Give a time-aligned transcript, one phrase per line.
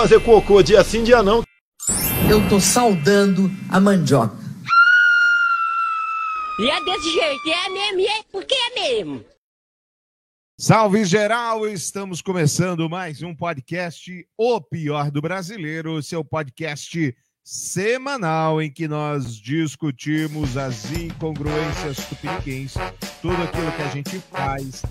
[0.00, 1.42] fazer cocô dia sim, dia não.
[2.30, 4.34] Eu tô saudando a mandioca.
[6.58, 9.22] E é desse jeito, é mesmo, é porque é mesmo.
[10.58, 17.14] Salve geral, estamos começando mais um podcast O Pior do Brasileiro, seu podcast
[17.44, 22.72] semanal em que nós discutimos as incongruências tupiniquins,
[23.20, 24.82] tudo aquilo que a gente faz,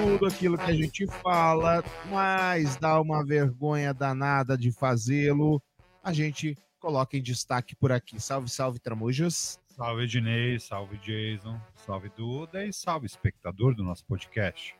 [0.00, 5.62] tudo aquilo que a gente fala, mas dá uma vergonha danada de fazê-lo,
[6.02, 8.20] a gente coloca em destaque por aqui.
[8.20, 9.60] Salve, salve, Tramujas.
[9.68, 14.74] Salve, Ednei, salve, Jason, salve, Duda e salve, espectador do nosso podcast.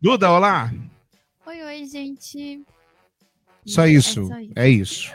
[0.00, 0.70] Duda, olá!
[1.46, 2.62] Oi, oi, gente.
[3.64, 4.52] Só É isso, só isso.
[4.56, 5.12] é isso.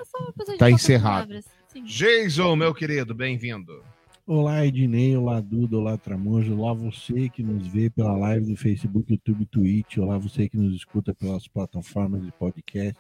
[0.58, 1.40] Tá encerrado.
[1.86, 3.84] Jason, meu querido, bem-vindo.
[4.26, 9.12] Olá, Ednei, olá, Duda, olá, Tramojo, olá você que nos vê pela live do Facebook,
[9.12, 13.00] YouTube, Twitch, olá você que nos escuta pelas plataformas de podcast.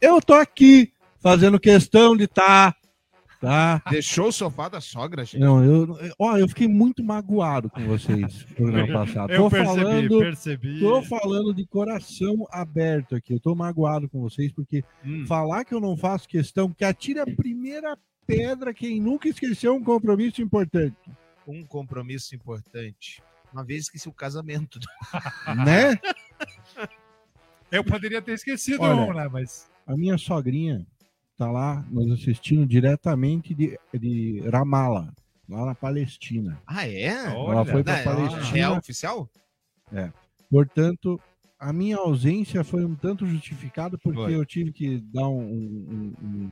[0.00, 2.76] Eu tô aqui fazendo questão de estar,
[3.40, 3.82] tá?
[3.90, 5.40] Deixou o sofá da sogra, gente?
[5.40, 9.30] Não, eu, ó, eu fiquei muito magoado com vocês no programa passado.
[9.34, 10.80] Eu Tô percebi, falando, percebi.
[10.80, 13.32] tô falando de coração aberto aqui.
[13.32, 15.24] Eu tô magoado com vocês porque Hum.
[15.26, 19.82] falar que eu não faço questão, que atire a primeira pedra quem nunca esqueceu um
[19.82, 20.96] compromisso importante,
[21.46, 23.22] um compromisso importante.
[23.52, 24.78] Uma vez esqueci o casamento.
[25.66, 25.98] né?
[27.70, 29.28] Eu poderia ter esquecido Olha, um, né?
[29.28, 30.86] Mas A minha sogrinha
[31.36, 35.12] tá lá nos assistindo diretamente de, de Ramallah,
[35.48, 36.60] lá na Palestina.
[36.66, 37.06] Ah, é?
[37.08, 38.42] Ela foi pra Não, é Palestina.
[38.52, 39.30] real oficial?
[40.50, 41.20] Portanto,
[41.58, 44.34] a minha ausência foi um tanto justificada porque Foi.
[44.34, 46.50] eu tive que dar um, um- um-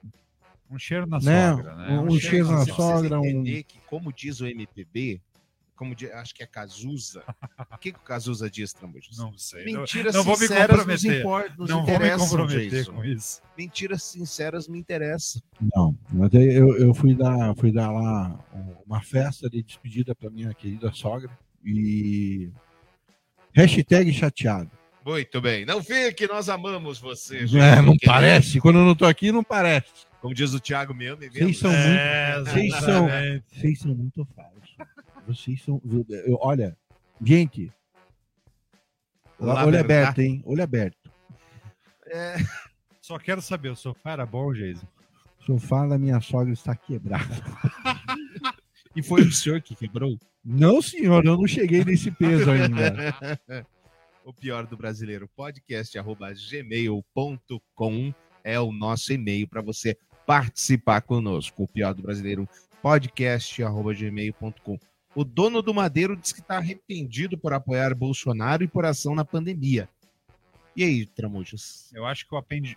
[0.70, 1.98] um cheiro na Né, sogra, né?
[1.98, 5.20] um cheiro na Você precisa sogra, um- entender que, como diz o MPB,
[5.74, 7.24] como di- acho que é Cazuza.
[7.72, 9.16] o que, que o Cazuza diz, Tramujas?
[9.16, 9.72] Não sei.
[9.72, 11.20] Não, Mentiras não vou me sinceras nos, comprometer.
[11.20, 12.92] impor- nos não vou me comprometer Jason.
[12.92, 13.42] com isso.
[13.56, 15.40] Mentiras sinceras me interessam.
[15.74, 18.38] Não, mas eu, eu fui, dar, fui dar lá
[18.86, 21.30] uma festa de despedida para minha querida sogra
[21.64, 22.50] e.
[23.52, 24.70] Hashtag chateado.
[25.04, 25.64] Muito bem.
[25.64, 27.38] Não fique, nós amamos você.
[27.56, 28.60] É, não parece?
[28.60, 29.88] Quando eu não tô aqui, não parece.
[30.20, 31.18] Como diz o Thiago mesmo.
[31.32, 32.50] Vocês são É, muito.
[32.50, 33.08] Vocês são,
[33.50, 34.76] vocês são muito falsos.
[35.26, 35.80] Vocês são.
[36.26, 36.76] eu- olha,
[37.24, 37.72] gente.
[39.38, 39.92] Olá, olho verdade.
[40.02, 40.42] aberto, hein?
[40.44, 41.10] Olho aberto.
[42.06, 42.36] É,
[43.00, 44.86] Só quero saber, o sofá era bom, Jason?
[45.40, 47.24] O sofá da minha sogra está quebrado.
[48.94, 50.18] e foi o senhor que quebrou?
[50.44, 53.16] Não, senhor, eu não cheguei nesse peso ainda.
[54.30, 58.14] o pior do brasileiro podcast arroba gmail.com
[58.44, 61.64] é o nosso e-mail para você participar conosco.
[61.64, 62.48] O pior do brasileiro
[62.80, 64.78] podcast arroba gmail.com.
[65.16, 69.24] O dono do Madeiro diz que está arrependido por apoiar Bolsonaro e por ação na
[69.24, 69.88] pandemia.
[70.76, 71.90] E aí, Tramujas?
[71.92, 72.34] Eu acho que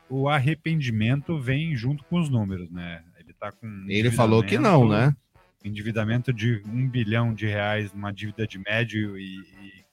[0.09, 3.03] o, arrependimento vem junto com os números, né?
[3.19, 3.85] Ele tá com.
[3.87, 5.15] Ele falou que não, né?
[5.63, 9.83] Endividamento de um bilhão de reais numa dívida de médio e, e-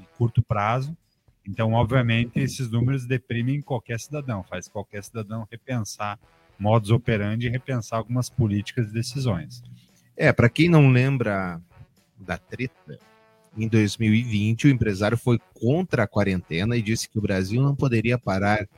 [0.00, 0.96] e curto prazo.
[1.46, 6.18] Então, obviamente, esses números deprimem qualquer cidadão, faz qualquer cidadão repensar
[6.58, 9.62] modus operandi e repensar algumas políticas e decisões.
[10.16, 11.60] É, para quem não lembra
[12.18, 12.98] da treta,
[13.56, 18.18] em 2020 o empresário foi contra a quarentena e disse que o Brasil não poderia
[18.18, 18.68] parar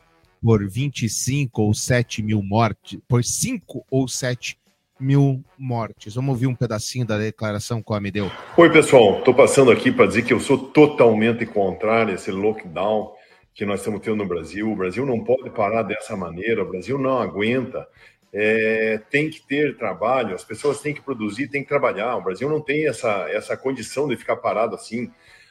[0.40, 4.58] por 25 ou 7 mil mortes, por 5 ou 7
[5.02, 6.14] mil mortes.
[6.14, 8.30] Vamos ouvir um pedacinho da declaração que o me deu.
[8.56, 9.18] Oi, pessoal.
[9.18, 13.12] Estou passando aqui para dizer que eu sou totalmente contrário a esse lockdown
[13.52, 14.70] que nós estamos tendo no Brasil.
[14.70, 17.86] O Brasil não pode parar dessa maneira, o Brasil não aguenta.
[18.32, 22.16] É, tem que ter trabalho, as pessoas têm que produzir, têm que trabalhar.
[22.16, 25.10] O Brasil não tem essa, essa condição de ficar parado assim.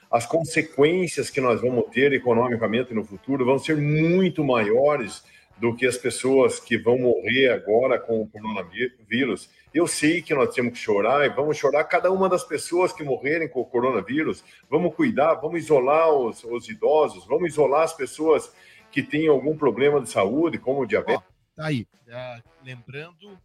[0.10, 5.24] As consequências que nós vamos ter economicamente no futuro vão ser muito maiores
[5.58, 9.50] do que as pessoas que vão morrer agora com o coronavírus.
[9.74, 13.04] Eu sei que nós temos que chorar e vamos chorar cada uma das pessoas que
[13.04, 14.44] morrerem com o coronavírus.
[14.70, 18.52] Vamos cuidar, vamos isolar os, os idosos, vamos isolar as pessoas
[18.92, 21.24] que têm algum problema de saúde, como diabetes.
[21.56, 21.88] Tá aí.
[22.10, 23.40] Ah, lembrando,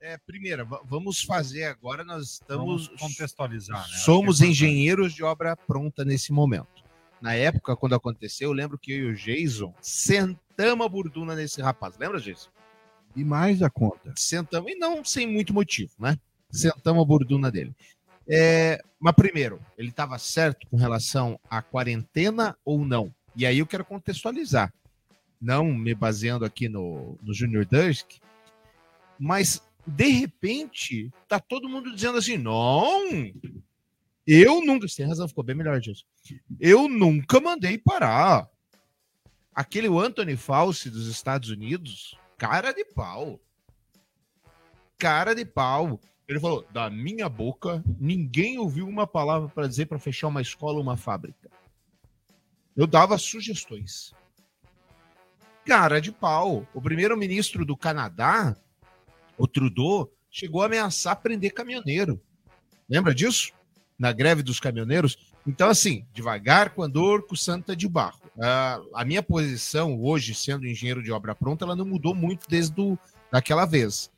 [0.00, 2.86] é, primeiro, va- vamos fazer agora, nós estamos...
[2.86, 3.96] Vamos contextualizar, né?
[3.98, 6.84] Somos é engenheiros de obra pronta nesse momento.
[7.20, 11.60] Na época, quando aconteceu, eu lembro que eu e o Jason sentamos a burduna nesse
[11.60, 11.96] rapaz.
[11.98, 12.50] Lembra, Jason?
[13.14, 14.12] E mais a conta.
[14.16, 16.18] Sentamos, e não sem muito motivo, né?
[16.50, 17.74] Sentamos a burduna dele.
[18.28, 23.14] É, mas primeiro, ele estava certo com relação à quarentena ou não?
[23.34, 24.72] E aí eu quero contextualizar.
[25.40, 28.14] Não me baseando aqui no, no Junior Dusk,
[29.18, 33.04] mas de repente tá todo mundo dizendo assim: não,
[34.26, 34.88] eu nunca.
[34.88, 36.04] Você tem razão, ficou bem melhor disso.
[36.58, 38.48] Eu nunca mandei parar.
[39.56, 43.40] Aquele Anthony Fauci dos Estados Unidos, cara de pau.
[44.98, 45.98] Cara de pau.
[46.28, 50.74] Ele falou: da minha boca, ninguém ouviu uma palavra para dizer para fechar uma escola
[50.76, 51.50] ou uma fábrica.
[52.76, 54.12] Eu dava sugestões.
[55.64, 56.68] Cara de pau.
[56.74, 58.54] O primeiro-ministro do Canadá,
[59.38, 62.22] o Trudeau, chegou a ameaçar prender caminhoneiro.
[62.86, 63.54] Lembra disso?
[63.98, 65.32] Na greve dos caminhoneiros.
[65.46, 68.25] Então, assim, devagar com andor, com santa de barro.
[68.36, 72.74] Uh, a minha posição hoje, sendo engenheiro de obra pronta, ela não mudou muito desde
[72.74, 72.98] do,
[73.32, 74.10] daquela vez.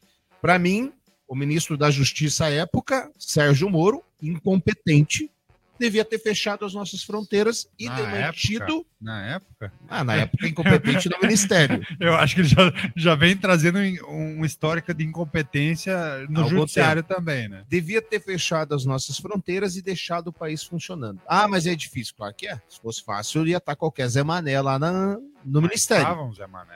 [0.43, 0.93] Para mim,
[1.29, 5.31] o ministro da Justiça à época, Sérgio Moro, incompetente,
[5.79, 8.65] devia ter fechado as nossas fronteiras e Na ter mantido.
[8.65, 8.89] época?
[9.01, 9.73] Na época?
[9.89, 11.81] Ah, na época, incompetente no ministério.
[12.01, 13.79] Eu acho que ele já, já vem trazendo
[14.09, 17.65] um histórico de incompetência no Algum judiciário também, né?
[17.69, 21.21] Devia ter fechado as nossas fronteiras e deixado o país funcionando.
[21.27, 22.15] Ah, mas é difícil.
[22.17, 22.61] Claro que é.
[22.69, 26.03] Se fosse fácil, ia estar qualquer Zé Mané lá na, no ministério.
[26.03, 26.75] Estavam Zé Mané,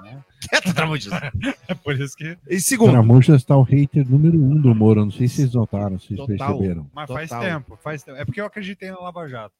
[0.00, 0.22] né?
[0.44, 1.12] Então, Quieto, Tramujas.
[1.68, 2.36] é por isso que.
[2.48, 5.04] E segundo, Tramujas está o hater número um do Moro.
[5.04, 6.58] Não sei se vocês notaram, se vocês Total.
[6.58, 6.90] perceberam.
[6.94, 7.44] Mas faz Total.
[7.44, 8.18] tempo, faz tempo.
[8.18, 9.54] É porque eu acreditei na Lava Jato.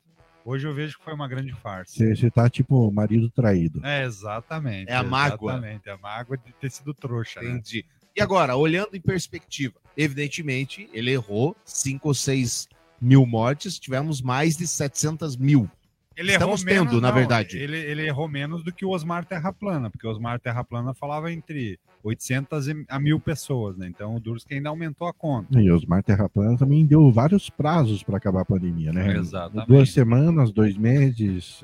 [0.44, 1.92] Hoje eu vejo que foi uma grande farsa.
[1.94, 3.84] Você, tá tipo marido traído.
[3.84, 4.90] É, exatamente.
[4.90, 5.52] É a mágoa.
[5.52, 7.40] Exatamente, é a mágoa de ter sido trouxa.
[7.40, 7.50] Né?
[7.50, 7.84] entendi.
[8.14, 12.68] E agora, olhando em perspectiva, evidentemente, ele errou 5 ou 6
[13.00, 15.68] mil mortes, tivemos mais de 700 mil.
[16.16, 17.56] Ele Estamos errou menos, tendo, na não, verdade.
[17.58, 20.92] Ele, ele errou menos do que o Osmar Terra Plana, porque o Osmar Terra Plana
[20.94, 23.86] falava entre 800 e- a mil pessoas, né?
[23.88, 25.60] Então o Durski ainda aumentou a conta.
[25.60, 29.16] E os Mar Terra Plana também deu vários prazos para acabar a pandemia, né?
[29.16, 29.68] Exatamente.
[29.68, 31.60] Duas semanas, dois meses,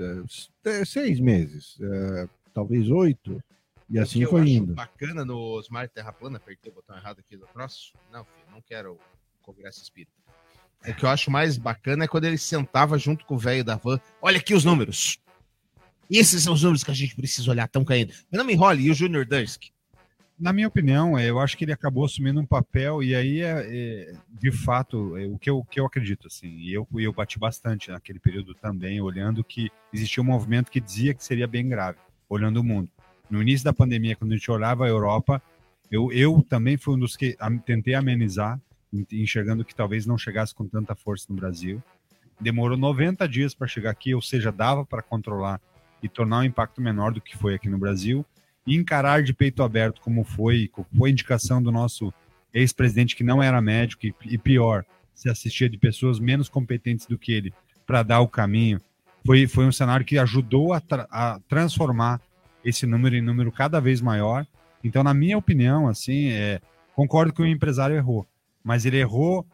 [0.64, 3.42] eh, seis meses, eh, talvez oito.
[3.90, 4.74] E O assim foi acho indo.
[4.74, 7.92] bacana no Smart Terra Plana, apertei o botão errado aqui do troço.
[8.12, 8.98] Não, filho, não quero o
[9.42, 10.12] Congresso Espírita.
[10.86, 13.76] O que eu acho mais bacana é quando ele sentava junto com o velho da
[13.76, 14.00] van.
[14.22, 15.18] Olha aqui os números.
[16.10, 18.12] Esses são os números que a gente precisa olhar, estão caindo.
[18.30, 19.64] Mas não me enrole, e o Junior Dusk?
[20.38, 23.66] Na minha opinião, é, eu acho que ele acabou assumindo um papel, e aí, é,
[23.68, 27.38] é, de fato, é, o, que eu, que eu acredito, assim, e eu, eu bati
[27.40, 31.98] bastante naquele período também, olhando que existia um movimento que dizia que seria bem grave,
[32.28, 32.88] olhando o mundo.
[33.28, 35.42] No início da pandemia, quando a gente olhava a Europa,
[35.90, 37.36] eu, eu também fui um dos que
[37.66, 38.60] tentei amenizar, en-
[39.12, 41.82] enxergando que talvez não chegasse com tanta força no Brasil.
[42.40, 45.60] Demorou 90 dias para chegar aqui, ou seja, dava para controlar
[46.02, 48.24] e tornar um impacto menor do que foi aqui no Brasil
[48.66, 52.12] e encarar de peito aberto como foi, foi indicação do nosso
[52.52, 57.18] ex-presidente que não era médico e, e pior, se assistia de pessoas menos competentes do
[57.18, 57.52] que ele
[57.86, 58.80] para dar o caminho.
[59.26, 62.20] Foi, foi um cenário que ajudou a, tra- a transformar
[62.64, 64.46] esse número em número cada vez maior.
[64.84, 66.60] Então, na minha opinião, assim, é,
[66.94, 68.26] concordo que o empresário errou,
[68.62, 69.46] mas ele errou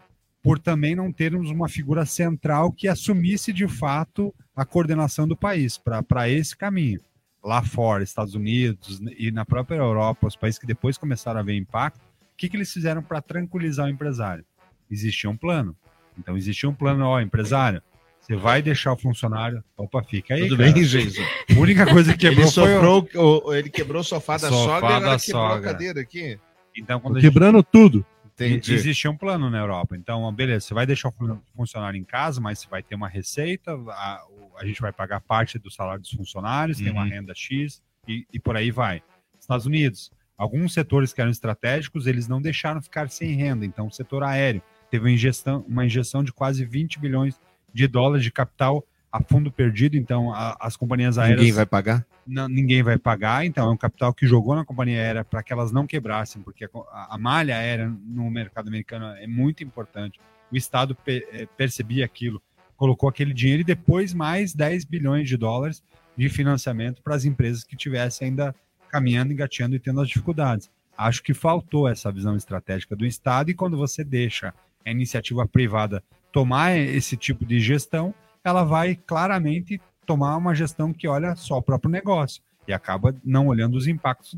[0.43, 5.79] por também não termos uma figura central que assumisse de fato a coordenação do país
[5.79, 7.01] para esse caminho
[7.43, 11.55] lá fora, Estados Unidos e na própria Europa, os países que depois começaram a ver
[11.57, 14.45] impacto, o que, que eles fizeram para tranquilizar o empresário?
[14.91, 15.77] Existia um plano.
[16.19, 17.83] Então, existia um plano, ó, empresário,
[18.21, 19.63] você vai deixar o funcionário.
[19.77, 20.41] Opa, fica aí.
[20.49, 20.73] Tudo cara.
[20.73, 21.21] bem, Jason?
[21.55, 22.63] A única coisa que Ele, quebrou foi.
[22.63, 25.61] o- sofrou, o- ele quebrou o sofá da Sofá sogra e da quebrou a sogra.
[25.73, 26.39] cadeira aqui.
[26.77, 28.07] Então, quando a gente quebrando tudo.
[28.35, 28.75] Entendi.
[28.75, 29.97] Existia um plano na Europa.
[29.97, 33.09] Então, beleza, você vai deixar o fun- funcionário em casa, mas você vai ter uma
[33.09, 34.25] receita, a,
[34.59, 37.09] a gente vai pagar parte do salário dos funcionários, tem uma Uhum.
[37.11, 39.03] renda X e, e por aí vai.
[39.39, 43.65] Estados Unidos, alguns setores que eram estratégicos, eles não deixaram ficar sem renda.
[43.65, 47.41] Então, o setor aéreo teve uma injeção, uma injeção de quase 20 bilhões
[47.73, 48.85] de dólares de capital
[49.17, 49.97] a fundo perdido.
[49.97, 52.05] Então, a- as companhias aéreas Ninguém vai pagar?
[52.27, 55.53] não- ninguém vai pagar, então é um capital que jogou na companhia aérea para que
[55.53, 60.19] elas não quebrassem, porque a, a- malha aérea no mercado americano é muito importante.
[60.51, 62.43] O Estado pe- eh, percebia aquilo,
[62.77, 65.81] colocou aquele dinheiro e depois mais 10 bilhões de dólares
[66.17, 68.53] de financiamento para as empresas que tivessem ainda
[68.89, 70.69] caminhando, engateando e tendo as dificuldades.
[70.99, 74.53] Acho que faltou essa visão estratégica do Estado e quando você deixa
[74.85, 76.03] a iniciativa privada
[76.33, 78.13] tomar esse tipo de gestão,
[78.45, 83.47] ela vai claramente tomar uma gestão que olha só o próprio negócio e acaba não
[83.49, 84.37] olhando os impactos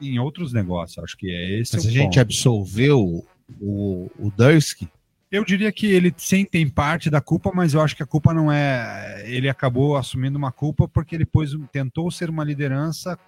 [0.00, 1.02] em outros negócios.
[1.02, 2.20] Acho que é esse Mas a gente ponto.
[2.20, 3.24] absolveu
[3.60, 4.88] o, o Dursky.
[5.30, 8.32] Eu diria que ele sim tem parte da culpa, mas eu acho que a culpa
[8.32, 9.24] não é.
[9.26, 13.18] Ele acabou assumindo uma culpa porque ele pôs, tentou ser uma liderança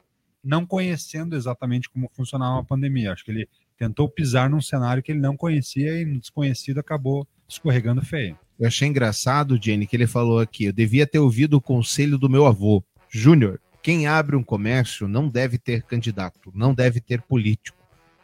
[0.45, 3.13] não conhecendo exatamente como funcionava a pandemia.
[3.13, 7.27] Acho que ele tentou pisar num cenário que ele não conhecia e no desconhecido acabou
[7.49, 8.39] escorregando feio.
[8.59, 10.65] Eu achei engraçado, Jenny, que ele falou aqui.
[10.65, 12.83] Eu devia ter ouvido o conselho do meu avô.
[13.09, 17.79] Júnior, quem abre um comércio não deve ter candidato, não deve ter político.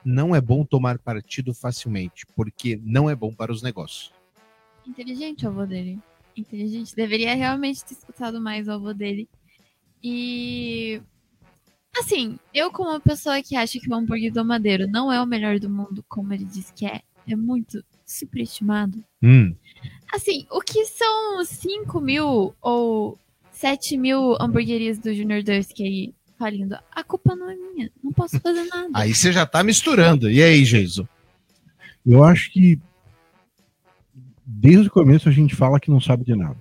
[0.04, 4.12] Não é bom tomar partido facilmente, porque não é bom para os negócios.
[4.86, 5.98] Inteligente o avô dele.
[6.36, 6.94] Inteligente.
[6.94, 9.28] Deveria realmente ter escutado mais o avô dele.
[10.02, 11.00] E.
[11.96, 15.26] Assim, eu, como uma pessoa que acha que o hambúrguer do Madeiro não é o
[15.26, 19.02] melhor do mundo, como ele diz que é, é muito superestimado.
[19.22, 19.54] Hum.
[20.14, 23.18] Assim, o que são 5 mil ou
[23.50, 26.76] 7 mil hamburguerias do Junior Dursky aí falindo?
[26.92, 27.90] A culpa não é minha.
[28.02, 28.90] Não posso fazer nada.
[28.94, 30.30] Aí você já tá misturando.
[30.30, 31.08] E aí, Geiso?
[32.06, 32.78] Eu acho que
[34.46, 36.56] desde o começo a gente fala que não sabe de nada.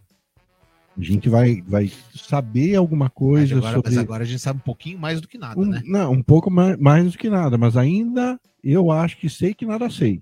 [0.97, 3.89] A gente vai, vai saber alguma Mas coisa agora, sobre.
[3.91, 5.81] mas agora a gente sabe um pouquinho mais do que nada, Um- né?
[5.85, 9.65] Não, um pouco mais, mais do que nada, mas ainda eu acho que sei que
[9.65, 10.21] nada sei.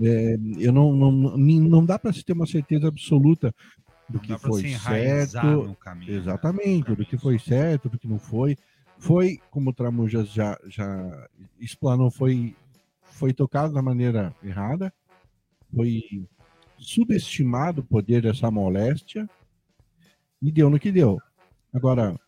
[0.00, 3.52] É, eu não, não, não, dá para se ter uma certeza absoluta
[4.08, 5.76] do que foi certo.
[5.80, 6.12] caminho.
[6.12, 6.18] né?
[6.18, 8.56] Exatamente, do que foi certo, do que não foi.
[8.98, 11.28] Foi, como o Tramujas já, já
[11.60, 12.56] explanou, foi,
[13.02, 14.92] foi tocado da maneira errada,
[15.74, 16.26] foi
[16.78, 19.28] subestimado o poder dessa moléstia
[20.40, 21.18] e deu no que deu.
[21.72, 22.18] Agora,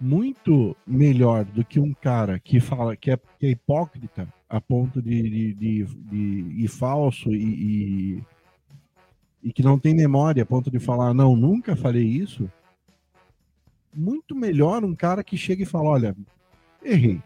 [0.00, 5.02] muito melhor do que um cara que fala que é, que é hipócrita a ponto
[5.02, 8.24] de, de, de, de ir falso e, e,
[9.42, 12.50] e que não tem memória a ponto de falar, não, nunca falei isso.
[13.94, 16.16] Muito melhor um cara que chega e fala, olha,
[16.82, 17.20] errei.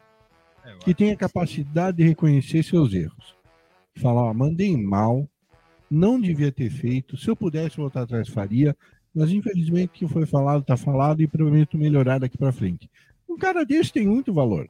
[0.65, 1.19] É, Que tenha sim.
[1.19, 3.37] capacidade de reconhecer seus erros.
[3.97, 5.29] Falar, ó, mandei mal,
[5.91, 8.77] não devia ter feito, se eu pudesse voltar atrás faria,
[9.15, 12.89] mas infelizmente o que foi falado está falado e prometo melhorar daqui para frente.
[13.29, 14.69] Um cara desse tem muito valor.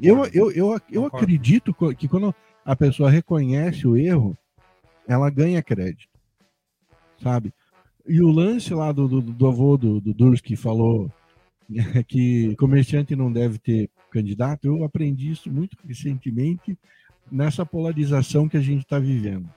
[0.00, 4.36] Eu, eu, eu, eu acredito que quando a pessoa reconhece o erro,
[5.06, 6.08] ela ganha crédito.
[7.22, 7.52] Sabe?
[8.06, 11.10] E o lance lá do, do, do avô do, do Durs que falou
[12.06, 16.76] que comerciante não deve ter candidato, eu aprendi isso muito recentemente
[17.30, 19.48] nessa polarização que a gente está vivendo.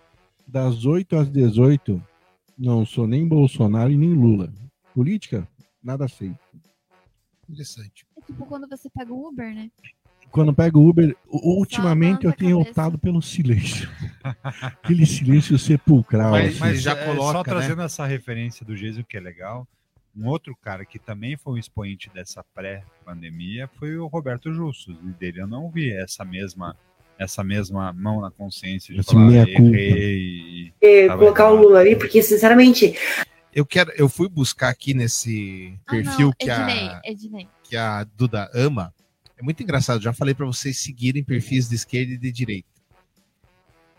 [0.47, 2.01] Das 8 às 18,
[2.57, 4.53] não sou nem Bolsonaro e nem Lula.
[4.93, 5.47] Política,
[5.81, 6.33] nada sei.
[7.49, 8.05] Interessante.
[8.17, 9.71] É tipo quando você pega um Uber, né?
[10.33, 12.69] Quando pego o Uber, ultimamente eu tenho cabeça.
[12.71, 13.87] optado pelo silêncio.
[14.43, 16.31] Aquele silêncio sepulcral.
[16.31, 16.59] Mas- assim.
[16.59, 17.43] mas já é, coloca, Só né?
[17.43, 19.67] trazendo essa referência do Geiso, que é legal.
[20.17, 24.97] Um outro cara que também foi um expoente dessa pré-pandemia foi o Roberto Justus.
[25.03, 26.75] E dele eu não vi essa mesma,
[27.17, 30.73] essa mesma mão na consciência de Esse falar errei.
[31.07, 31.61] Tá colocar o.
[31.61, 32.95] Lula ali, porque, sinceramente,
[33.53, 37.47] Eu quero, eu fui buscar aqui nesse Ah, perfil não, que, Ednei, a, Ednei.
[37.63, 38.91] que a Duda ama.
[39.43, 40.01] É muito engraçado.
[40.01, 42.69] Já falei para vocês seguirem perfis de esquerda e de direita.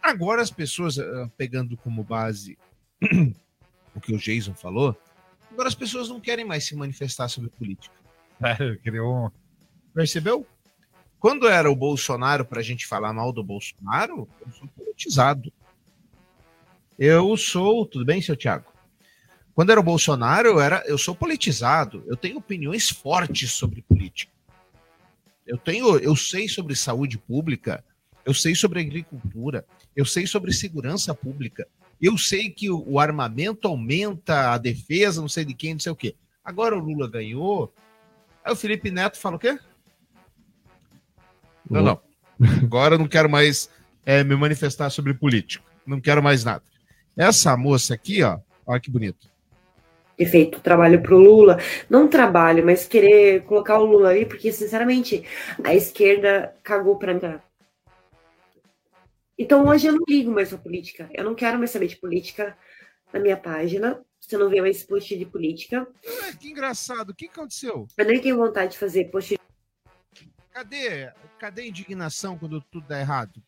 [0.03, 2.57] Agora as pessoas, ah, pegando como base
[3.95, 4.99] o que o Jason falou,
[5.53, 7.95] agora as pessoas não querem mais se manifestar sobre política.
[8.41, 9.31] Sério, criou um-
[9.93, 10.47] Percebeu?
[11.21, 15.53] Quando era o Bolsonaro para a gente falar mal do Bolsonaro, eu sou politizado.
[16.99, 18.73] Eu sou, tudo bem, seu Thiago?
[19.55, 22.03] Quando era o Bolsonaro, eu, era, eu sou politizado.
[22.07, 24.33] Eu tenho opiniões fortes sobre política.
[25.47, 27.85] Eu tenho, eu sei sobre saúde pública,
[28.25, 31.67] eu sei sobre agricultura, eu sei sobre segurança pública.
[32.01, 35.97] Eu sei que o, armamento aumenta a defesa, não sei de quem, não sei o
[35.97, 36.15] quê.
[36.45, 37.73] Agora o Lula ganhou.
[38.45, 39.59] Aí o Felipe Neto fala o quê?
[41.71, 42.01] Não, não.
[42.63, 43.71] Agora eu não quero mais
[44.05, 45.65] é, me manifestar sobre política.
[45.87, 46.63] Não quero mais nada.
[47.17, 49.29] Essa moça aqui, ó, olha que bonito.
[50.17, 55.25] Ter feito trabalho pro Lula, não trabalho, mas querer colocar o Lula ali, porque, sinceramente,
[55.63, 57.21] a esquerda cagou pra mim.
[59.39, 61.11] Então hoje eu não ligo mais pra política.
[61.13, 62.57] Eu não quero mais saber de política
[63.13, 64.01] na minha página.
[64.21, 65.87] Você não vê mais post de política.
[66.23, 67.11] Ah, que engraçado.
[67.11, 67.87] O que aconteceu?
[67.99, 69.35] Eu nem tenho vontade de fazer post
[70.53, 73.43] Cadê, cadê a indignação quando tudo dá errado?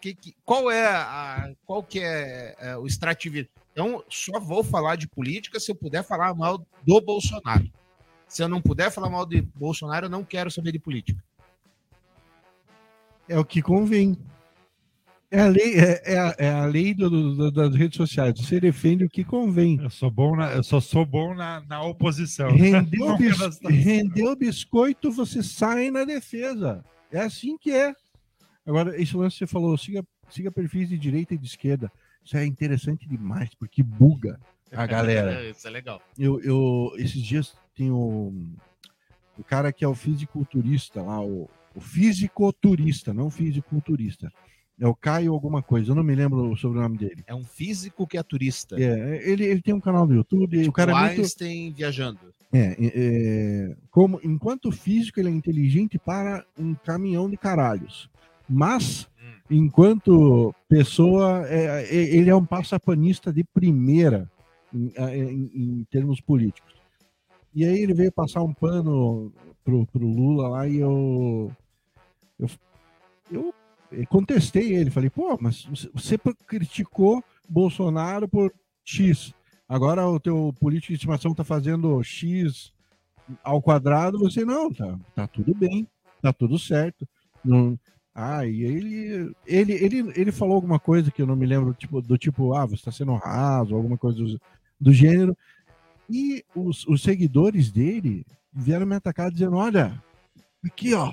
[0.00, 3.48] Que, que- qual é a, qual que é, é, o extrativismo?
[3.80, 7.70] Então, só vou falar de política se eu puder falar mal do Bolsonaro.
[8.26, 11.22] Se eu não puder falar mal de Bolsonaro, eu não quero saber de política.
[13.28, 14.18] É o que convém.
[15.30, 18.34] É a lei, é, é a, é a lei do- do- das redes sociais.
[18.36, 19.78] Você defende o que convém.
[19.80, 22.48] Eu sou bom na, eu só sou bom na, na oposição.
[22.50, 26.84] Rendeu, bis, rendeu biscoito, você sai na defesa.
[27.12, 27.94] É assim que é.
[28.66, 31.92] Agora, esse lance que você falou, siga, siga perfis de direita e de esquerda.
[32.28, 34.38] Isso é interessante demais, porque buga
[34.70, 35.42] a galera.
[35.48, 36.02] Isso é legal.
[36.18, 38.34] Eu, eu esses dias tem o,
[39.38, 44.30] o cara que é o fisiculturista lá, o, o fisicoturista, não fisiculturista.
[44.78, 47.24] É o Caio alguma coisa, eu não me lembro o sobrenome dele.
[47.26, 48.76] É um físico que é turista.
[48.78, 52.20] É, ele, ele tem um canal no YouTube, o cara é muito, viajando.
[52.52, 58.10] é, é, é, como, enquanto físico, ele é inteligente para um caminhão de caralhos.
[58.46, 59.08] Mas,
[59.50, 64.30] enquanto pessoa, é, é, ele é um passapanista de primeira
[64.72, 66.74] em, em- em termos políticos.
[67.54, 69.32] E aí ele veio passar um pano
[69.64, 71.50] pro, pro Lula lá e eu,
[72.38, 72.48] eu,
[73.30, 73.54] eu
[74.08, 74.90] contestei ele.
[74.90, 78.52] Falei, pô, mas você criticou Bolsonaro por
[78.84, 79.32] X.
[79.68, 82.72] Agora o teu político de estimação tá fazendo X
[83.42, 85.86] ao quadrado, você não, tá, tá tudo bem,
[86.22, 87.06] tá tudo certo.
[87.44, 87.78] Não,
[88.20, 92.02] ah, e ele, ele, ele, ele falou alguma coisa que eu não me lembro, tipo,
[92.02, 94.40] do tipo, ah, você está sendo raso, alguma coisa do,
[94.80, 95.36] do gênero.
[96.10, 100.02] E os, os seguidores dele vieram me atacar dizendo: olha,
[100.64, 101.12] aqui ó,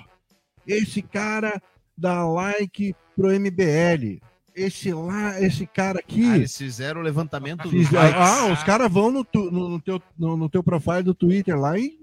[0.65, 1.61] esse cara
[1.95, 4.19] dá like pro MBL.
[4.55, 6.25] Esse lá, esse cara aqui.
[6.25, 10.01] Ah, eles fizeram o levantamento fiz, Ah, os caras vão no, tu, no, no, teu,
[10.17, 11.99] no, no teu profile do Twitter lá e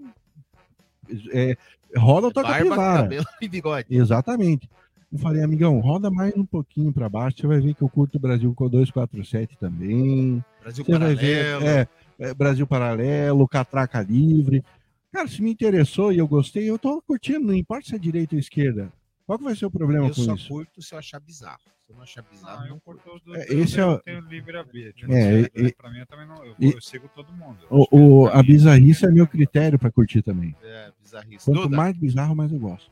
[1.32, 1.56] é,
[1.96, 3.02] roda tua Barba, capivara.
[3.02, 3.86] cabelo e bigode.
[3.90, 4.70] Exatamente.
[5.12, 8.16] Eu falei, amigão, roda mais um pouquinho para baixo, você vai ver que eu curto
[8.16, 10.42] o Brasil com 247 também.
[10.60, 11.18] Brasil Você Paralelo.
[11.20, 11.88] ver, é,
[12.18, 14.64] é, Brasil Paralelo, Catraca Livre.
[15.12, 18.34] Cara, se me interessou e eu gostei, eu tô curtindo, não importa se é direita
[18.34, 18.90] ou esquerda.
[19.26, 20.48] Qual que vai ser o problema Eu com só isso?
[20.48, 21.60] curto se eu achar bizarro.
[21.86, 23.38] Se eu não achar bizarro, Ah, eu não curto os dois.
[23.42, 25.12] É, esse é o- eu tenho livre arbítrio.
[25.12, 26.42] É, É, e- pra mim eu também não.
[26.42, 27.58] Eu, e- eu sigo todo mundo.
[27.70, 30.56] Eu O, o- a bizarrice é meu critério para curtir também.
[30.62, 31.44] É, bizarrice.
[31.44, 32.90] Quanto Duda, mais bizarro, mais eu gosto.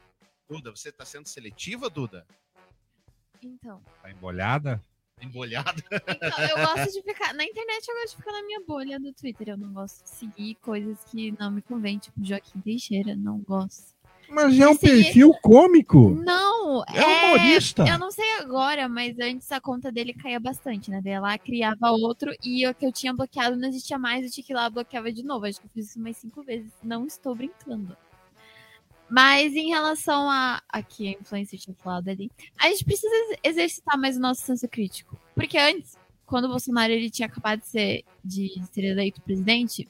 [0.50, 2.26] Duda, você tá sendo seletiva, Duda?
[3.42, 4.83] Então, Tá embolhada?
[5.23, 5.80] Embolhada?
[5.92, 7.33] então, eu gosto de ficar.
[7.35, 9.50] Na internet eu gosto de ficar na minha bolha do Twitter.
[9.50, 13.95] Eu não gosto de seguir coisas que não me convêm, tipo Joaquim Teixeira, não gosto.
[14.28, 16.11] Mas é um Esse- perfil cômico.
[16.11, 17.85] Não, É humorista.
[17.87, 21.00] Eu não sei agora, mas antes a conta dele caía bastante, né?
[21.02, 24.45] Daí ela criava outro e o que eu tinha bloqueado não existia mais, eu tinha
[24.45, 25.47] que ir lá bloqueava de novo.
[25.47, 26.73] Acho que eu fiz isso umas cinco vezes.
[26.83, 27.97] Não estou brincando.
[29.11, 30.62] Mas em relação a.
[30.69, 32.31] Aqui a influencer tinha falado ali.
[32.59, 35.19] A gente precisa ex- exercitar mais o nosso senso crítico.
[35.35, 39.88] Porque antes, quando o Bolsonaro ele tinha acabado de ser, de ser eleito presidente,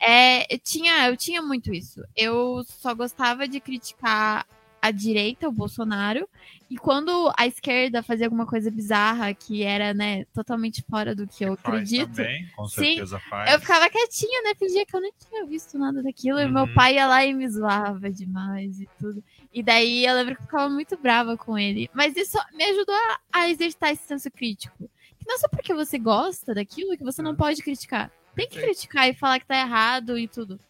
[0.00, 2.00] é, tinha, eu tinha muito isso.
[2.14, 4.46] Eu só gostava de criticar
[4.86, 6.28] a direita, o Bolsonaro,
[6.70, 11.42] e quando a esquerda fazia alguma coisa bizarra que era, né, totalmente fora do que
[11.42, 13.50] eu Faz acredito, também, com Sim, certeza faz.
[13.52, 14.54] eu ficava quietinha, né?
[14.58, 16.38] Fingia que eu não tinha visto nada daquilo.
[16.38, 16.74] E meu Uhum.
[16.74, 19.24] pai ia lá e me zoava demais e tudo.
[19.52, 21.88] E daí eu lembro que eu ficava muito brava com ele.
[21.94, 24.90] Mas isso me ajudou a, a exercitar esse senso crítico.
[25.18, 28.10] Que não é só porque você gosta daquilo que você não pode criticar.
[28.34, 30.60] Tem que criticar e falar que tá errado e tudo.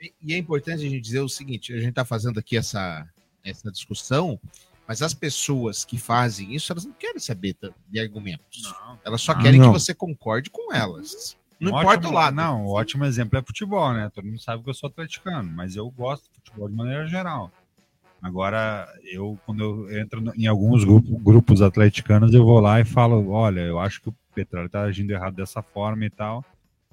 [0.00, 3.08] E- E é importante a gente dizer o seguinte: a gente está fazendo aqui essa,
[3.44, 4.40] essa discussão,
[4.88, 7.56] mas as pessoas que fazem isso, elas não querem saber
[7.88, 8.62] de argumentos.
[8.62, 8.98] Não.
[9.04, 9.72] Elas só Ah, querem não.
[9.72, 11.36] que você concorde com elas.
[11.60, 12.34] Não Um importa ótimo- o lado.
[12.34, 14.10] Não, um ótimo exemplo é futebol, né?
[14.12, 17.50] Todo mundo sabe que eu sou atleticano, mas eu gosto de futebol de maneira geral.
[18.20, 23.30] Agora, eu, quando eu entro em alguns grupo- grupos atleticanos, eu vou lá e falo:
[23.30, 26.44] olha, eu acho que o Petróleo tá agindo errado dessa forma e tal.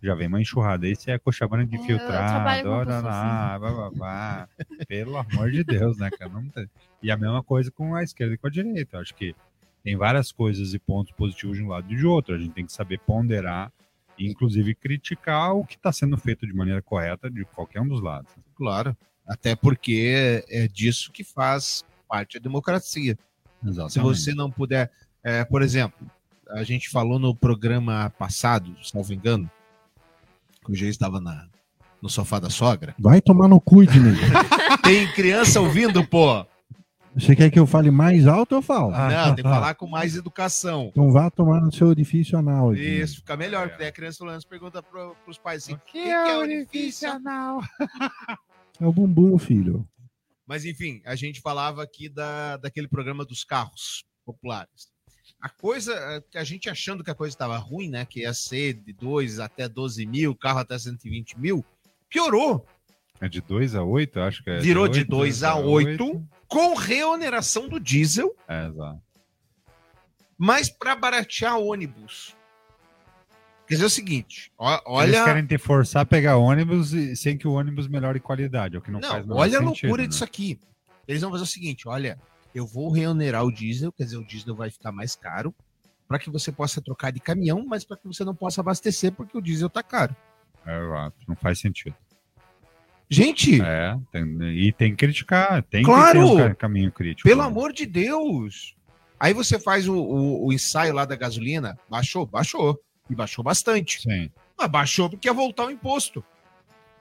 [0.02, 0.88] Já vem uma enxurrada.
[0.88, 4.50] Esse é Cochabamba de É, olha pessoa lá, blá, blá, blá.
[4.88, 6.32] Pelo amor de Deus, né, cara?
[6.32, 6.68] Não tem-
[7.04, 8.98] E a mesma coisa com a esquerda e com a direita.
[8.98, 9.36] Eu acho que
[9.84, 12.34] tem várias coisas e pontos positivos de um lado e de outro.
[12.36, 13.72] A gente tem que saber ponderar
[14.18, 18.02] e, inclusive, criticar o que está sendo feito de maneira correta de qualquer um dos
[18.02, 18.32] lados.
[18.56, 18.96] Claro.
[19.28, 23.18] Até porque é disso que faz parte da democracia.
[23.64, 23.94] Exatamente.
[23.94, 24.92] Se você não puder.
[25.24, 26.10] é, por exemplo,
[26.50, 29.50] a gente falou no programa passado, salvo engano,
[30.64, 31.48] que o G estava na,
[32.02, 32.96] no sofá da sogra.
[33.00, 34.16] Vai tomar no cu, Ednei.
[34.84, 36.46] Tem criança ouvindo, pô.
[37.14, 38.92] Você quer que eu fale mais alto, eu falo.
[38.92, 40.88] Não, tem que falar com mais educação.
[40.92, 42.74] Então vá tomar no seu orifício anal.
[42.74, 46.04] Isso, fica melhor, porque daí a criança falando, pergunta pro, pros pais assim, o que,
[46.04, 47.60] que é orifício anal?
[48.80, 49.86] É o bumbum, filho.
[50.48, 54.91] Mas enfim, a gente falava aqui da, daquele programa dos carros populares.
[55.42, 58.06] A coisa, eh, a gente achando que a coisa estava ruim, né?
[58.06, 61.66] Que ia ser de 2 até 12 mil, carro até 120 mil,
[62.10, 62.66] piorou.
[63.20, 64.60] É de 2 a 8, acho que é.
[64.60, 69.02] Virou de oito, 2 a 8, com reoneração do diesel, É, exato.
[70.38, 72.36] mas para baratear ônibus.
[73.68, 77.48] Quer dizer o seguinte, ó- Eles olha, querem te forçar a pegar ônibus sem que
[77.48, 80.08] o ônibus melhore qualidade, é o que não, Não, faz olha a sentido, loucura né?
[80.10, 80.60] disso aqui.
[81.08, 82.20] Eles vão fazer o seguinte: olha,
[82.54, 85.54] eu vou reonerar o diesel, quer dizer, o diesel vai ficar mais caro,
[86.08, 89.38] para que você possa trocar de caminhão, mas para que você não possa abastecer, porque
[89.38, 90.16] o diesel tá caro.
[90.66, 91.96] É, exato, não faz sentido.
[93.10, 96.22] Gente, É, tem- e tem que criticar, tem Claro!
[96.22, 97.28] que ter um ca- caminho crítico.
[97.28, 97.48] pelo né?
[97.48, 98.76] amor de Deus.
[99.20, 102.26] Aí você faz o, o- o ensaio lá da gasolina, baixou?
[102.26, 102.80] Baixou.
[103.10, 104.02] E baixou bastante.
[104.02, 104.30] Sim.
[104.58, 106.24] Mas baixou porque ia voltar o imposto.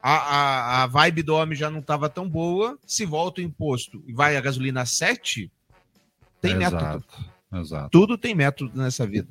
[0.03, 2.79] A, a, a vibe do homem já não estava tão boa.
[2.87, 5.51] Se volta o imposto e vai a gasolina a 7,
[6.41, 6.85] tem método.
[6.85, 7.91] Exato, exato.
[7.91, 9.29] Tudo tem método nessa vida.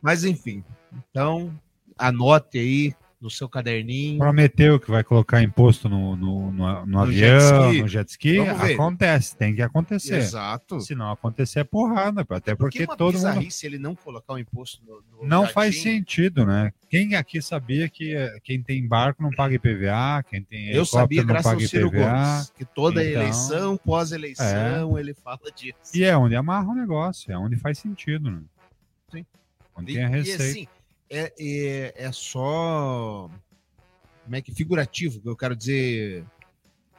[0.00, 0.64] Mas enfim.
[1.10, 1.54] Então,
[1.98, 4.18] anote aí no seu caderninho.
[4.18, 7.82] Prometeu que vai colocar imposto no, no, no, no No jet avião, ski.
[7.82, 8.38] no jet ski.
[8.40, 10.16] Acontece, tem que acontecer.
[10.16, 10.80] Exato.
[10.80, 12.22] Se não acontecer, é porrada.
[12.22, 13.16] Até Porque porque uma todo mundo.
[13.26, 15.54] bizarrice ele não colocar o imposto no, no Não jatinho.
[15.54, 16.72] faz sentido, né?
[16.88, 21.20] Quem aqui sabia que eh, quem tem barco não paga IPVA, quem tem Eu sabia,
[21.22, 22.10] não graças ao Ciro IPVA.
[22.10, 25.76] Gomes, que toda Então, eleição, pós-eleição, ele fala disso.
[25.94, 28.40] E é onde amarra o negócio, é onde faz sentido, né?
[29.12, 29.26] Sim.
[29.76, 30.42] Onde E, tem a e, receita.
[30.42, 30.66] assim,
[31.10, 33.28] é, é, é só.
[34.24, 36.24] Como é que figurativo, que eu quero dizer.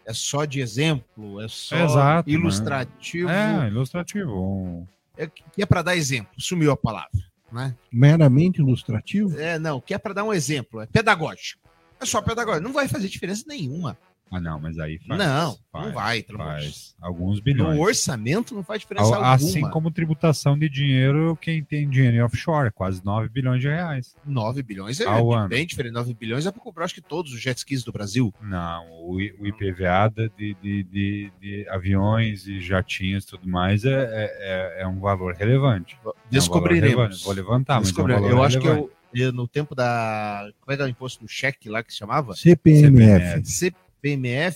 [0.05, 2.35] É só de exemplo, é só Exato, né?
[2.35, 3.29] ilustrativo.
[3.29, 4.87] É, ilustrativo.
[5.15, 7.11] É que é para dar exemplo, sumiu a palavra,
[7.51, 7.75] né?
[7.91, 9.39] Meramente ilustrativo?
[9.39, 11.61] É, não, que é para dar um exemplo, é pedagógico.
[11.99, 13.95] É só pedagógico, não vai fazer diferença nenhuma.
[14.33, 15.19] Ah, não, mas aí faz.
[15.19, 17.75] não, faz, não vai, Faz alguns bilhões.
[17.75, 19.33] No orçamento não faz diferença Ao- alguma.
[19.33, 24.15] Assim como tributação de dinheiro, quem tem dinheiro em offshore, quase 9 bilhões de reais.
[24.25, 25.49] 9 bilhões é Ao ano.
[25.49, 25.91] bem diferente.
[25.91, 28.33] 9 bilhões é para comprar, acho que todos os jet skis do Brasil.
[28.41, 33.89] Não, o, o IPVA de, de, de, de aviões e jatinhos e tudo mais é,
[33.91, 35.95] é, é- é um valor relevante.
[35.95, 36.89] É um valor Descobriremos.
[36.95, 37.23] relevante.
[37.25, 38.29] Vou levantar, mas é um Descobriremos.
[38.29, 38.93] valor eu acho que relevante.
[39.13, 40.49] eu, eu, no tempo da.
[40.61, 42.33] Como é que é o imposto do cheque lá que se chamava?
[42.33, 43.41] CPMF.
[43.43, 43.45] CPMF,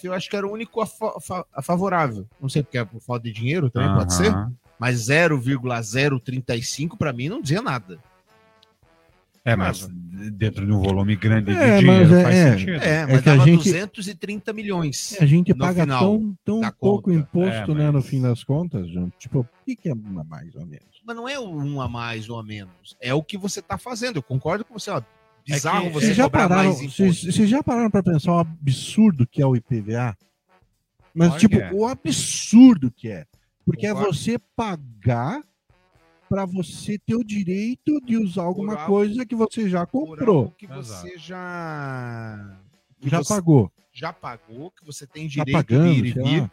[0.04, 2.28] eu acho que era o único a, fa- fa- a favorável.
[2.42, 4.34] Não sei porque é por falta de dinheiro também, pode ser.
[4.80, 8.00] Mas 0,035 para mim não dizia nada.
[9.48, 9.88] É, mas
[10.32, 12.52] dentro de um volume grande de É, dinheiro mas é- faz é.
[12.58, 12.72] sentido.
[12.84, 15.16] É, mas que a dava gente- 230 milhões.
[15.22, 17.20] A gente paga final tão, tão pouco conta.
[17.20, 19.12] imposto, É, né, no mas- fim das contas, João.
[19.20, 20.88] Tipo, o que, que é uma mais ou menos?
[21.06, 22.98] Mas não é um a mais ou a menos.
[23.00, 24.16] É o que você está fazendo.
[24.16, 24.90] Eu concordo com você.
[24.90, 25.00] Ó,
[25.46, 26.98] bizarro que- você Vocês já cobrar pararam, mais imposto.
[27.04, 30.18] vocês, vocês já pararam para pensar o absurdo que é o IPVA?
[31.14, 31.72] Mas, Claro tipo, é.
[31.74, 33.26] o absurdo que é.
[33.66, 34.10] Porque Concordo.
[34.10, 35.42] é você pagar
[36.30, 40.68] para você ter o direito de usar alguma algo- coisa que você já comprou, que
[40.68, 42.58] você já
[43.00, 43.72] que já você pagou.
[43.94, 46.52] já pagou, que você tem Tá direito pagando, de ir e vir.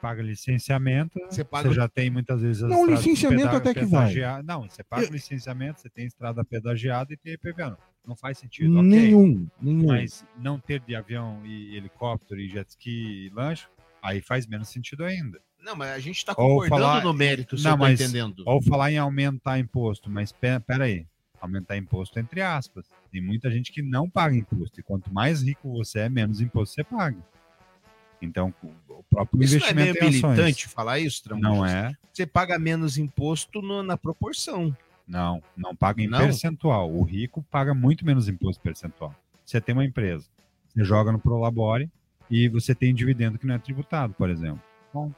[0.00, 4.12] Paga licenciamento, Você você, paga- já tem muitas vezes as Não, licenciamento até que vai.
[4.42, 7.70] Não, você paga Eu- licenciamento, você tem estrada pedagiada e tem IPVA.
[7.70, 8.82] Não, não faz sentido.
[8.82, 9.86] Nenhum, nenhum.
[9.86, 13.66] Mas não ter de avião e helicóptero e jet ski e lanche,
[14.02, 15.40] aí faz menos sentido ainda.
[15.60, 18.42] Não, mas a gente está Ou concordando falar- no mérito, você Não, tá mas- entendendo.
[18.46, 21.06] Ou falar em aumentar imposto, mas pe- peraí,
[21.40, 22.86] aumentar imposto entre aspas.
[23.10, 26.74] Tem muita gente que não paga imposto, e quanto mais rico você é, menos imposto
[26.74, 27.16] você paga.
[28.20, 28.52] Então,
[28.88, 31.22] o próprio Isso não é meio investimento militante falar isso?
[31.36, 34.74] Não é, Você paga menos imposto no- na proporção.
[35.06, 36.18] Não, não paga em Não?
[36.18, 36.90] percentual.
[36.92, 39.14] O rico paga muito menos imposto percentual.
[39.44, 40.26] Você tem uma empresa,
[40.68, 41.90] você joga no Prolabore
[42.30, 44.62] e você tem dividendo que não é tributado, por exemplo.
[44.92, 45.12] Bom,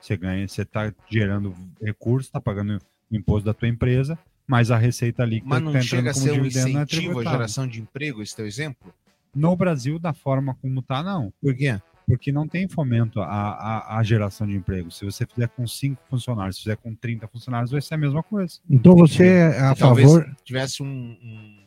[0.00, 2.78] você ganha, você está gerando recursos, está pagando
[3.10, 6.12] o imposto da tua empresa, mas a receita líquida Mas não que tá chega a
[6.12, 7.30] entrando ser um é incentivo à tributada.
[7.36, 8.92] geração de emprego, esse teu exemplo?
[9.34, 11.32] No Brasil, da forma como está, não.
[11.40, 11.80] Por quê?
[12.06, 14.90] Porque não tem fomento à, à, à geração de emprego.
[14.90, 18.22] Se você fizer com 5 funcionários, se fizer com 30 funcionários, vai ser a mesma
[18.22, 18.58] coisa.
[18.68, 20.36] Então você é a Talvez favor.
[20.44, 21.62] tivesse um, um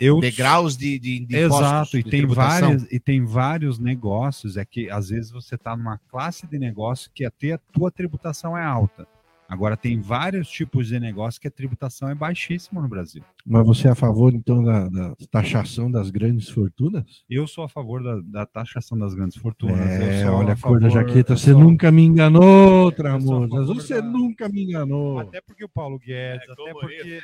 [0.00, 2.68] Eu degraus de, de, de Exato, e de tem, tributação.
[2.70, 7.10] vários, e tem vários negócios, é que às vezes você está numa classe de negócio
[7.14, 9.06] que até a tua tributação é alta.
[9.48, 13.24] Agora tem vários tipos de negócio que a tributação é baixíssima no Brasil.
[13.46, 17.24] Mas você é a favor, então, da, da taxação das grandes fortunas?
[17.30, 19.80] Eu sou a favor da, da taxação das grandes fortunas.
[19.80, 21.34] É, eu sou olha a cor da jaqueta.
[21.34, 23.68] Você sou- nunca me enganou, a Tramujas.
[23.68, 25.18] Você da- nunca me enganou.
[25.20, 27.22] Até porque o Paulo Guedes, até porque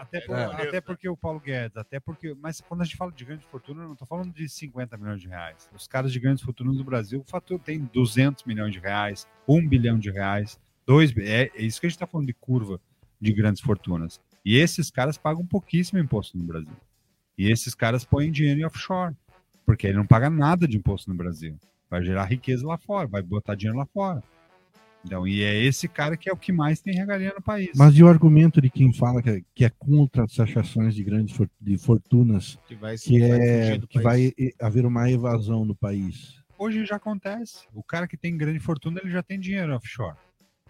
[0.00, 2.34] Até, por- até porque o Paulo Guedes, até porque.
[2.42, 5.20] Mas quando a gente fala de grande fortuna, eu não estou falando de 50 milhões
[5.20, 5.68] de reais.
[5.72, 9.96] Os caras de grandes fortunas do Brasil faturam, tem 200 milhões de reais, 1 bilhão
[9.96, 12.80] de reais, 2 bi- é, é isso que a gente está falando de curva
[13.20, 14.20] de grandes fortunas.
[14.44, 16.74] E esses caras pagam pouquíssimo imposto no Brasil.
[17.38, 19.14] E esses caras põem dinheiro em offshore,
[19.64, 21.56] porque ele não paga nada de imposto no Brasil.
[21.88, 24.22] Vai gerar riqueza lá fora, vai botar dinheiro lá fora.
[25.04, 27.70] Então, e é esse cara que é o que mais tem regalia no país.
[27.76, 31.02] Mas e o argumento de quem fala que é, que é contra as taxações de
[31.02, 34.04] grandes for- de fortunas, Que vai, que, vai é, que país.
[34.04, 36.36] vai haver uma evasão do país?
[36.56, 37.66] Hoje já acontece.
[37.74, 40.16] O cara que tem grande fortuna, ele já tem dinheiro offshore.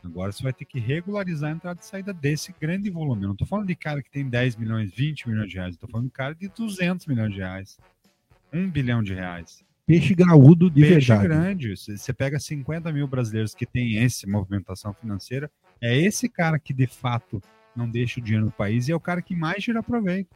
[0.05, 3.23] Agora você vai ter que regularizar a entrada e saída desse grande volume.
[3.23, 5.75] Eu não estou falando de cara que tem 10 milhões, 20 milhões de reais.
[5.75, 7.79] Estou falando de cara de 200 milhões de reais.
[8.53, 9.65] 1 bilhão de reais.
[9.87, 11.23] Peixe graúdo de Peixe verdade.
[11.23, 11.77] grande.
[11.77, 15.51] Você pega 50 mil brasileiros que têm essa movimentação financeira.
[15.81, 17.43] É esse cara que, de fato,
[17.75, 20.35] não deixa o dinheiro no país e é o cara que mais tira proveito.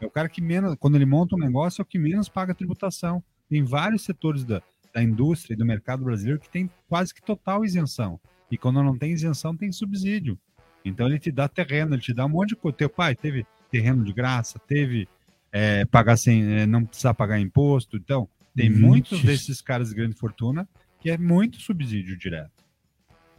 [0.00, 2.54] É o cara que menos, quando ele monta um negócio, é o que menos paga
[2.54, 3.22] tributação.
[3.48, 4.62] Tem vários setores da,
[4.94, 8.20] da indústria e do mercado brasileiro que tem quase que total isenção.
[8.50, 10.38] E quando não tem isenção, tem subsídio.
[10.84, 12.76] Então ele te dá terreno, ele te dá um monte de coisa.
[12.76, 15.08] Teu pai teve terreno de graça, teve
[15.52, 17.96] é, pagar sem, é, não precisar pagar imposto.
[17.96, 18.82] Então, tem Vixe.
[18.82, 20.68] muitos desses caras de grande fortuna
[21.00, 22.64] que é muito subsídio direto.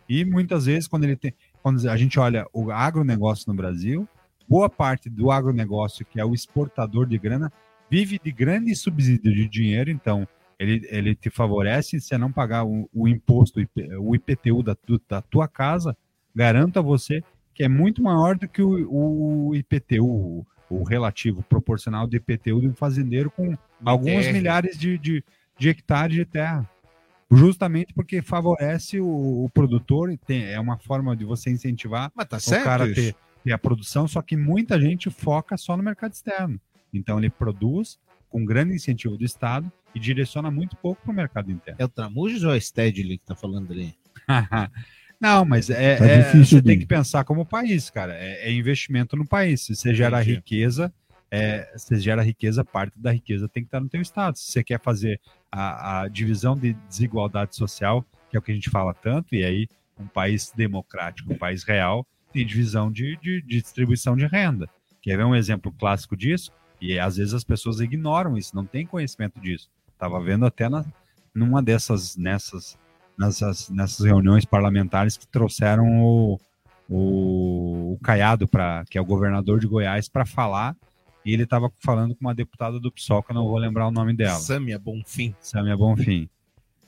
[0.08, 1.34] E muitas vezes, quando ele tem.
[1.62, 4.08] Quando a gente olha o agronegócio no Brasil,
[4.48, 7.52] boa parte do agronegócio, que é o exportador de grana,
[7.90, 10.28] vive de grande subsídio de dinheiro, então
[10.60, 14.76] ele, ele te favorece se não pagar o, o imposto, o IP o IPTU da,
[15.08, 15.96] da tua casa,
[16.36, 22.08] garanto a você que é muito maior do que o, o IPTU, o, relativo proporcional
[22.08, 24.34] do IPTU de um fazendeiro com alguns terra.
[24.34, 25.24] milhares de, de,
[25.58, 26.70] de hectares de terra.
[27.32, 32.38] Justamente porque favorece o, o produtor, e tem, é uma forma de você incentivar tá
[32.38, 36.60] o cara ter, ter a produção, só que muita gente foca só no mercado externo.
[36.94, 41.52] Então ele produz com grande incentivo do Estado e direciona muito pouco para o mercado
[41.52, 41.78] interno.
[41.82, 43.96] É o Tramujas ou é o Stedley que tá falando ali?
[45.20, 48.14] Não, mas é, Tá é- difícil você tem que pensar como país, cara.
[48.16, 49.62] É, é investimento no país.
[49.62, 50.36] Se você gera Entendi.
[50.38, 50.94] riqueza,
[51.30, 54.38] é, você gera riqueza, parte da riqueza tem que estar no teu estado.
[54.38, 55.20] Se você quer fazer
[55.52, 59.44] a, a divisão de desigualdade social, que é o que a gente fala tanto, e
[59.44, 59.68] aí
[60.00, 64.70] um país democrático, um país real, tem divisão de, de- de distribuição de renda.
[65.02, 66.52] Quer ver um exemplo clássico disso?
[66.82, 69.70] E às vezes as pessoas ignoram isso, não têm conhecimento disso.
[69.94, 70.86] Estava vendo até na,
[71.36, 72.78] numa dessas nessas,
[73.18, 76.40] nessas, nessas reuniões parlamentares que trouxeram o,
[76.90, 80.76] o, o Caiado, pra, que é o governador de Goiás, para falar.
[81.26, 83.92] E ele estava falando com uma deputada do PSOL, que eu não vou lembrar o
[83.92, 84.40] nome dela.
[84.40, 85.36] Sâmia Bonfim.
[85.42, 86.30] Samia Bonfim.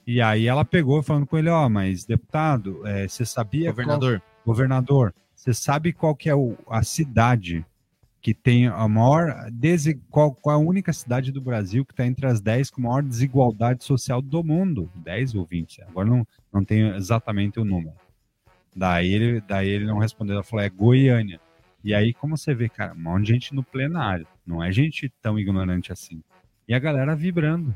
[0.08, 4.21] E aí ela pegou falando com ele, ó, mas deputado, é, você sabia qual- Governador.
[4.45, 7.63] governador, você sabe qual que é o- a cidade
[8.21, 9.49] que tem a maior
[10.10, 13.84] qual, qual a única cidade do Brasil que está entre as 10 com maior desigualdade
[13.84, 14.91] social do mundo?
[14.95, 17.95] 10 ou 20, agora não, não tenho exatamente o número.
[18.75, 21.41] Daí ele, daí ele não respondeu, ela falou, é Goiânia.
[21.84, 25.12] E aí, como você vê, cara, um monte de gente no plenário, não é gente
[25.21, 26.21] tão ignorante assim.
[26.67, 27.75] E a galera vibrando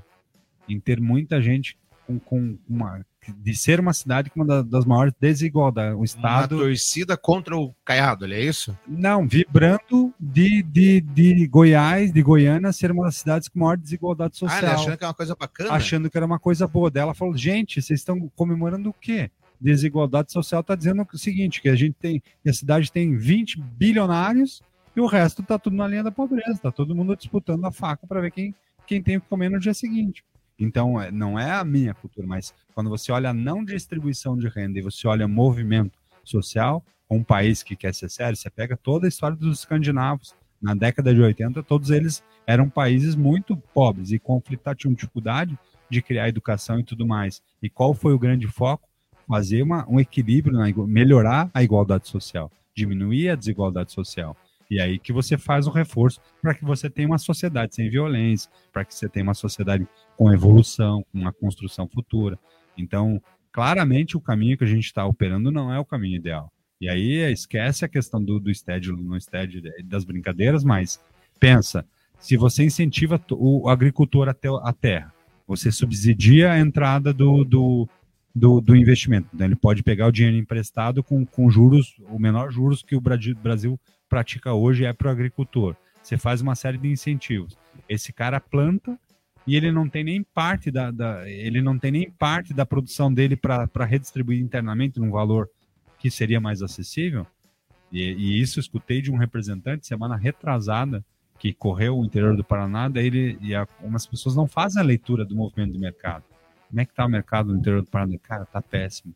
[0.69, 3.03] em ter muita gente com, com uma,
[3.33, 5.93] de ser uma cidade com uma da- das maiores desigualdades.
[5.93, 6.57] O Uma Estado.
[6.57, 8.77] torcida contra o Caiado, ele é isso?
[8.87, 14.33] Não, vibrando de, de, de Goiás, de Goiânia, ser uma das cidades com maior desigualdade
[14.41, 14.73] Ah, ele social.
[14.75, 15.71] achando que é uma coisa bacana.
[15.73, 17.05] achando que era uma coisa boa dela.
[17.07, 19.29] Ela falou, gente, vocês estão comemorando o quê?
[19.59, 23.59] Desigualdade social está dizendo o seguinte, que a gente tem, que a cidade tem 20
[23.59, 24.61] bilionários
[24.95, 28.05] e o resto tá tudo na linha da pobreza, tá todo mundo disputando a faca
[28.05, 28.53] para ver quem,
[28.85, 30.23] quem tem o que comer no dia seguinte.
[30.57, 34.47] Então, é- não é a minha cultura, mas quando você olha a não distribuição de
[34.47, 39.05] renda e você olha movimento social, um país que quer ser sério, você pega toda
[39.05, 40.33] a história dos escandinavos.
[40.61, 45.57] Na década de 80, todos eles eram países muito pobres e conflitados, tinham dificuldade
[45.89, 47.41] de criar educação e tudo mais.
[47.61, 48.87] E qual foi o grande foco?
[49.27, 54.35] Fazer uma, um equilíbrio, na, melhorar a igualdade social, diminuir a desigualdade social.
[54.69, 58.49] E aí que você faz o reforço para que você tenha uma sociedade sem violência,
[58.71, 62.37] para que você tenha uma sociedade com evolução, com uma construção futura.
[62.77, 66.51] Então, claramente o caminho que a gente está operando não é o caminho ideal.
[66.79, 70.99] E aí esquece a questão do, do STED, no STED das brincadeiras, mas
[71.39, 71.85] pensa,
[72.19, 75.13] se você incentiva o agricultor até a terra,
[75.47, 77.87] você subsidia a entrada do, do,
[78.33, 79.29] do, do investimento.
[79.33, 83.01] Então, ele pode pegar o dinheiro emprestado com, com juros, o menor juros que o
[83.01, 83.79] Brasil
[84.15, 85.75] pratica hoje é para o agricultor.
[86.01, 87.57] Você faz uma série de incentivos.
[87.89, 88.97] Esse cara planta
[89.45, 93.13] e ele não tem nem parte da, da- ele não tem nem parte da produção
[93.13, 95.49] dele para redistribuir internamente num valor
[95.99, 97.27] que seria mais acessível.
[97.91, 101.03] E, e isso eu escutei de um representante semana retrasada
[101.37, 105.25] que correu o interior do Paraná, ele e a- umas pessoas não fazem a leitura
[105.25, 106.23] do movimento do mercado.
[106.69, 108.17] Como é que tá o mercado no interior do Paraná?
[108.23, 109.13] Cara, tá péssimo.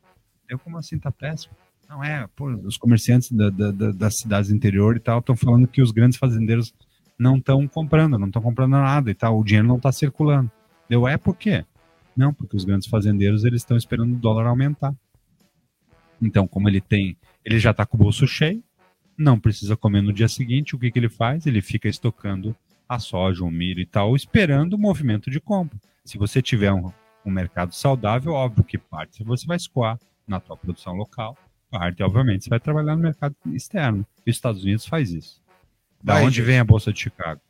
[0.49, 1.53] Eu, como assim tá péssimo?
[1.89, 5.35] Não é, pô, os comerciantes da- da- da- das cidades do interior e tal estão
[5.35, 6.71] falando que os grandes fazendeiros
[7.17, 10.51] não estão comprando, não estão comprando nada e tal, o dinheiro não está circulando.
[10.87, 11.65] Deu, é por quê?
[12.15, 14.93] Não, porque os grandes fazendeiros eles estão esperando o dólar aumentar.
[16.21, 18.63] Então, como ele tem, ele já está com o bolso cheio,
[19.17, 21.45] não precisa comer no dia seguinte, o que, que ele faz?
[21.47, 22.55] Ele fica estocando
[22.87, 25.77] a soja, o milho e tal, esperando o movimento de compra.
[26.05, 26.91] Se você tiver um,
[27.25, 31.37] um mercado saudável, óbvio que parte você vai escoar na tua produção local,
[31.69, 34.05] parte, obviamente, você vai trabalhar no mercado externo.
[34.25, 35.41] E os Estados Unidos faz isso.
[36.03, 36.45] Da Vai, onde gente.
[36.45, 37.41] vem a Bolsa de Chicago?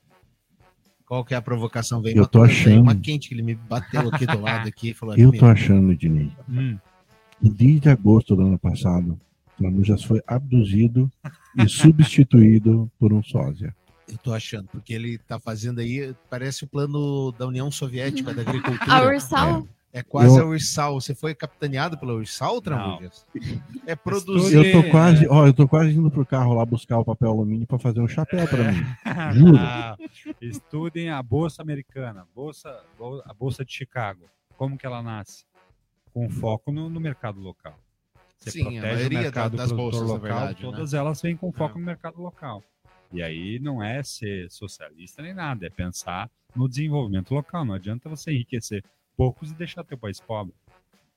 [1.05, 2.01] Qual que é a provocação?
[2.01, 2.81] Vem Eu tô coisa achando.
[2.81, 5.45] Uma quente que ele me bateu aqui do lado aqui e falou Eu "Meu, tô
[5.47, 6.77] achando, Dinei, Hum.
[7.41, 11.11] desde agosto do ano passado, o Tramujas foi abduzido
[11.57, 13.75] e substituído por um sósia.
[14.07, 18.41] Eu tô achando, porque ele tá fazendo aí, parece o plano da União Soviética da
[18.41, 19.07] A Agricultura.
[19.15, 19.59] Ursal?
[19.59, 21.01] É quase Eu- a Ursal.
[21.01, 23.25] Você foi capitaneado pela Ursal, Tramujas?
[23.87, 24.71] É Eu produzir.
[24.71, 27.79] tô quase, ó, eu tô quase indo pro carro lá buscar o papel alumínio pra
[27.79, 28.81] fazer um chapéu pra mim.
[29.33, 29.57] Juro.
[30.41, 34.25] Estudem a Bolsa Americana, bolsa, bol- a Bolsa de Chicago.
[34.57, 35.45] Como que ela nasce?
[36.13, 37.77] Com foco no, no mercado local.
[38.39, 40.71] Você Sim, a protege o maioria da- mercado das bolsas, na local, verdade, né?
[40.71, 41.79] todas elas vêm com foco É.
[41.79, 42.63] no mercado local.
[43.11, 47.65] E aí não é ser socialista nem nada, é pensar no desenvolvimento local.
[47.65, 48.83] Não adianta você enriquecer
[49.19, 50.53] poucos e deixar teu país pobre.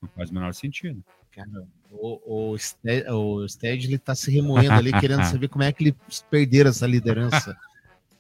[0.03, 1.03] Não faz o menor sentido.
[1.35, 1.49] Cara,
[1.93, 5.95] o, o, Ste- o Stedley tá se remoendo ali, querendo saber como é que eles
[6.29, 7.57] perderam essa liderança.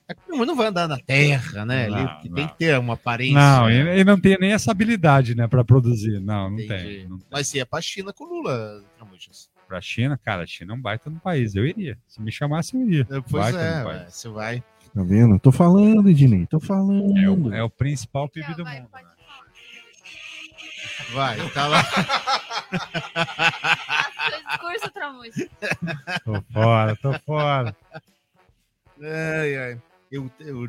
[0.08, 1.88] É que Não, vai andar na terra, né?
[1.88, 2.34] Não, Ele- não.
[2.34, 3.34] tem que ter uma aparência.
[3.38, 6.18] Não, ele, ele não tem nem essa habilidade, né, para produzir.
[6.20, 7.06] Não, não tem.
[7.08, 7.26] Não tem.
[7.30, 9.48] Mas se é pra China com o Lula, Tramujas.
[9.68, 11.54] Pra China, cara, a China é um baita no país.
[11.54, 11.96] Eu iria.
[12.08, 13.06] Se me chamasse, eu iria.
[13.06, 14.14] Pois Baita é, ué, país.
[14.14, 14.60] você vai.
[14.92, 15.38] Tá vendo?
[15.38, 17.16] Tô falando, Ednei, tô falando.
[17.16, 18.88] É o, é o principal PIB do mundo.
[18.92, 19.02] né?
[21.12, 21.84] Vai, tá lá.
[24.30, 25.48] Seu discurso, Tramujas.
[26.24, 27.76] Tô fora, tô fora.
[29.00, 29.82] Ai, ai.
[30.10, 30.66] Eu, eu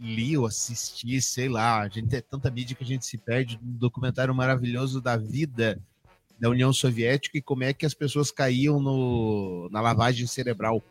[0.00, 3.58] li, eu assisti, sei lá, a gente tem tanta mídia que a gente se perde
[3.62, 5.78] um documentário maravilhoso da vida
[6.38, 10.82] da União Soviética e como é que as pessoas caíam no, na lavagem cerebral.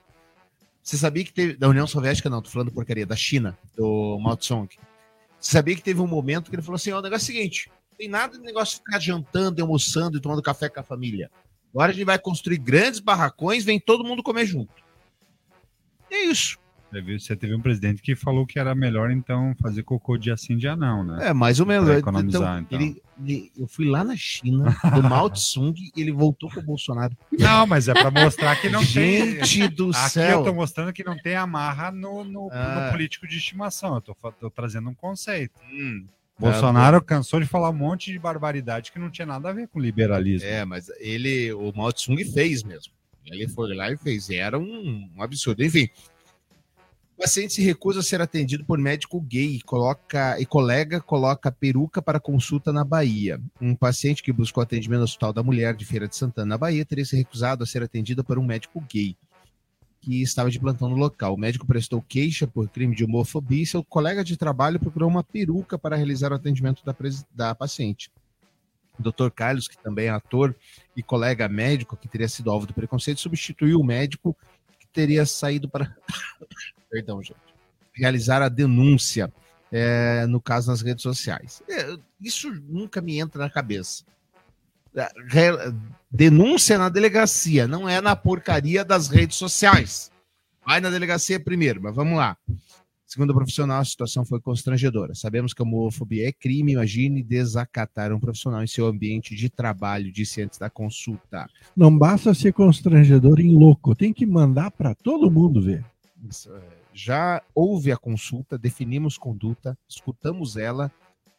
[0.84, 1.55] Você sabia que teve.
[1.55, 4.69] Da União Soviética, não, tô falando porcaria, da China, do Mao Tse-tung.
[5.39, 7.36] Você sabia que teve um momento que ele falou assim: ó, o negócio é o
[7.36, 11.29] seguinte, tem nada de negócio de ficar jantando, almoçando e tomando café com a família.
[11.73, 14.73] Agora a gente vai construir grandes barracões, vem todo mundo comer junto.
[16.10, 16.58] E é isso.
[17.19, 20.77] Você teve um presidente que falou que era melhor, então, fazer cocô dia sim, dia
[20.77, 21.27] não, né?
[21.29, 21.84] É, mais ou menos.
[21.89, 22.79] Pra Então, economizar, então.
[22.79, 26.63] Ele, ele- eu fui lá na China, do Mao Tse-tung, e ele voltou com o
[26.63, 27.13] Bolsonaro.
[27.38, 29.43] Não, mas é pra mostrar que não tem.
[29.43, 30.39] Gente do Aqui céu.
[30.39, 32.86] eu tô mostrando que não tem amarra no, no- Ah.
[32.86, 33.95] no político de estimação.
[33.95, 35.60] Eu tô, tô trazendo um conceito.
[35.69, 36.05] Hum,
[36.37, 39.79] Bolsonaro cansou de falar um monte de barbaridade que não tinha nada a ver com
[39.79, 40.47] liberalismo.
[40.47, 42.93] É, mas ele, o Mao Tse-tung fez mesmo.
[43.25, 44.29] Ele foi lá e fez.
[44.29, 45.63] E era um, um absurdo.
[45.63, 45.89] Enfim,
[47.17, 51.51] o paciente se recusa a ser atendido por médico gay e, coloca, e colega coloca
[51.51, 53.39] peruca para consulta na Bahia.
[53.59, 56.85] Um paciente que buscou atendimento no Hospital da Mulher de Feira de Santana, na Bahia,
[56.85, 59.15] teria se recusado a ser atendido por um médico gay
[60.05, 61.33] que estava de plantão no local.
[61.33, 65.23] O médico prestou queixa por crime de homofobia e seu colega de trabalho procurou uma
[65.23, 66.95] peruca para realizar o atendimento da,
[67.33, 68.11] da paciente.
[68.99, 69.31] O Dr.
[69.33, 70.55] Carlos, que também é ator
[70.95, 74.37] e colega médico que teria sido alvo do preconceito, substituiu o médico
[74.79, 75.97] que teria saído para.
[76.87, 77.39] Perdão, gente.
[77.91, 79.33] Realizar a denúncia,
[79.71, 81.63] é, no caso, nas redes sociais.
[81.67, 84.05] É, isso nunca me entra na cabeça.
[86.10, 90.12] Denúncia na delegacia, não é na porcaria das redes sociais.
[90.65, 92.38] Vai na delegacia primeiro, mas vamos lá.
[93.05, 95.13] Segundo o profissional, a situação foi constrangedora.
[95.13, 100.12] Sabemos que a homofobia é crime, imagine desacatar um profissional em seu ambiente de trabalho,
[100.12, 101.47] disse antes da consulta.
[101.77, 105.86] Não basta ser constrangedor em louco, tem que mandar pra todo mundo ver.
[106.47, 106.62] É,
[106.93, 110.91] Já houve a consulta, definimos conduta, escutamos ela,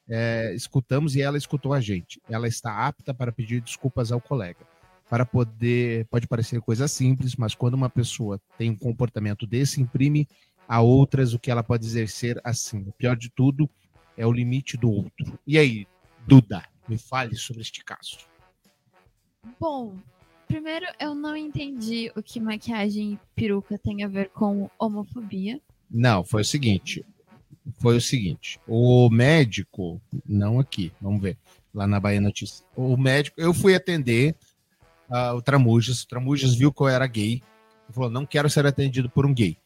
[0.08, 2.20] é, escutamos e ela escutou a gente.
[2.28, 4.66] Ela está apta para pedir desculpas ao colega.
[5.08, 10.26] Para poder, pode parecer coisa simples, mas quando uma pessoa tem um comportamento desse, imprime
[10.68, 12.80] a outras o que ela pode exercer assim.
[12.88, 13.70] O pior de tudo
[14.16, 15.38] é o limite do outro.
[15.46, 15.86] E aí,
[16.26, 18.18] Duda, me fale sobre este caso.
[19.60, 19.96] Bom,
[20.48, 25.60] primeiro eu não entendi o que maquiagem e peruca tem a ver com homofobia.
[25.88, 27.04] Não, foi o seguinte.
[27.78, 28.60] Foi o seguinte.
[28.66, 31.36] O médico, não aqui, vamos ver,
[31.74, 32.64] lá na Bahia Notícias.
[32.76, 34.36] O médico, eu fui atender
[35.10, 36.02] ah, o Tramujas.
[36.02, 37.42] O Tramujas viu que eu era gay.
[37.90, 39.56] Falou: não quero ser atendido por um gay.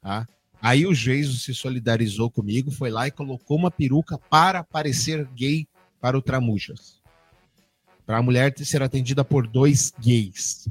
[0.00, 0.26] Tá?
[0.60, 5.66] Aí o Geiso se solidarizou comigo, foi lá e colocou uma peruca para parecer gay
[6.00, 7.00] para o Tramujas.
[8.04, 10.68] Para a mulher ser atendida por dois gays.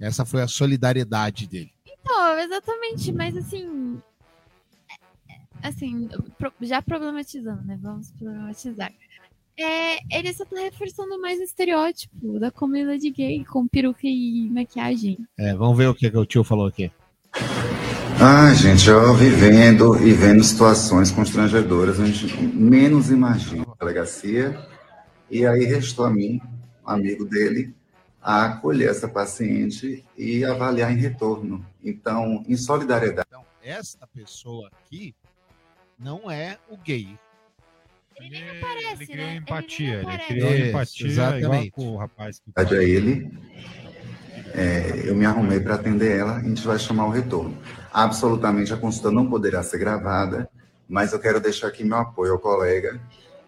[0.00, 1.72] Essa foi a solidariedade dele.
[1.86, 4.00] Então, exatamente, mas assim.
[5.62, 6.08] Assim,
[6.62, 7.78] já problematizando, né?
[7.80, 8.92] Vamos problematizar.
[9.58, 15.18] É, ele só tá reforçando mais o estereótipo da comunidade gay com peruca e maquiagem.
[15.36, 16.92] É, vamos ver o que, que o tio falou aqui.
[18.20, 24.64] Ah, gente, eu vivendo e vendo situações constrangedoras, a gente menos imagina a delegacia.
[25.28, 26.40] E aí restou a mim,
[26.84, 27.74] amigo dele,
[28.22, 31.64] a acolher essa paciente e avaliar em retorno.
[31.82, 33.26] Então, em solidariedade.
[33.28, 35.14] Então, esta pessoa aqui
[35.98, 37.18] não é o gay.
[38.16, 39.36] Ele nem aparece, Ele criou né?
[39.36, 40.26] empatia, Ele ele, nem aparece.
[40.28, 41.66] criou Isso, empatia exatamente.
[41.66, 43.30] igual com o rapaz que a ele,
[44.54, 47.56] é, eu me arrumei para atender ela, a gente vai chamar o retorno.
[47.92, 50.48] Absolutamente a consulta não poderá ser gravada,
[50.88, 53.00] mas eu quero deixar aqui meu apoio ao colega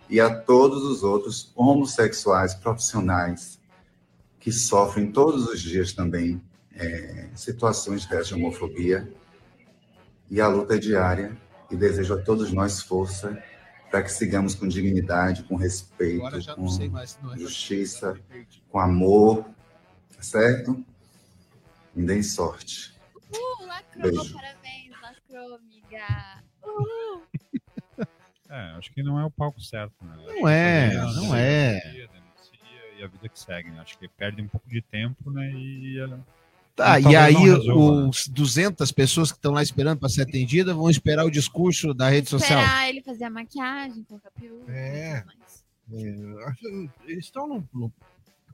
[0.09, 3.61] e a todos os outros homossexuais profissionais
[4.38, 6.40] que sofrem todos os dias também
[6.74, 9.09] é, situações de homofobia.
[10.30, 11.36] E a luta é diária
[11.71, 13.43] e desejo a todos nós força
[13.91, 16.23] para que sigamos com dignidade, com respeito,
[16.55, 18.18] com é justiça,
[18.68, 19.45] com amor,
[20.14, 20.85] tá certo?
[21.95, 22.95] Me deem sorte.
[23.33, 24.35] Uh, lacrou, Beijo.
[24.35, 26.43] parabéns, lacrou, amiga.
[26.64, 27.23] Uhul.
[28.53, 30.12] É, acho que não é o palco certo, né?
[30.16, 31.79] Não é, Acho que não é.
[31.79, 33.79] denuncia, denuncia E a vida que segue, né?
[33.79, 35.53] Acho que perde um pouco de tempo, né?
[35.53, 36.18] E ela-
[36.77, 38.09] Tá, Talvez e aí resolva, né?
[38.09, 42.09] os 200 pessoas que estão lá esperando para ser atendida vão esperar o discurso da
[42.09, 42.59] rede social.
[42.61, 44.73] Esperar ele fazer a maquiagem, colocar peruca.
[44.73, 45.23] É.
[45.93, 46.07] e.
[46.07, 47.93] É, eles estão no, no,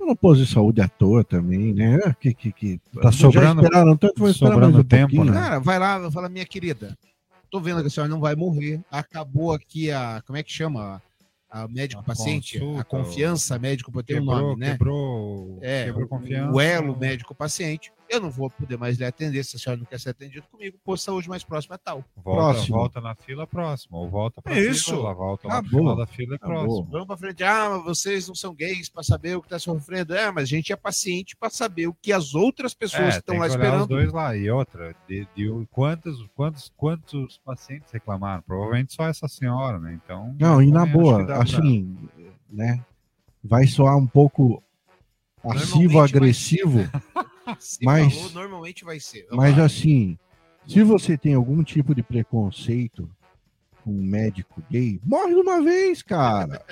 [0.01, 1.99] no posto de saúde à toa também, né?
[2.19, 5.33] Que, que, que, Tá sobrando- esperaram tanto, esperar sobrando um tempo, pouquinho.
[5.35, 5.41] né?
[5.41, 6.97] Cara, vai lá, vai falar, minha querida,
[7.51, 8.81] tô vendo que a senhora não vai morrer.
[8.91, 10.23] Acabou aqui a.
[10.27, 11.01] Como é que chama?
[11.49, 12.57] A médico-paciente?
[12.57, 14.73] A, consulta, confiança médico tem um Quebrou, nome, né?
[14.73, 16.53] quebrou, É, quebrou confiança.
[16.53, 17.93] o elo médico-paciente.
[18.09, 20.79] Eu não vou poder mais lhe atender se a senhora não quer ser atendido comigo.
[20.85, 22.05] Posto de saúde mais próximo é tal.
[22.17, 22.77] Volta, Próximo.
[22.77, 24.91] volta na fila próxima, ou volta pra Isso.
[24.91, 25.81] fila, lá, volta Acabou.
[25.81, 26.57] final da fila Acabou.
[26.65, 26.89] próximo.
[26.91, 27.43] Vamos pra frente.
[27.45, 30.15] Ah, mas vocês não são gays para saber o que tá sofrendo.
[30.15, 33.35] É, mas a gente é paciente para saber o que as outras pessoas É, estão
[33.37, 33.87] lá olhar os esperando.
[33.89, 34.37] dois lá.
[34.37, 38.43] E outra, de, de quantos, quantos, quantos pacientes reclamaram?
[38.43, 39.99] Provavelmente só essa senhora, né?
[40.05, 40.35] Então.
[40.39, 41.99] Não, e na também acho que boa, dá pra- assim,
[42.49, 42.85] né?
[43.43, 44.63] Vai soar um pouco
[45.43, 46.91] passivo, agressivo, Se
[47.83, 49.27] mas- falou, normalmente vai ser.
[49.31, 50.19] mas assim,
[50.67, 53.09] se você tem algum tipo de preconceito
[53.85, 56.65] com um médico gay, morre de uma vez, cara.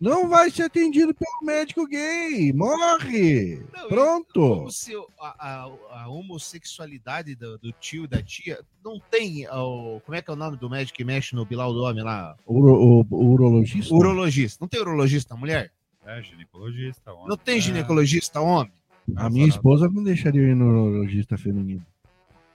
[0.00, 2.50] Não vai ser atendido pelo médico gay.
[2.54, 3.62] Morre!
[3.74, 4.70] Não, Pronto!
[4.70, 5.34] Se a,
[5.66, 5.70] a-
[6.04, 9.46] a homossexualidade do, do tio e da tia não tem.
[9.48, 12.02] O, como é que é o nome do médico que mexe no Bilal do homem
[12.02, 12.34] lá?
[12.46, 13.94] Uro, o, o urologista?
[13.94, 14.58] Urologista.
[14.62, 15.70] Não tem urologista mulher?
[16.06, 17.12] É, ginecologista.
[17.12, 17.28] homem.
[17.28, 18.72] Não tem É, ginecologista homem?
[19.16, 21.84] A minha esposa não deixaria eu ir no urologista feminino.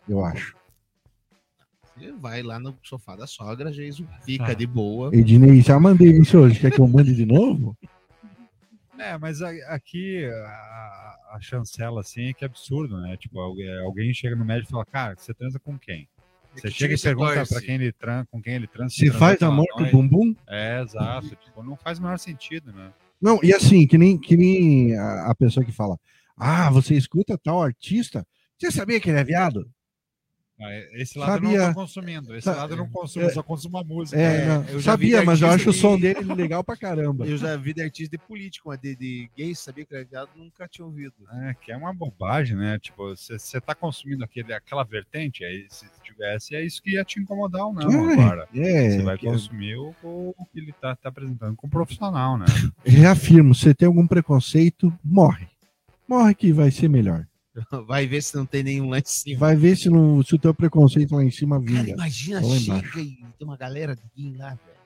[0.07, 0.55] Eu acho.
[1.97, 5.09] Você vai lá no sofá da sogra, Jason, fica de boa.
[5.13, 6.59] Ednei, já mandei isso hoje.
[6.59, 7.75] Quer que eu mande de novo?
[8.99, 13.17] É, mas aqui a, a chancela assim é que é absurdo, né?
[13.17, 16.07] Tipo, alguém, alguém chega no médico e fala, cara, você transa com quem?
[16.53, 18.93] Você que chega e você pergunta pra quem ele transa, com quem ele transa.
[18.93, 20.35] Se transa faz amor a com o bumbum?
[20.47, 21.35] É, exato.
[21.35, 22.91] Tipo, não faz o menor sentido, né?
[23.21, 25.99] Não, e assim, que nem, que nem a, a pessoa que fala:
[26.37, 28.25] Ah, você escuta tal artista?
[28.57, 29.69] Você sabia que ele é viado?
[30.93, 31.59] Esse lado eu Sabia.
[31.59, 32.35] não tô consumindo.
[32.35, 34.19] Esse lado eu não consumo, é- eu só consumo a música.
[34.19, 37.27] É, É, eu sabia, mas eu acho o som de- dele legal pra caramba.
[37.27, 40.31] Eu já vi de artista de político, mas de, de gay, sabia que era viado,
[40.35, 41.13] nunca tinha ouvido.
[41.43, 42.79] É, que é uma bobagem, né?
[42.79, 47.19] Tipo, você tá consumindo aquele, aquela vertente, aí se tivesse, é isso que ia te
[47.19, 48.47] incomodar ou não É, agora.
[48.55, 52.45] é, Você vai consumir o, o que ele tá, tá apresentando como profissional, né?
[52.83, 55.47] Reafirmo: se tem algum preconceito, morre.
[56.07, 57.25] Morre que vai ser melhor.
[57.87, 59.39] Vai ver se não tem nenhum lá em cima.
[59.39, 61.89] Vai ver se, não, se o teu preconceito lá em cima Cara, vinga.
[61.93, 62.99] imagina, chega embaixo.
[62.99, 64.77] e tem uma galera de gay lá, velho.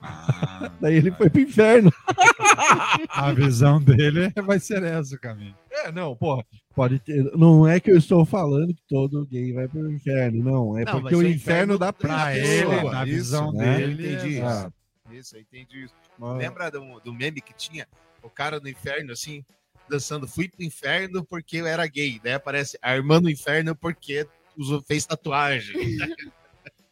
[0.00, 1.92] Ah, Daí ele foi pro inferno.
[3.10, 5.54] a visão dele vai ser essa caminho.
[5.70, 6.44] É, não, porra.
[6.74, 7.24] Pode ter.
[7.36, 10.78] Não é que eu estou falando que todo gay vai pro inferno, não.
[10.78, 13.78] É Não, porque o ser inferno dá pra ele, na Isso, visão né?
[13.78, 14.06] dele.
[14.06, 14.72] Eu entendi isso.
[15.10, 15.94] Isso, eu entendi isso.
[16.16, 17.84] Mas- Lembra do, do meme que tinha
[18.22, 19.44] o cara no inferno, assim,
[19.88, 22.20] dançando Fui pro inferno porque eu era gay.
[22.22, 24.26] Daí aparece Armando Inferno porque
[24.56, 25.74] usou, fez tatuagem.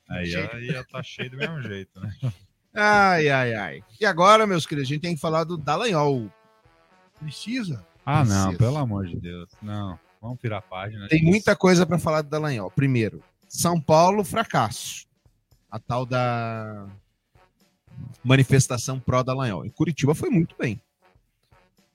[0.09, 2.13] Aí ia, ia tá cheio do mesmo jeito, né?
[2.75, 3.85] Ai, ai, ai.
[4.01, 6.31] E agora, meus queridos, a gente tem que falar do Dallagnol.
[7.21, 7.87] Precisa?
[8.05, 8.59] Ah, não, Precisa.
[8.59, 9.49] pelo amor de Deus.
[9.63, 11.07] Não, vamos virar a página.
[11.09, 12.71] Tem muita coisa para falar do Dallagnol.
[12.73, 15.07] Primeiro, São Paulo, fracasso.
[15.71, 16.89] A tal da
[18.25, 19.65] manifestação pró-Dallagnol.
[19.65, 20.81] Em Curitiba foi muito bem.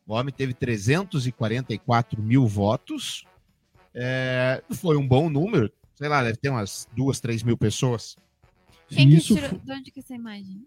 [0.07, 3.25] O homem teve 344 mil votos.
[3.93, 5.71] É, foi um bom número.
[5.95, 8.15] Sei lá, deve ter umas duas, três mil pessoas.
[8.89, 9.49] Quem que tirou?
[9.57, 10.65] De onde que é essa imagem?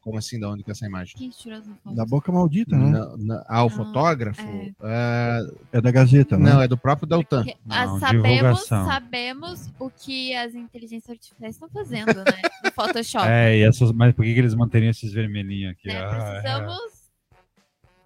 [0.00, 1.14] Como assim, da onde que é essa imagem?
[1.16, 1.94] Quem que tirou essa foto?
[1.94, 2.88] Da boca maldita, né?
[2.90, 4.40] Na- na- ah, o fotógrafo?
[4.40, 4.72] é.
[4.82, 5.40] É,
[5.72, 6.50] É da Gazeta, né?
[6.50, 7.44] não, é do próprio Deltan.
[7.44, 8.86] Porque, ah, Não, sabemos, divulgação.
[8.86, 12.40] sabemos o que as inteligências artificiais estão fazendo, né?
[12.64, 13.26] No Photoshop.
[13.28, 15.88] É, e essas, mas por que, que eles manteriam esses vermelhinhos aqui?
[15.88, 15.98] né?
[16.00, 16.40] Ah, é.
[16.40, 16.97] Precisamos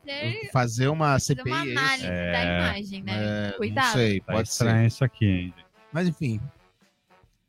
[0.05, 1.51] ter Fazer uma fazer CPI.
[1.53, 1.79] uma é isso?
[1.79, 3.13] análise da É, imagem, né?
[3.15, 3.93] É, não Cuidado.
[3.93, 4.65] sei, Tá pode ser.
[4.65, 5.55] estranho isso aqui, hein?
[5.93, 6.41] Mas enfim,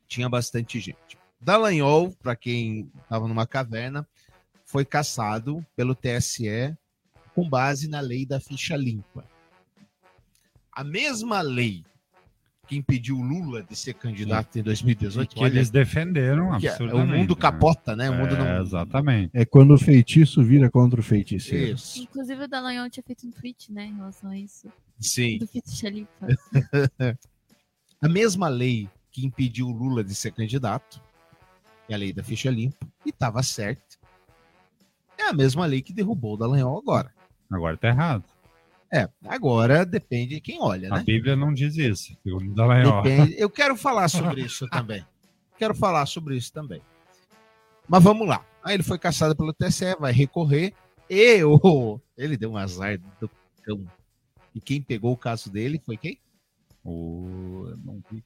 [0.08, 1.18] tinha bastante gente.
[1.40, 4.06] Dallagnol, para quem estava numa caverna,
[4.64, 6.76] foi caçado pelo TSE
[7.34, 9.24] com base na lei da ficha limpa.
[10.72, 11.84] A mesma lei
[12.66, 15.34] que impediu o Lula de ser candidato em 2018.
[15.34, 17.12] Que eles defenderam que é- absurdamente.
[17.12, 17.40] o mundo né?
[17.40, 18.10] capota, né?
[18.10, 18.62] O mundo É, não.
[18.62, 19.30] Exatamente.
[19.34, 21.74] É quando o feitiço vira contra o feiticeiro.
[21.76, 22.02] Isso.
[22.02, 24.68] Inclusive o Dallagnol tinha feito um tweet, né, em relação a isso.
[24.98, 25.38] Sim.
[25.38, 25.48] Do.
[28.00, 31.00] A mesma lei que impediu o Lula de ser candidato,
[31.88, 33.98] é a lei da ficha limpa, e estava certo.
[35.16, 37.12] É a mesma lei que derrubou o Dallagnol agora.
[37.50, 38.24] Agora tá errado.
[38.94, 41.02] É, agora depende de quem olha, A né?
[41.04, 42.16] Bíblia não diz isso.
[42.54, 43.02] Dallagnol.
[43.02, 43.34] Depende.
[43.36, 45.04] Eu quero falar sobre isso também.
[45.58, 46.80] Quero falar sobre isso também.
[47.88, 48.44] Mas vamos lá.
[48.62, 50.72] Aí ele foi caçado pelo TSE, vai recorrer.
[51.10, 51.40] E
[52.16, 53.28] ele deu um azar do
[53.62, 53.84] cão.
[54.54, 56.18] E quem pegou o caso dele foi quem?
[56.84, 57.74] O...
[57.84, 58.22] não vi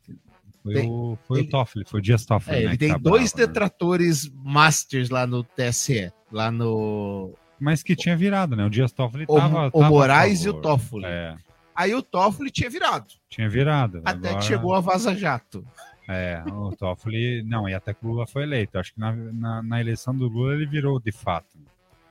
[0.62, 2.56] Foi, Tem- o, foi ele- o Toffoli, foi o Dias Toffoli.
[2.56, 3.46] É, né, ele tem dois bravo, né?
[3.46, 6.12] detratores masters lá no TSE.
[6.30, 7.32] Lá no.
[7.60, 8.64] Mas que tinha virado, né?
[8.64, 9.66] O Dias Toffoli O, tava.
[9.68, 10.54] o tava a Moraes e o.
[10.54, 11.04] Toffoli.
[11.06, 11.36] É,
[11.74, 13.06] Aí o Toffoli tinha virado.
[13.28, 13.98] tinha virado.
[14.04, 15.64] Até Agora- que chegou a Vaza Jato.
[16.08, 17.42] É, o Toffoli.
[17.44, 18.78] Não, e até que o Lula foi eleito.
[18.78, 21.58] Acho que na, na, na eleição do Lula ele virou de fato.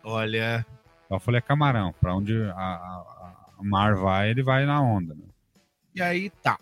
[0.03, 0.65] Olha.
[1.05, 1.93] O Toffoli é camarão.
[1.99, 5.15] Pra onde a, a, a mar vai, ele vai na onda.
[5.15, 5.23] Né?
[5.95, 6.59] E aí tá.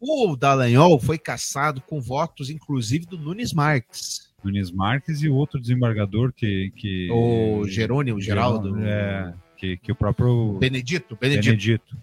[0.00, 4.29] O Dallagnol foi caçado com votos, inclusive, do Nunes Marques.
[4.44, 6.72] Nunes Marques e o outro desembargador que.
[6.76, 8.76] que O Jerônimo, Geraldo.
[8.84, 10.56] É, que, que o próprio.
[10.58, 11.44] Benedito, Benedito.
[11.46, 11.96] Benedito.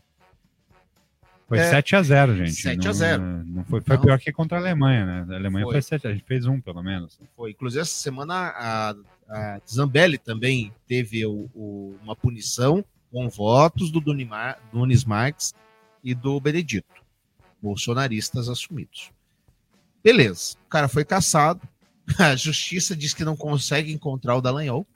[1.48, 2.52] Foi É, 7 a 0 gente.
[2.54, 3.24] 7 a Não- 0.
[3.46, 4.04] Não foi, foi Não.
[4.04, 5.34] pior que contra a Alemanha, né?
[5.34, 5.76] A Alemanha Foi.
[5.76, 7.18] foi 7, a gente fez um, pelo menos.
[7.38, 7.52] Foi.
[7.52, 8.96] Inclusive, essa semana a,
[9.30, 15.54] a Zambelli também teve o- o- uma punição com votos do Dunimar- Nunes Marques
[16.04, 17.02] e do Benedito,
[17.62, 19.10] bolsonaristas assumidos.
[20.04, 21.62] Beleza, o cara foi caçado.
[22.18, 24.88] A justiça diz que não consegue encontrar o Dallagnol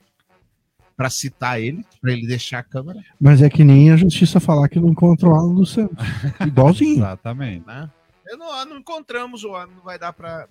[0.96, 3.00] para citar ele, para ele deixar a Câmara.
[3.20, 5.96] Mas é que nem a justiça falar que não encontrou o Alan dos Santos.
[6.46, 6.98] Igualzinho.
[6.98, 7.66] Exatamente.
[7.66, 7.90] né?
[8.26, 10.48] Eu não, não encontramos, o não vai dar para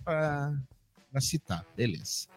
[1.20, 1.66] citar.
[1.76, 2.28] Beleza.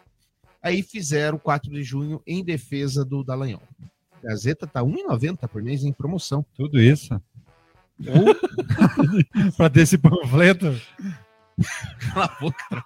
[0.61, 3.61] Aí fizeram 4 de junho em defesa do Dallagnol.
[4.11, 6.43] A Gazeta tá R$ 1,90 por mês em promoção.
[6.55, 7.21] Tudo isso.
[9.55, 10.75] pra ter esse panfleto.
[12.13, 12.85] Cala a boca.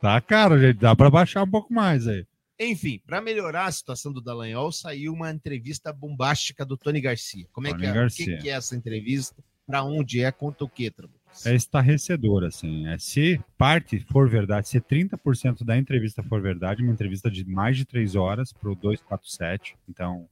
[0.00, 0.78] Tá caro, gente.
[0.78, 2.26] Dá pra baixar um pouco mais aí.
[2.60, 7.46] Enfim, para melhorar a situação do Dallagnol, saiu uma entrevista bombástica do Tony Garcia.
[7.52, 7.90] Como é Tony que é?
[7.90, 8.36] O Garcia.
[8.36, 9.44] que, que é essa entrevista?
[9.64, 10.32] Para onde é?
[10.32, 11.18] Conta o?
[11.44, 12.88] É estarrecedor, assim.
[12.88, 17.76] É, se parte for verdade, se 30% da entrevista for verdade, uma entrevista de mais
[17.76, 19.76] de três horas para o 247.
[19.88, 20.28] Então,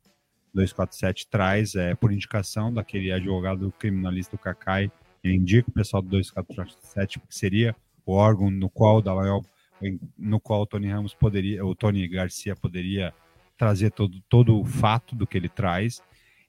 [0.52, 4.90] 247 traz, é, por indicação daquele advogado criminalista, o Cacai,
[5.26, 7.74] ele indica o pessoal do 247, que seria
[8.04, 9.44] o órgão no qual o Dallagnol,
[10.16, 13.12] no qual o Tony Ramos poderia, o Tony Garcia poderia
[13.58, 16.02] trazer todo, todo o fato do que ele traz.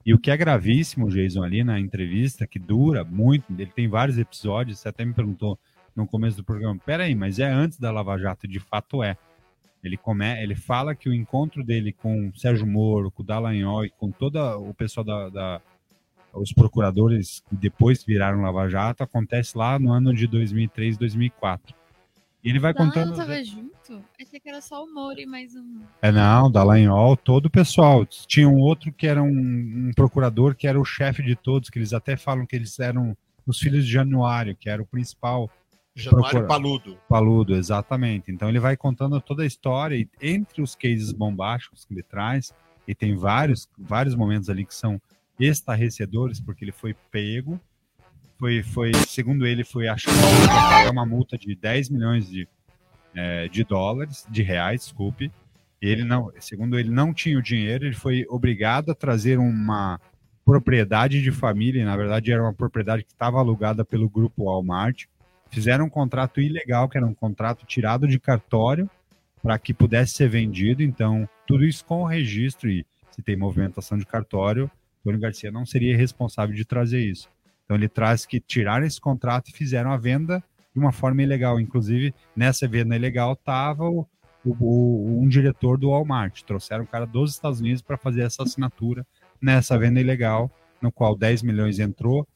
[0.05, 4.17] E o que é gravíssimo, Jason, ali na entrevista, que dura muito, ele tem vários
[4.17, 5.59] episódios, você até me perguntou
[5.95, 8.47] no começo do programa, peraí, mas é antes da Lava Jato?
[8.47, 9.17] De fato é.
[9.83, 13.89] Ele, come, ele fala que o encontro dele com Sérgio Moro, com o Dallagnol e
[13.89, 15.61] com todo o pessoal da, da
[16.33, 21.75] os procuradores que depois viraram Lava Jato acontece lá no ano de 2003, 2004.
[22.43, 23.13] E ele vai contando...
[23.13, 24.03] Ah, tava junto?
[24.21, 25.81] Achei que era só o Moro e mais um.
[26.01, 28.05] É, não, Dallagnol, todo o pessoal.
[28.05, 31.79] Tinha um outro que era um, um procurador que era o chefe de todos, que
[31.79, 35.49] eles até falam que eles eram os filhos de Januário, que era o principal.
[35.95, 36.97] Januário procura- Paludo.
[37.09, 38.31] Paludo, exatamente.
[38.31, 42.53] Então ele vai contando toda a história e entre os cases bombásticos que ele traz,
[42.87, 45.01] e tem vários, vários momentos ali que são
[45.39, 47.59] estarrecedores, porque ele foi pego,
[48.39, 52.47] foi, foi segundo ele, foi achado ia pagar uma multa de 10 milhões de,
[53.15, 55.31] eh, de dólares, de reais, desculpe.
[55.81, 59.99] Ele não, segundo ele, não tinha o dinheiro, ele foi obrigado a trazer uma
[60.45, 65.05] propriedade de família, na verdade era uma propriedade que estava alugada pelo grupo Walmart.
[65.49, 68.89] Fizeram um contrato ilegal, que era um contrato tirado de cartório,
[69.41, 70.83] para que pudesse ser vendido.
[70.83, 74.69] Então, tudo isso com o registro, e se tem movimentação de cartório,
[75.11, 77.29] Tony Garcia não seria responsável de trazer isso.
[77.65, 80.43] Então, ele traz que tiraram esse contrato e fizeram a venda
[80.73, 81.59] de uma forma ilegal.
[81.59, 84.05] Inclusive, nessa venda ilegal estava o,
[84.45, 86.41] o- um diretor do Walmart.
[86.43, 89.05] Trouxeram o cara dos Estados Unidos para fazer essa assinatura
[89.41, 90.49] nessa venda ilegal,
[90.81, 92.27] no qual 10 milhões entrou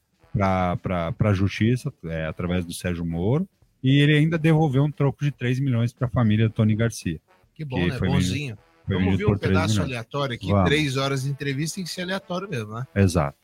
[0.80, 3.46] para a justiça, é, através do Sérgio Moro,
[3.82, 7.20] e ele ainda devolveu um troco de 3 milhões para a família do Tony Garcia.
[7.54, 7.98] Que bom, Que né?
[7.98, 8.58] Bonzinho.
[8.86, 9.90] Foi Vamos ver um 3 pedaço milhões.
[9.90, 10.50] aleatório aqui.
[10.50, 10.64] Vamos.
[10.68, 12.86] Três horas de entrevista tem que ser aleatório mesmo, né?
[12.94, 13.36] Exato.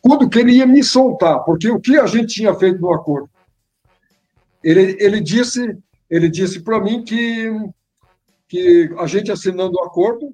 [0.00, 3.30] quando que ele ia me soltar, porque o que a gente tinha feito no acordo?
[4.62, 5.76] Ele, ele disse,
[6.08, 7.50] ele disse para mim que,
[8.48, 10.32] que a gente assinando o acordo,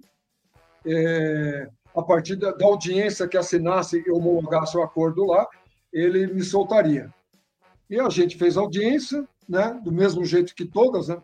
[0.86, 5.46] é, a partir da, da audiência que assinasse e homologasse o acordo lá,
[5.92, 7.12] ele me soltaria.
[7.88, 9.80] E a gente fez audiência, né?
[9.82, 11.20] Do mesmo jeito que todas, né?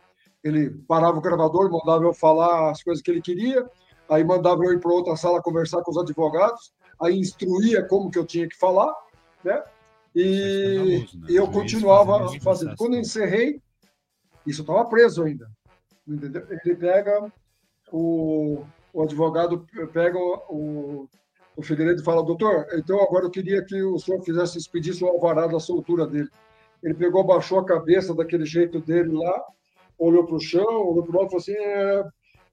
[0.46, 3.68] Ele parava o gravador, mandava eu falar as coisas que ele queria,
[4.08, 6.72] aí mandava eu ir para outra sala conversar com os advogados,
[7.02, 8.94] aí instruía como que eu tinha que falar,
[9.42, 9.62] né?
[10.14, 11.26] E né?
[11.28, 12.76] eu continuava fazendo fazendo.
[12.76, 13.60] Quando eu encerrei,
[14.46, 15.50] isso estava preso ainda.
[16.06, 16.46] Entendeu?
[16.48, 17.32] Ele pega
[17.92, 21.08] o, o advogado pega o, o,
[21.56, 25.08] o Figueiredo e fala, doutor, então agora eu queria que o senhor fizesse expedisse o
[25.08, 26.30] alvará da soltura dele.
[26.82, 29.44] Ele pegou, baixou a cabeça daquele jeito dele lá,
[29.98, 32.08] olhou para o chão, olhou para o lado e falou assim, é,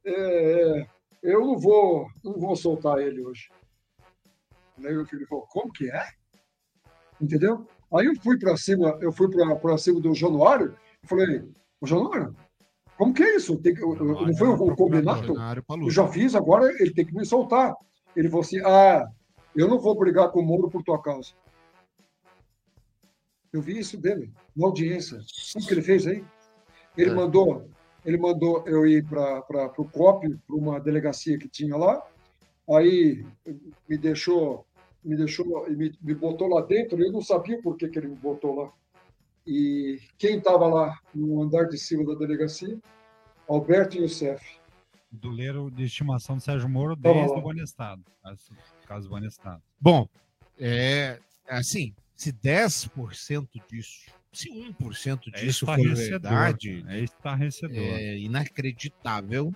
[0.06, 0.88] é,
[1.22, 3.50] eu não vou, não vou soltar ele hoje.
[4.84, 6.06] Aí o filho falou, como que é?
[7.22, 7.66] Entendeu?
[7.94, 11.44] Aí eu fui para cima, eu fui para cima do Januário e falei,
[11.80, 12.36] o Januário,
[12.98, 13.58] como que é isso?
[13.58, 15.34] Tem que, não foi o, o combinado?
[15.34, 15.86] Luta.
[15.86, 17.76] Eu já fiz, agora ele tem que me soltar.
[18.16, 19.08] Ele falou assim, ah,
[19.56, 21.34] eu não vou brigar com o Moro por tua causa.
[23.52, 25.20] Eu vi isso dele, na audiência.
[25.28, 26.24] Sabe o que ele fez aí?
[26.98, 27.14] Ele É.
[27.14, 27.70] mandou,
[28.06, 29.44] ele mandou eu ir para
[29.78, 32.02] o COP, para uma delegacia que tinha lá.
[32.70, 33.26] Aí
[33.90, 34.66] me deixou,
[35.04, 37.02] me deixou, me, me botou lá dentro.
[37.02, 38.72] Eu não sabia por que, que ele me botou lá.
[39.46, 42.78] E quem estava lá no andar de cima da delegacia?
[43.48, 44.42] Alberto Youssef.
[45.12, 48.04] Doleiro de estimação do Sérgio Moro desde o Banestado.
[48.88, 49.62] Caso, Banestado.
[49.80, 50.08] Bom,
[50.58, 56.10] é assim, se 10% disso, se 1% É disso for estarrecedor.
[56.22, 57.78] verdade, É estarrecedor.
[57.78, 59.54] é inacreditável.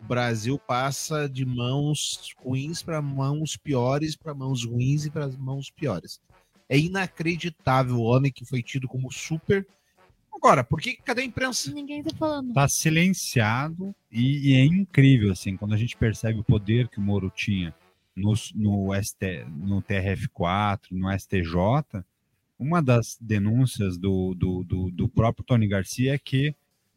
[0.00, 5.70] O Brasil passa de mãos ruins para mãos piores, para mãos ruins e para mãos
[5.70, 6.20] piores.
[6.68, 9.66] É inacreditável o homem que foi tido como super.
[10.34, 11.72] Agora, por que cadê a imprensa?
[11.72, 12.52] Ninguém tá falando.
[12.52, 17.02] Tá silenciado e, e é incrível, assim, quando a gente percebe o poder que o
[17.02, 17.74] Moro tinha
[18.14, 22.04] no, no, ST, no TRF4, no STJ,
[22.58, 26.54] uma das denúncias do, do, do, do próprio Tony Garcia é que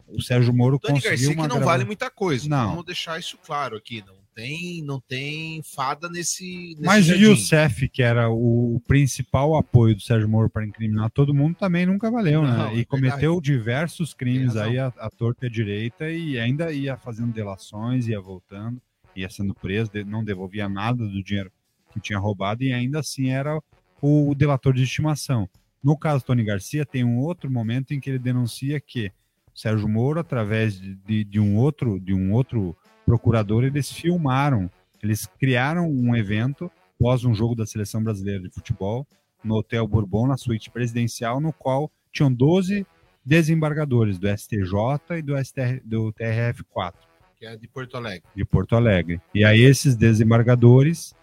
[0.08, 2.48] o Sérgio Moro Tony conseguiu Garcia que uma não grava- vale muita coisa.
[2.48, 2.70] Não.
[2.70, 4.04] Vamos deixar isso claro aqui.
[4.06, 6.70] Não tem, não tem fada nesse.
[6.76, 7.24] nesse Mas o jardim.
[7.24, 12.10] Youssef, que era o principal apoio do Sérgio Moro para incriminar todo mundo, também nunca
[12.12, 12.76] valeu, Não, né?
[12.76, 16.96] é E cometeu diversos crimes aí à, à torta e à direita e ainda ia
[16.96, 18.80] fazendo delações, ia voltando,
[19.16, 21.52] ia sendo preso, não devolvia nada do dinheiro
[21.92, 23.60] que tinha roubado e ainda assim era
[24.02, 25.50] o delator de estimação.
[25.84, 29.08] No caso Tony Garcia, tem um outro momento em que ele denuncia que
[29.54, 32.76] o Sérgio Moro, através de, de- de um outro de um outro
[33.06, 34.70] procurador, eles filmaram,
[35.02, 36.70] eles criaram um evento
[37.00, 39.08] após um jogo da seleção brasileira de futebol
[39.44, 42.86] no Hotel Bourbon, na suíte presidencial, no qual tinham 12
[43.24, 46.94] desembargadores do STJ e do, STR, do TRF4
[47.38, 48.24] Que é de Porto Alegre.
[48.36, 49.22] de Porto Alegre.
[49.34, 51.14] E aí esses desembargadores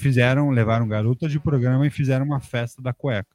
[0.00, 3.34] fizeram, levaram garotas de programa e fizeram uma festa da cueca.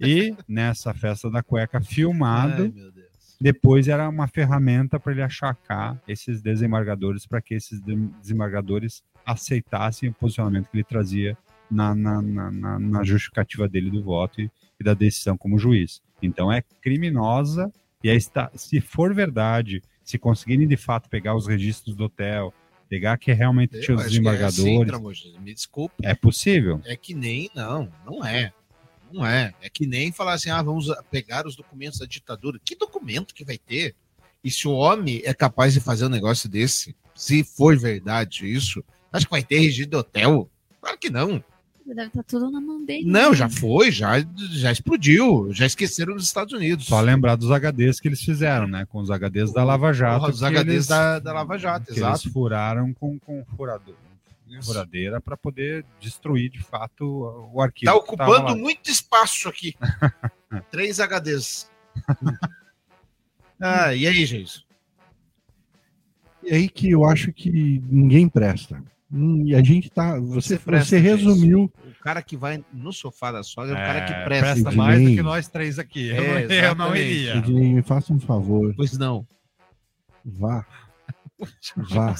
[0.00, 2.92] E nessa festa da cueca filmado, Ai,
[3.40, 10.08] depois era uma ferramenta para ele achacar esses desembargadores para que esses de- desembargadores aceitassem
[10.08, 11.36] o posicionamento que ele trazia
[11.70, 14.50] na, na, na, na- justificativa dele do voto e,
[14.80, 16.02] e da decisão como juiz.
[16.20, 17.70] Então é criminosa
[18.02, 22.52] e aí está, se for verdade, se conseguirem de fato pegar os registros do hotel,
[22.88, 25.94] pegar que realmente tinha os que é assim, desembargadores, me desculpe.
[26.02, 26.80] é possível.
[26.84, 28.52] É que nem, não, não é.
[29.12, 29.54] Não é.
[29.62, 32.60] É que nem falar assim, ah, vamos pegar os documentos da ditadura.
[32.64, 33.94] Que documento que vai ter?
[34.42, 38.84] E se o homem é capaz de fazer um negócio desse, se for verdade isso,
[39.12, 40.50] acho que vai ter registro de hotel?
[40.80, 41.42] Claro que não.
[41.94, 43.04] Deve estar tudo na mão dele.
[43.06, 44.20] Não, já foi, já,
[44.50, 46.86] já explodiu, já esqueceram nos Estados Unidos.
[46.86, 48.86] Só lembrar dos HDs que eles fizeram, né?
[48.86, 50.20] Com os HDs da Lava Jato.
[50.20, 52.22] Porra, os HDs eles- da, da Lava Jato, que exato.
[52.22, 53.94] eles furaram com, com furador,
[54.62, 57.90] furadeira para poder destruir de fato o arquivo.
[57.90, 59.74] Tá tava ocupando muito espaço aqui.
[60.70, 61.70] Três HDs.
[63.60, 64.66] ah, e aí, gente?
[66.42, 68.82] E aí que eu acho que ninguém presta.
[69.10, 70.18] Hum, E a gente tá.
[70.20, 71.72] Você, você, presta, resumiu.
[71.84, 74.52] O cara que vai no sofá da sogra é o É, cara que presta.
[74.62, 76.08] presta mais do que nós três aqui.
[76.08, 77.36] Eu, É, não- eu não iria.
[77.36, 78.74] Ednei, me faça um favor.
[78.76, 79.26] Pois não.
[80.24, 80.66] Vá.
[81.76, 82.14] Vá.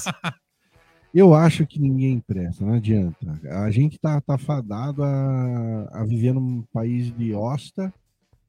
[1.13, 3.39] Eu acho que ninguém presta, não adianta.
[3.65, 7.93] A gente tá, tá fadado a, a viver num país de hosta,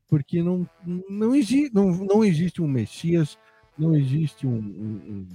[0.07, 0.67] porque não,
[1.09, 3.37] não, exi, não, não existe um Messias,
[3.77, 5.27] não existe um, um, um,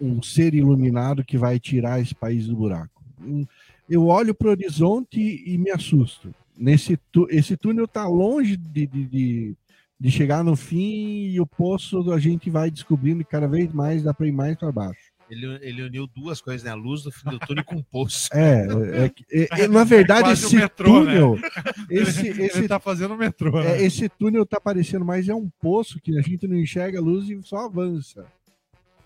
[0.00, 3.02] um ser iluminado que vai tirar esse país do buraco.
[3.22, 3.46] Hum,
[3.88, 6.34] Eu olho para o horizonte e me assusto.
[6.56, 6.98] Nesse
[7.30, 9.54] esse túnel está longe de, de, de,
[9.98, 14.02] de chegar no fim e o poço a gente vai descobrindo que cada vez mais
[14.02, 15.10] dá para ir mais para baixo.
[15.30, 16.70] Ele, ele uniu duas coisas, né?
[16.72, 18.28] A luz do fim do túnel com o poço.
[18.32, 18.66] É,
[19.04, 21.14] é, que- é- é- na verdade, esse metrô, né?
[21.20, 21.38] túnel.
[21.88, 23.60] Esse, Ele esse, tá fazendo o metrô.
[23.60, 23.82] é, né?
[23.84, 27.28] esse túnel tá parecendo mais é um poço que a gente não enxerga a luz
[27.30, 28.26] e só avança.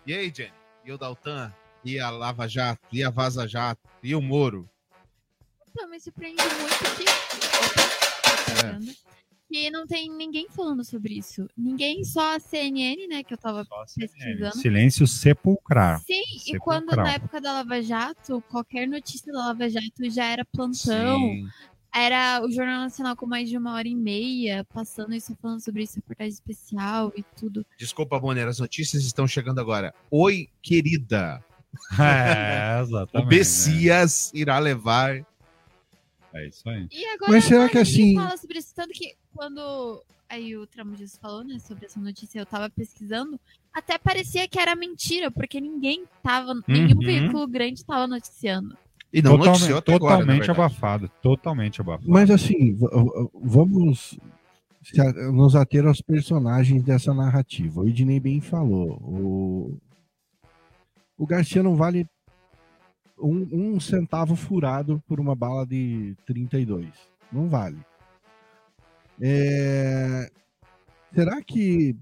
[0.06, 0.52] E aí, Jenny?
[0.84, 1.50] E o Daltan?
[1.82, 2.82] E a Lava Jato?
[2.92, 3.80] E a Vaza Jato?
[4.02, 4.68] E o Moro?
[5.70, 7.04] Então, me surpreende muito que.
[7.04, 8.92] Opa, tá vendo?
[9.50, 11.48] Que não tem ninguém falando sobre isso.
[11.56, 13.22] Ninguém, só a CNN, né?
[13.22, 13.64] Que eu tava
[13.96, 14.56] pesquisando.
[14.58, 16.00] Silêncio sepulcrar.
[16.00, 16.82] Sim, e Sepulcral.
[16.82, 21.18] quando na época da Lava Jato, qualquer notícia da Lava Jato já era plantão.
[21.18, 21.48] Sim.
[21.94, 25.84] Era o Jornal Nacional com mais de uma hora e meia, passando isso, falando sobre
[25.84, 27.64] isso, reportagem especial e tudo.
[27.78, 29.94] Desculpa, Bonner, as notícias estão chegando agora.
[30.10, 31.44] Oi, querida.
[32.00, 33.16] É, exatamente.
[33.16, 35.24] O Bessias irá levar.
[36.32, 36.88] É isso aí.
[36.90, 41.16] E agora Mas será que assim- fala sobre isso, tanto que quando aí o Tramujas
[41.16, 43.38] falou, né, sobre essa notícia, eu tava pesquisando,
[43.72, 47.06] até parecia que era mentira, porque ninguém tava, nenhum Uhum.
[47.06, 48.76] veículo grande tava noticiando.
[49.14, 51.08] E não Totalmente- noticiou até agora, Totalmente abafado.
[51.22, 52.10] Totalmente abafado.
[52.10, 52.76] Mas assim,
[53.32, 54.18] vamos
[55.32, 57.80] nos ater aos personagens dessa narrativa.
[57.80, 58.98] O Ednei bem falou.
[59.00, 59.78] O,
[61.16, 62.08] o Garcia não vale
[63.16, 66.88] um, um centavo furado por uma bala de 32.
[67.30, 67.78] Não vale.
[69.20, 70.28] É,
[71.14, 71.96] será que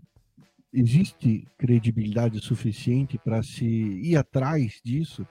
[0.72, 5.26] existe credibilidade suficiente para se ir atrás disso?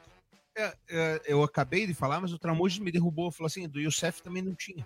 [0.57, 3.31] É, é, eu acabei de falar, mas o Tramujas me derrubou.
[3.31, 4.85] Falou assim: do Youssef também não tinha.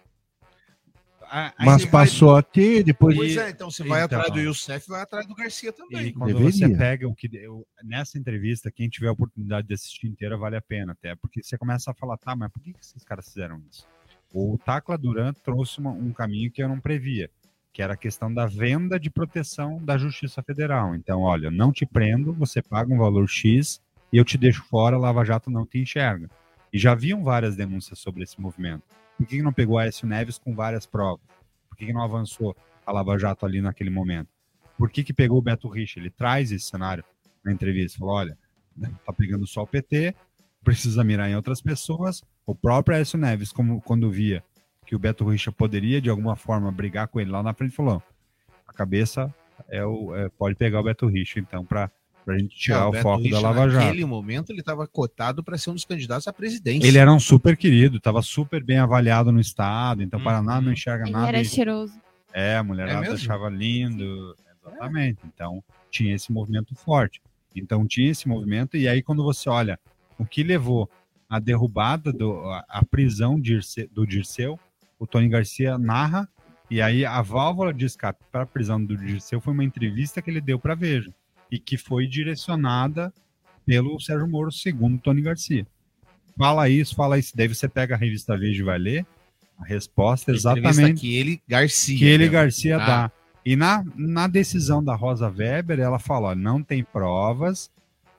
[1.27, 3.15] A- Mas você vai- passou a ter, depois.
[3.17, 4.19] Pois é, então você vai Então.
[4.19, 6.13] atrás do Youssef vai atrás do Garcia E também.
[6.13, 6.51] quando Deveria.
[6.51, 7.27] você pega o que.
[7.35, 11.15] eu- nessa entrevista, quem tiver a oportunidade de assistir inteira vale a pena, até.
[11.15, 13.87] Porque você começa a falar, tá, mas por que, que esses caras fizeram isso?
[14.31, 17.27] O Tacla Duran trouxe uma- um caminho que eu não previa,
[17.73, 20.93] que era a questão da venda de proteção da Justiça Federal.
[20.93, 23.81] Então, olha, não te prendo, você paga um valor X
[24.15, 26.29] e eu te deixo fora, Lava Jato não te enxerga.
[26.71, 28.83] E já haviam várias denúncias sobre esse movimento.
[29.17, 31.25] Por que, não pegou Aécio Neves com várias provas?
[31.67, 32.55] Por que, que não avançou
[32.85, 34.29] a Lava Jato ali naquele momento?
[34.77, 35.99] Por que, que pegou o Beto Rich?
[35.99, 37.03] Ele traz esse cenário
[37.43, 37.99] na entrevista.
[37.99, 38.37] Falou: olha,
[38.73, 40.15] né, tá pegando só o PT,
[40.63, 42.23] precisa mirar em outras pessoas.
[42.45, 44.41] O próprio Aécio Neves, como, quando via
[44.85, 48.01] que o Beto Richa poderia de alguma forma brigar com ele lá na frente, falou:
[48.65, 49.35] a cabeça
[49.67, 51.91] é o, é- pode pegar o Beto Richa, então, para
[52.33, 53.85] a gente tirar É, o, foco Richa, da Lava Jato.
[53.85, 56.87] Naquele momento ele estava cotado para ser um dos candidatos à presidência.
[56.87, 61.03] Ele era um super querido, estava super bem avaliado no estado, então Paraná não enxerga
[61.05, 61.27] Ele nada.
[61.27, 61.93] era e- cheiroso.
[62.33, 63.15] É, a É mulherada mesmo?
[63.15, 64.35] achava lindo.
[64.65, 65.19] Exatamente.
[65.25, 67.21] Então, tinha esse movimento forte.
[67.55, 69.79] Então, tinha esse movimento, e aí, quando você olha
[70.17, 70.89] o que levou
[71.29, 74.59] a derrubada, do, a, a prisão de Dirce- do Dirceu,
[74.99, 76.27] o Tony Garcia narra,
[76.69, 80.29] e aí a válvula de escape para a prisão do Dirceu foi uma entrevista que
[80.29, 81.13] ele deu para Veja,
[81.51, 83.13] e que foi direcionada
[83.65, 85.65] pelo Sérgio Moro, segundo Tony Garcia.
[86.37, 87.31] Fala isso, fala isso.
[87.35, 89.05] Daí você pega a revista Veja e vai ler
[89.57, 91.97] a resposta Entrevista exatamente que ele, Garcia.
[91.97, 92.31] que ele né?
[92.31, 92.85] Garcia Tá.
[92.85, 93.11] dá.
[93.45, 97.71] E na, na decisão da Rosa Weber, ela fala: ó, não tem provas.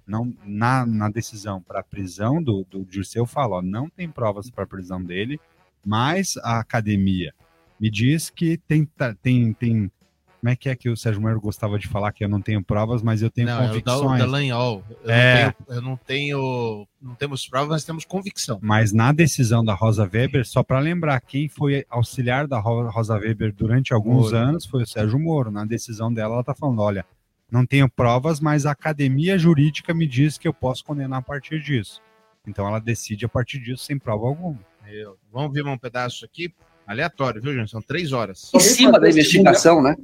[0.07, 4.49] Não, na, na decisão para a prisão do, do Dirceu, fala: ó, não tem provas
[4.49, 5.39] para a prisão dele,
[5.85, 7.35] mas a academia
[7.79, 9.91] me diz que tem, ta- tem, tem.
[10.47, 12.62] Como é que é que o Sérgio Moro gostava de falar que eu não tenho
[12.62, 14.20] provas, mas eu tenho Não, é convicções?
[14.20, 14.84] da Lanhol.
[15.03, 15.44] Eu, É.
[15.44, 16.88] não tenho, eu não tenho.
[17.03, 18.61] Não temos provas, mas temos convicção.
[18.62, 23.16] Mas na decisão da Rosa Weber, só para lembrar, quem foi auxiliar da Ro- Rosa
[23.18, 24.36] Weber durante alguns Moro.
[24.36, 25.51] anos foi o Sérgio Moro.
[25.51, 27.05] Na decisão dela, ela está falando: olha,
[27.51, 31.61] não tenho provas, mas a academia jurídica me diz que eu posso condenar a partir
[31.61, 32.01] disso.
[32.47, 34.61] Então ela decide a partir disso sem prova alguma.
[34.86, 36.55] Eu- Vamos ver um pedaço aqui,
[36.86, 37.68] aleatório, viu, gente?
[37.72, 38.49] São três horas.
[38.55, 39.97] Em cima da investigação, né?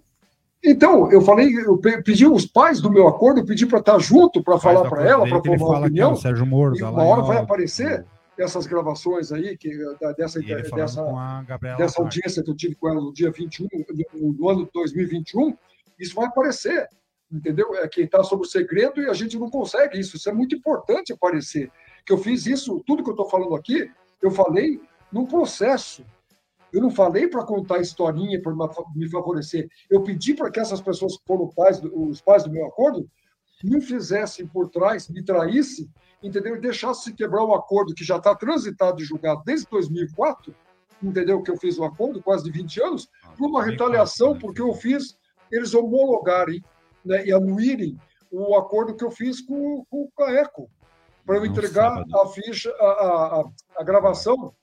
[0.64, 3.98] Então, eu falei, eu pe- pedi os pais do meu acordo, eu pedi para estar
[3.98, 6.16] junto, para falar para ela, para formar uma é opinião.
[6.16, 8.04] Sérgio Moro, e uma hora vai aparecer
[8.38, 9.70] essas gravações aí, que,
[10.16, 10.38] dessa,
[10.76, 11.02] dessa,
[11.76, 13.68] dessa audiência que eu tive com ela no dia 21,
[14.14, 15.56] no, no ano de 2021,
[15.98, 16.88] isso vai aparecer,
[17.30, 17.74] entendeu?
[17.76, 20.16] É quem está sob o segredo e a gente não consegue isso.
[20.16, 21.70] Isso é muito importante aparecer.
[22.06, 23.90] Que eu fiz isso, tudo que eu estou falando aqui,
[24.20, 24.80] eu falei
[25.12, 26.04] num processo.
[26.72, 28.52] Eu não falei para contar historinha, para
[28.94, 29.68] me favorecer.
[29.90, 33.08] Eu pedi para que essas pessoas que foram pais, os pais do meu acordo,
[33.62, 35.88] me fizessem por trás, me traíssem,
[36.22, 36.56] entendeu?
[36.56, 40.54] E deixassem quebrar o acordo que já está transitado e julgado desde 2004,
[41.02, 41.42] entendeu?
[41.42, 45.16] Que eu fiz o acordo, quase de 20 anos, por uma retaliação, porque eu fiz
[45.50, 46.64] eles homologarem
[47.04, 47.98] né, e anuírem
[48.30, 50.70] o acordo que eu fiz com, com o CAECO,
[51.26, 52.84] para eu entregar a ficha, a,
[53.40, 53.44] a-
[53.78, 54.54] a gravação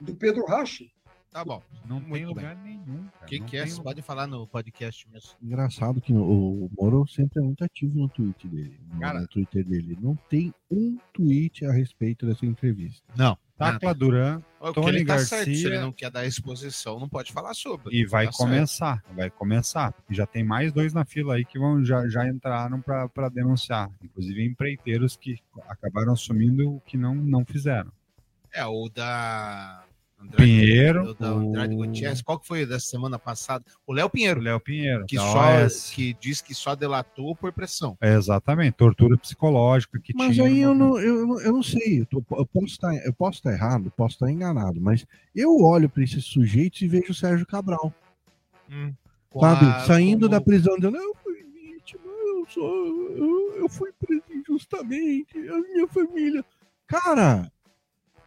[0.00, 0.92] do Pedro Rache.
[1.30, 1.62] Tá bom.
[1.86, 2.78] Não tem Muito lugar bem.
[2.78, 3.06] nenhum.
[3.22, 3.60] O que, que é?
[3.62, 3.84] tem Você lugar.
[3.84, 5.30] pode falar no podcast mesmo.
[5.42, 8.80] Engraçado que o Moro sempre é muito ativo no tweet dele.
[8.92, 9.96] No, Cara- no Twitter dele.
[10.00, 13.02] Não tem um tweet a respeito dessa entrevista.
[13.16, 13.36] Não.
[13.58, 17.00] Tacla Duran, O que Tony ele tá certo, se Garcia ele não quer dar exposição,
[17.00, 17.92] não pode falar sobre.
[17.94, 18.48] e vai Tá certo.
[18.48, 19.92] começar, vai começar.
[20.08, 23.90] E já tem mais dois na fila aí que vão, já, já entraram para denunciar.
[24.02, 27.90] Inclusive empreiteiros que acabaram assumindo o que não, não fizeram.
[28.54, 29.84] É, o da
[30.20, 32.20] Andrade, Pinheiro, o da Andrade o- Gutierrez.
[32.22, 33.64] Qual que foi da semana passada?
[33.86, 37.96] O Léo Pinheiro, O Léo Pinheiro, que, só, que diz que só delatou por pressão.
[38.00, 40.46] É, exatamente, tortura psicológica que Mas tinha.
[40.48, 43.38] aí eu não, eu, não- eu não sei, eu, tô- eu posso estar, eu posso
[43.38, 47.46] estar errado, posso estar enganado, mas eu olho para esses sujeitos e vejo o Sérgio
[47.46, 47.94] Cabral,
[49.30, 49.66] Com sabe?
[49.66, 54.22] a- Saindo como- da prisão, dizendo, eu fui vítima, eu sou, eu, eu fui preso
[54.30, 56.44] injustamente, a minha família.
[56.88, 57.50] Cara,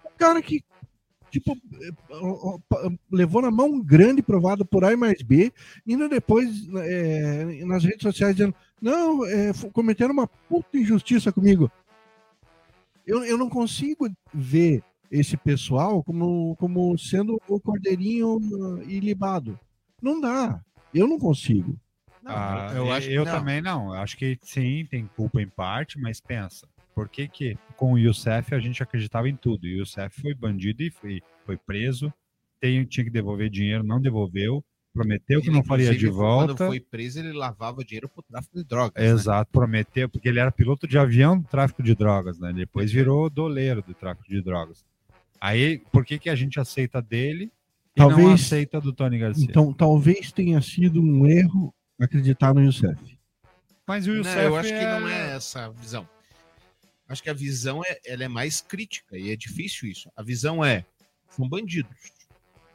[0.05, 0.63] o cara que
[1.31, 1.57] tipo,
[3.11, 5.51] levou na mão grande provado por A e mais B,
[5.87, 9.21] indo depois eh, nas redes sociais dizendo, não,
[9.53, 11.71] fu- cometeram uma puta injustiça comigo.
[13.05, 18.39] Eu, eu não consigo ver esse pessoal como, como sendo o cordeirinho
[18.87, 19.59] ilibado.
[20.01, 20.61] Não dá.
[20.93, 21.75] Eu não consigo.
[22.25, 23.25] Ah, eu eu acho que não.
[23.25, 23.87] também não.
[23.95, 26.67] Eu acho que sim, tem culpa em parte, mas pensa.
[26.93, 29.63] Por que, que com o Youssef a gente acreditava em tudo?
[29.63, 32.13] O Youssef foi bandido e foi, foi preso,
[32.59, 34.63] tem, tinha que devolver dinheiro, não devolveu,
[34.93, 36.53] prometeu que Ele, não faria de volta.
[36.53, 39.01] Quando foi preso, ele lavava dinheiro pro tráfico de drogas.
[39.01, 39.09] né?
[39.09, 42.51] Exato, prometeu, porque ele era piloto de avião do tráfico de drogas, né?
[42.53, 44.85] Depois virou doleiro do tráfico de drogas.
[45.39, 47.51] Aí, por que, que a gente aceita dele
[47.95, 49.43] e não Talvez- aceita do Tony Garcia?
[49.49, 53.17] Então, talvez tenha sido um erro acreditar no Youssef.
[53.87, 56.07] Mas o Não, Youssef eu acho que é- não é essa a visão.
[57.11, 60.09] Acho que a visão é, ela é mais crítica e é difícil isso.
[60.15, 60.85] A visão é
[61.29, 61.91] são bandidos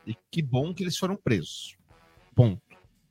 [0.07, 1.74] e que bom que eles foram presos.
[2.34, 2.61] Ponto.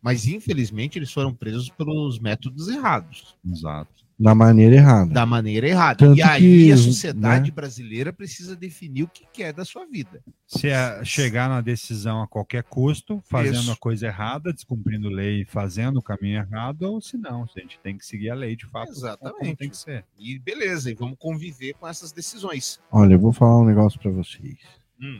[0.03, 4.04] Mas infelizmente eles foram presos pelos métodos errados, Exato.
[4.17, 5.13] Da maneira errada.
[5.13, 5.97] da maneira errada.
[5.97, 7.55] Tanto e aí que, a sociedade né?
[7.55, 10.21] brasileira precisa definir o que quer da sua vida.
[10.47, 13.71] Se é chegar na decisão a qualquer custo, fazendo Isso.
[13.73, 17.97] a coisa errada, descumprindo lei, fazendo o caminho errado, ou se não, a gente tem
[17.97, 18.89] que seguir a lei de fato.
[18.89, 19.57] Exatamente.
[19.57, 20.05] Tem que ser.
[20.17, 22.79] E beleza, e vamos conviver com essas decisões.
[22.89, 24.59] Olha, eu vou falar um negócio pra vocês.
[25.01, 25.19] Hum.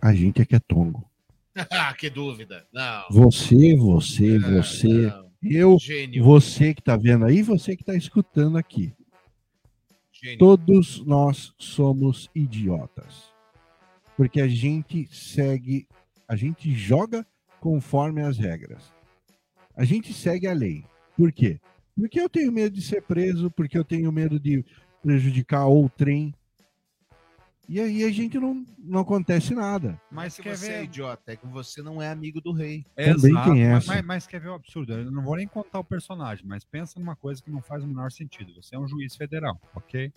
[0.00, 1.04] A gente é que é tongo.
[1.70, 2.64] Ah, que dúvida.
[2.72, 3.02] Não.
[3.10, 5.31] Você, você, Ah, você, não.
[5.42, 6.22] Eu, Gênio.
[6.24, 8.92] você que tá vendo aí, você que tá escutando aqui.
[10.12, 10.38] Gênio.
[10.38, 13.32] Todos nós somos idiotas.
[14.16, 15.86] Porque a gente segue,
[16.28, 17.26] a gente joga
[17.60, 18.92] conforme as regras.
[19.74, 20.84] A gente segue a lei.
[21.16, 21.58] Por quê?
[21.96, 24.64] Porque eu tenho medo de ser preso, porque eu tenho medo de
[25.02, 26.34] prejudicar o trem.
[27.72, 29.98] E aí a gente não, não acontece nada.
[30.10, 30.84] Mas que quer você é ver?
[30.84, 32.84] idiota, é que você não é amigo do rei.
[32.94, 33.94] Também Exato, tem mas- essa.
[33.94, 34.92] Mas, mas quer ver o absurdo?
[34.92, 37.86] Eu não vou nem contar o personagem, mas pensa numa coisa que não faz o
[37.86, 38.52] menor sentido.
[38.62, 40.12] Você é um juiz federal, ok?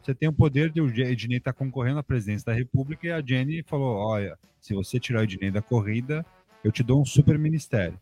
[0.00, 3.20] Você tem o poder de o Ednei estar concorrendo à presidência da República e a
[3.20, 6.24] Jenny falou: olha, se você tirar o Ednei da corrida,
[6.62, 7.98] eu te dou um super ministério.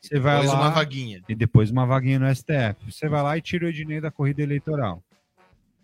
[0.00, 1.22] Você vai Depois lá uma vaguinha.
[1.28, 2.90] e depois uma vaguinha no STF.
[2.90, 5.02] Você vai lá e tira o Ednei da corrida eleitoral.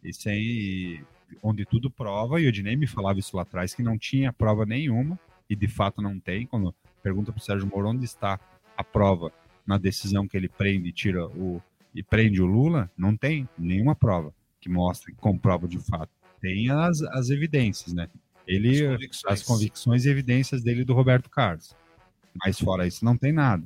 [0.02, 1.02] Isso aí,
[1.42, 4.64] onde tudo prova, e o Ednei me falava isso lá atrás, que não tinha prova
[4.64, 5.18] nenhuma,
[5.48, 6.46] e de fato não tem.
[6.46, 8.38] Quando pergunta para o Sérgio Moro onde está
[8.76, 9.32] a prova
[9.66, 11.60] na decisão que ele prende e tira o
[11.94, 16.10] e prende o Lula, não tem nenhuma prova que mostre, que comprova de fato.
[16.40, 18.08] Tem as, as evidências, né?
[18.46, 19.32] Ele, As convicções.
[19.32, 21.76] as convicções e evidências dele do Roberto Carlos.
[22.44, 23.62] Mas fora isso, não tem nada.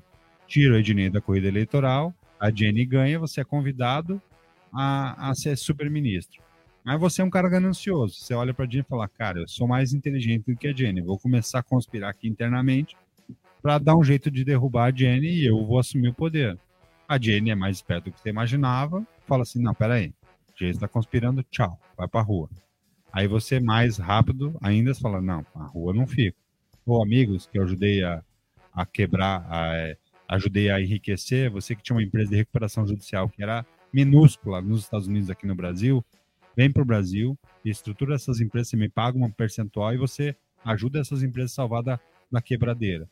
[0.47, 4.21] Tira o Ednei da corrida eleitoral, a Jenny ganha, você é convidado
[4.73, 6.43] a, a ser super-ministro.
[6.89, 8.15] Mas você é um cara ganancioso.
[8.15, 11.03] Você olha pra Jenny e fala, cara, eu sou mais inteligente do que a Jenny.
[11.03, 12.97] Vou começar a conspirar aqui internamente
[13.61, 16.59] para dar um jeito de derrubar a Jenny e eu vou assumir o poder.
[17.07, 19.07] A Jenny é mais esperta do que você imaginava.
[19.27, 20.15] Fala assim, não, peraí.
[20.49, 22.49] A Jenny está conspirando, tchau, vai pra rua.
[23.13, 26.39] Aí você, mais rápido, ainda fala, não, a rua não fica.
[26.87, 28.25] Ou amigos que eu ajudei a,
[28.73, 33.29] a quebrar, a, é, ajudei a enriquecer, você que tinha uma empresa de recuperação judicial
[33.29, 36.03] que era minúscula nos Estados Unidos, aqui no Brasil,
[36.59, 40.35] vem para o Brasil, estrutura essas empresas, você me paga um percentual e você
[40.65, 42.01] ajuda essas empresas a salvar da,
[42.33, 43.09] da quebradeira.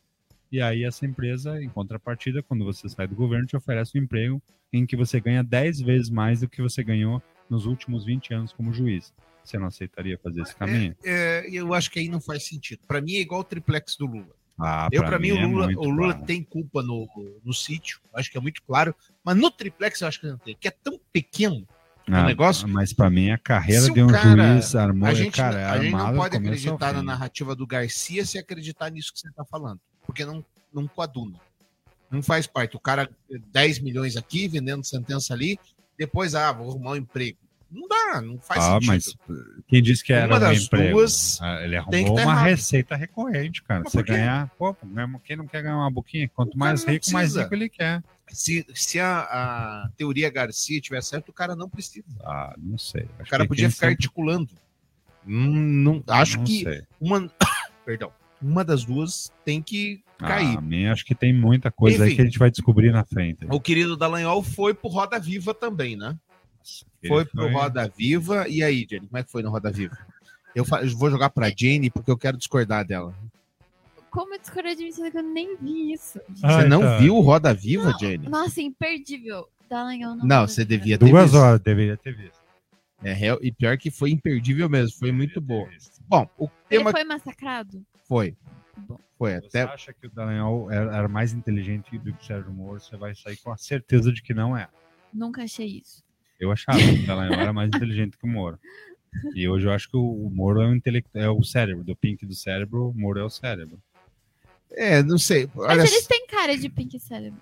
[0.50, 4.42] E aí essa empresa, em contrapartida, quando você sai do governo, te oferece um emprego
[4.72, 8.52] em que você ganha 10 vezes mais do que você ganhou nos últimos 20 anos
[8.52, 9.14] como juiz.
[9.44, 10.96] Você não aceitaria fazer esse caminho?
[11.04, 12.80] É, eu acho que aí não faz sentido.
[12.84, 14.34] Para mim é igual o triplex do Lula.
[14.58, 16.26] Ah, eu, para mim, mim é o Lula, muito o Lula claro.
[16.26, 17.06] tem culpa no,
[17.44, 18.92] no sítio, acho que é muito claro.
[19.22, 21.64] Mas no triplex eu acho que não tem, que é tão pequeno
[22.08, 22.68] o negócio.
[22.68, 25.64] Mas pra mim, a carreira Se de um cara- juiz armou, a gente, cara, é
[25.64, 29.44] a gente não pode acreditar na narrativa do Garcia se acreditar nisso que você está
[29.44, 29.80] falando.
[30.06, 31.38] Porque não, não coaduna.
[32.10, 32.76] Não faz parte.
[32.76, 33.10] O cara,
[33.52, 35.58] 10 milhões aqui, vendendo sentença ali,
[35.98, 37.38] depois, ah, vou arrumar um emprego.
[37.68, 38.86] Não dá, não faz Ah, sentido.
[38.86, 39.16] mas
[39.66, 40.92] quem disse que era Uma um das emprego?
[40.98, 42.44] duas Ah, Ele tem que arrumou uma errado.
[42.46, 43.82] receita recorrente, cara.
[43.82, 44.72] Mas Você ganhar, pô,
[45.24, 46.30] quem não quer ganhar uma boquinha?
[46.32, 47.42] Quanto mais rico, mais precisa.
[47.42, 48.04] rico ele quer.
[48.28, 52.04] Se, se a, a teoria Garcia tiver certo, o cara não precisa.
[52.24, 53.02] Ah, não sei.
[53.18, 54.50] O Acho cara que podia ficar sempre- articulando.
[55.26, 56.82] Hum, não, acho Não que sei.
[57.00, 57.30] uma,
[57.84, 60.56] perdão, uma das duas tem que cair.
[60.56, 62.16] Ah, mim acho que tem muita coisa aí Enfim.
[62.16, 63.46] que a gente vai descobrir na frente.
[63.50, 66.16] O querido Dallagnol foi pro Roda Viva também, né?
[67.02, 68.48] Ele Foi pro foi- Roda Viva.
[68.48, 69.96] E aí, Jenny, como é que foi no Roda Viva?
[70.54, 73.14] Eu vou jogar pra Jenny porque eu quero discordar dela.
[74.16, 76.18] Como eu discordei de mim, sendo que eu nem vi isso.
[76.36, 78.28] Você não viu o Roda Viva, Jenny?
[78.28, 79.46] Nossa, imperdível.
[79.68, 80.26] Dallagnol não.
[80.26, 81.36] Não, você devia ter Duas visto.
[81.36, 82.38] horas deveria ter visto.
[83.02, 85.68] É, real- e pior que foi imperdível mesmo, foi muito bom.
[86.08, 87.84] Bom, o Ele tema foi massacrado?
[88.08, 88.36] foi.
[89.18, 89.62] Foi Você até.
[89.62, 93.14] acha que o Dallagnol era, era mais inteligente do que o Sérgio Moro, você vai
[93.14, 94.68] sair com a certeza de que não é.
[95.12, 96.04] Nunca achei isso.
[96.38, 98.58] Eu achava que o Dallagnol era mais inteligente que o Moro.
[99.34, 102.24] E hoje eu acho que o Moro é o, intele- é o cérebro, do Pink
[102.26, 103.78] do cérebro, o Moro é o cérebro.
[104.76, 105.48] É, não sei.
[105.54, 107.40] Mas eles têm cara de Pink Cérebro.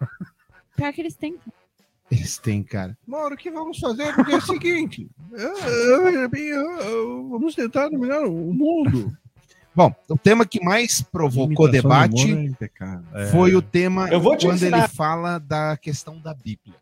[0.76, 1.36] Pior que eles têm.
[2.10, 2.96] Eles têm, cara.
[3.06, 4.14] Mauro, o que vamos fazer?
[4.14, 5.08] Porque é o seguinte:
[7.30, 9.16] vamos tentar dominar o mundo.
[9.74, 13.04] Bom, o tema que mais provocou debate é impecável.
[13.32, 14.78] foi o tema Eu vou te quando ensinar.
[14.78, 16.76] ele fala da questão da Bíblia.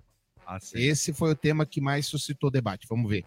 [0.46, 2.86] Ah, Esse foi o tema que mais suscitou debate.
[2.88, 3.24] Vamos ver.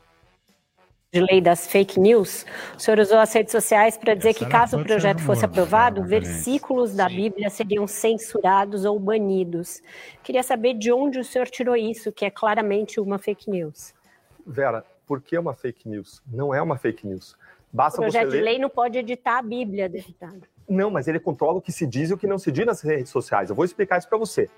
[1.16, 2.46] De lei das fake news,
[2.76, 6.02] o senhor usou as redes sociais para dizer que caso o de projeto fosse aprovado,
[6.02, 9.82] Sérgio versículos da Bíblia seriam censurados ou banidos.
[10.22, 13.94] Queria saber de onde o senhor tirou isso, que é claramente uma fake news.
[14.46, 16.22] Vera, por que uma fake news?
[16.28, 17.32] Não é uma fake news.
[17.32, 17.38] O
[17.72, 18.44] Basta você projeto de ler...
[18.44, 20.42] lei não pode editar a Bíblia, deputado.
[20.68, 22.82] Não, mas ele controla o que se diz e o que não se diz nas
[22.82, 23.50] redes sociais.
[23.50, 24.50] Eu vou explicar isso para você.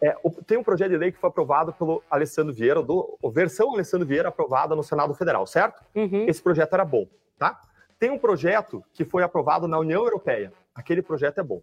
[0.00, 0.14] É,
[0.46, 4.06] tem um projeto de lei que foi aprovado pelo Alessandro Vieira, do, a versão Alessandro
[4.06, 5.82] Vieira aprovada no Senado Federal, certo?
[6.28, 7.06] Esse projeto era bom,
[7.38, 7.60] tá?
[7.98, 10.52] Tem um projeto que foi aprovado na União Europeia.
[10.74, 11.62] Aquele projeto é bom.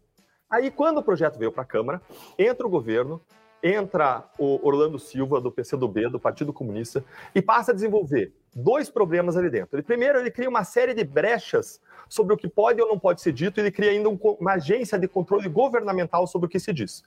[0.49, 2.01] Aí, quando o projeto veio para a Câmara,
[2.37, 3.21] entra o governo,
[3.61, 7.03] entra o Orlando Silva, do PCdoB, do Partido Comunista,
[7.33, 9.75] e passa a desenvolver dois problemas ali dentro.
[9.75, 11.79] Ele, primeiro, ele cria uma série de brechas
[12.09, 14.53] sobre o que pode ou não pode ser dito, e ele cria ainda um uma
[14.53, 17.03] agência de controle governamental sobre o que se diz.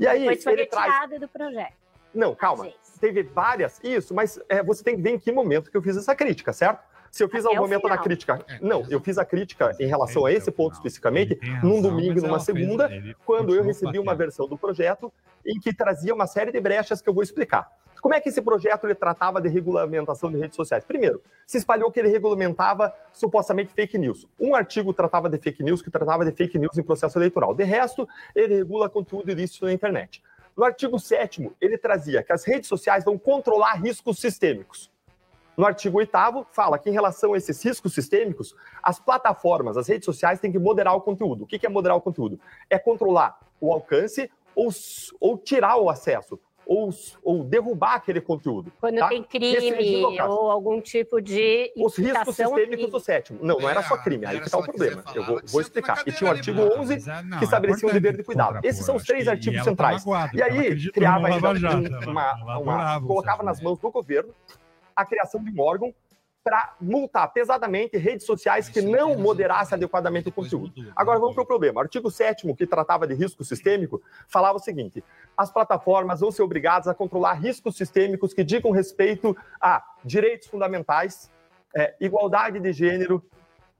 [0.00, 0.86] E aí, Depois foi ele traz.
[0.86, 1.74] retirada do projeto.
[2.14, 2.68] Não, calma.
[3.00, 5.96] Teve várias, isso, mas é, você tem que ver em que momento que eu fiz
[5.96, 6.82] essa crítica, certo?
[7.10, 8.04] Se eu fiz Até ao o momento da final.
[8.04, 8.44] crítica.
[8.60, 12.38] Não, eu fiz a crítica em relação a esse ponto especificamente num domingo e numa
[12.40, 12.88] segunda,
[13.24, 15.12] quando eu recebi uma versão do projeto
[15.44, 17.68] em que trazia uma série de brechas que eu vou explicar.
[18.00, 20.84] Como é que esse projeto ele tratava de regulamentação de redes sociais?
[20.84, 24.26] Primeiro, se espalhou que ele regulamentava supostamente fake news.
[24.38, 27.54] Um artigo tratava de fake news, que tratava de fake news em processo eleitoral.
[27.54, 30.22] De resto, ele regula conteúdo ilícito na internet.
[30.56, 34.90] No artigo 7 ele trazia que as redes sociais vão controlar riscos sistêmicos.
[35.56, 36.10] No artigo 8
[36.50, 40.58] fala que em relação a esses riscos sistêmicos, as plataformas, as redes sociais têm que
[40.58, 41.44] moderar o conteúdo.
[41.44, 42.40] O que é moderar o conteúdo?
[42.68, 44.70] É controlar o alcance ou,
[45.20, 46.38] ou tirar o acesso,
[46.70, 46.88] ou,
[47.24, 48.70] ou derrubar aquele conteúdo.
[48.80, 49.08] Quando tá?
[49.08, 50.32] tem crime caso.
[50.32, 52.86] ou algum tipo de Os riscos sistêmicos crime.
[52.92, 53.40] do sétimo.
[53.42, 55.02] Não, não era só crime, aí que está o problema.
[55.12, 56.00] Eu vou, vou explicar.
[56.06, 58.46] E tinha o artigo 11 não, que estabelecia é o dever de cuidado.
[58.46, 60.04] contrapor, Esses são os três artigos tá centrais.
[60.32, 62.10] E aí criava um-
[62.60, 64.32] uma, o colocava nas mãos do governo
[64.94, 65.92] a criação de um órgão
[66.42, 70.72] para multar pesadamente redes sociais que não moderassem adequadamente o conteúdo.
[70.96, 71.80] Agora vamos para o problema.
[71.80, 75.04] O artigo 7 que tratava de risco sistêmico, falava o seguinte:
[75.36, 81.30] as plataformas vão ser obrigadas a controlar riscos sistêmicos que digam respeito a direitos fundamentais,
[81.76, 83.22] é, igualdade de gênero,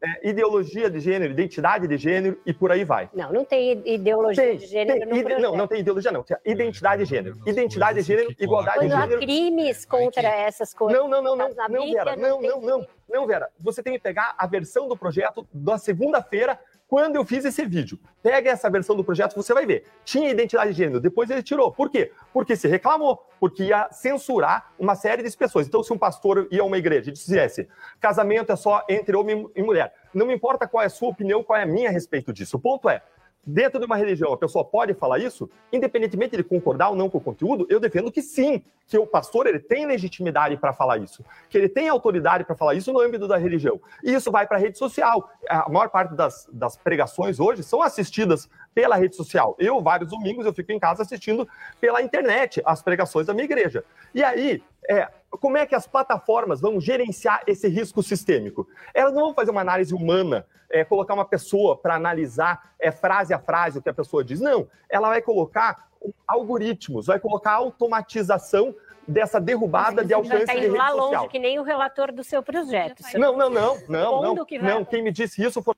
[0.03, 3.11] é, ideologia de gênero, identidade de gênero e por aí vai.
[3.15, 6.23] Não, não tem ideologia de gênero Tem no ide- não, não tem ideologia, não.
[6.23, 7.39] Tem identidade de gênero.
[7.47, 9.21] Identidade de gênero, igualdade de Quando há gênero.
[9.21, 10.99] crimes contra essas coisas.
[10.99, 13.49] Não, não, não, não, não, Vera, não, não, não, não, Vera.
[13.61, 16.59] Você tem que pegar a versão do projeto da segunda-feira,
[16.91, 17.97] quando eu fiz esse vídeo.
[18.21, 19.87] Pega essa versão do projeto, você vai ver.
[20.05, 21.71] Tinha identidade de gênero, depois ele tirou.
[21.71, 22.11] Por quê?
[22.33, 25.69] Porque se reclamou, porque ia censurar uma série de pessoas.
[25.69, 27.69] Então, se um pastor ia a uma igreja e dissesse
[28.01, 31.45] casamento é só entre homem e mulher, não me importa qual é a sua opinião,
[31.45, 32.57] qual é a minha a respeito disso.
[32.57, 33.01] O ponto é,
[33.47, 37.17] Dentro de uma religião, a pessoa pode falar isso, independentemente de concordar ou não com
[37.17, 41.25] o conteúdo, eu defendo que sim, que o pastor ele tem legitimidade para falar isso,
[41.49, 43.81] que ele tem autoridade para falar isso no âmbito da religião.
[44.05, 45.31] E isso vai para a rede social.
[45.49, 49.57] A maior parte das, das pregações hoje são assistidas pela rede social.
[49.59, 51.49] Eu, vários domingos, eu fico em casa assistindo
[51.81, 53.85] pela internet as pregações da minha igreja.
[54.15, 55.09] E aí, é,
[55.39, 58.69] como é que as plataformas vão gerenciar esse risco sistêmico?
[58.93, 63.33] Elas não vão fazer uma análise humana, é, colocar uma pessoa para analisar é, frase
[63.33, 64.41] a frase o que a pessoa diz.
[64.41, 65.89] Não, ela vai colocar
[66.27, 68.75] algoritmos, vai colocar automatização
[69.07, 71.11] dessa derrubada de Você alcance tá de rede lá social.
[71.23, 73.03] longe, que nem o relator do seu projeto.
[73.03, 74.85] Você Não, não, não, não, não, que vai- não.
[74.85, 75.75] Quem me disse isso foi.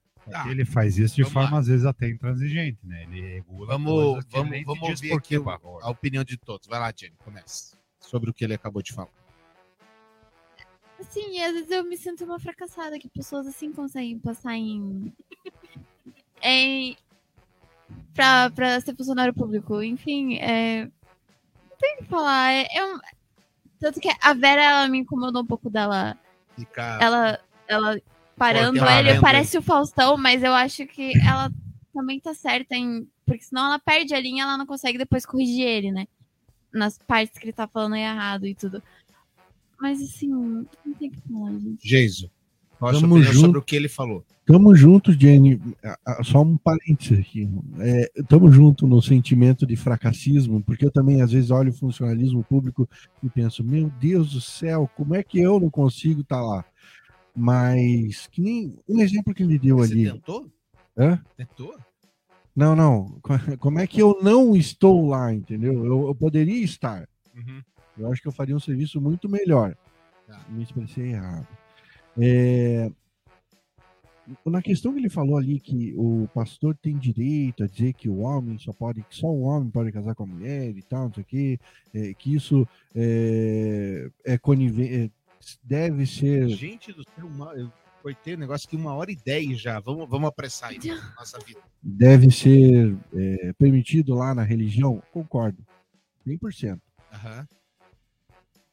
[0.48, 3.03] Ele faz isso de forma, às vezes, até intransigente, né?
[3.05, 3.66] Ele regula.
[3.66, 5.36] Vamos, vamos, vamos ouvir aqui
[5.82, 6.68] a opinião de todos.
[6.68, 7.76] Vai lá, Jenny, comece.
[7.98, 9.09] Sobre o que ele acabou de falar.
[11.16, 15.12] E às vezes eu me sinto uma fracassada que pessoas assim conseguem passar em.
[16.42, 16.96] em
[18.14, 19.82] pra, pra ser funcionário público.
[19.82, 20.84] Enfim, é.
[20.84, 22.53] Não tem o que falar.
[22.53, 23.00] É, é um-
[23.80, 26.16] Tanto que a Vera, ela me incomodou um pouco dela.
[26.57, 28.00] Ficar Ela, ela
[28.36, 31.50] parando ele, parece o Faustão, mas eu acho que ela
[31.92, 33.09] também tá certa em.
[33.26, 36.07] Porque senão ela perde a linha, ela não consegue depois corrigir ele, né?
[36.72, 38.80] Nas partes que ele tá falando errado e tudo.
[39.83, 40.64] Mas assim, não
[40.97, 41.87] tem o que falar, gente.
[41.89, 42.30] Geiso,
[42.78, 43.47] qual a sua Tamo opinião junto.
[43.47, 44.24] sobre o que ele falou?
[44.47, 45.61] Tamo junto, Jenny.
[46.22, 47.49] Só um parênteses aqui.
[47.80, 52.45] É, tamo junto no sentimento de fracassismo, porque eu também às vezes olho o funcionalismo
[52.45, 52.89] público
[53.22, 56.64] e penso, meu Deus do céu, como é que eu não consigo estar lá?
[57.35, 60.05] Mas que nem um exemplo que ele deu Você ali.
[60.12, 60.47] tentou?
[60.97, 61.20] Hã?
[61.37, 61.74] Tentou?
[62.55, 63.18] Não, não.
[63.22, 65.85] Co- Como é que eu não estou lá, entendeu?
[65.85, 67.09] Eu, eu poderia estar.
[67.35, 67.62] Uhum.
[67.97, 69.76] Eu acho que eu faria um serviço muito melhor.
[70.26, 70.45] Tá.
[70.49, 71.47] Me expressei errado.
[72.18, 72.90] É,
[74.47, 78.18] Na questão que ele falou ali que o pastor tem direito a dizer que o
[78.20, 81.14] homem só pode, que só um homem pode casar com a mulher e tal, não
[81.14, 81.61] sei o quê,
[81.93, 85.12] é, que isso é, é conivente,
[85.62, 86.49] deve ser.
[86.51, 87.70] Gente do céu, uma, eu
[88.01, 89.80] cortei o negócio aqui uma hora e dez já.
[89.80, 91.61] Vamos, vamos apressar aí na nossa vida.
[91.82, 95.59] deve ser é, permitido lá na religião, concordo,
[96.26, 96.80] 100%.
[97.12, 97.47] Aham.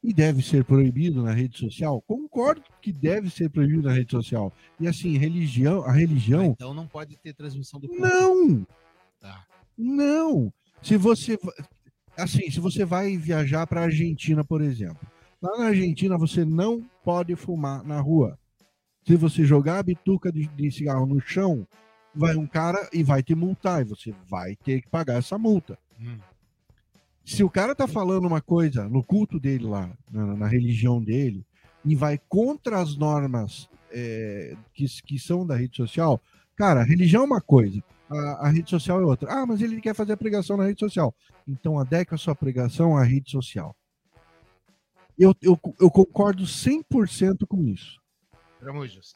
[0.01, 4.53] E deve ser proibido na rede social, concordo que deve ser proibido na rede social.
[4.79, 8.01] E assim, religião, a religião, Então não pode ter transmissão do culto.
[8.01, 8.65] não,
[9.19, 9.45] Tá.
[9.77, 10.53] não.
[10.81, 11.37] Se você,
[12.17, 15.05] assim, se você vai viajar para Argentina, por exemplo,
[15.41, 18.39] lá na Argentina você não pode fumar na rua.
[19.05, 21.67] Se você jogar a bituca de, de cigarro no chão,
[22.15, 25.77] vai um cara e vai te multar e você vai ter que pagar essa multa.
[25.99, 26.17] Hum.
[27.25, 31.45] Se o cara tá falando uma coisa no culto dele lá, na, na religião dele,
[31.85, 36.21] e vai contra as normas é, que, que são da rede social,
[36.55, 39.31] cara, a religião é uma coisa, a, a rede social é outra.
[39.31, 41.13] Ah, mas ele quer fazer a pregação na rede social.
[41.47, 43.75] Então adequa a sua pregação à rede social.
[45.17, 47.99] Eu, eu, eu concordo 100% com isso.
[48.59, 49.13] Tramujas.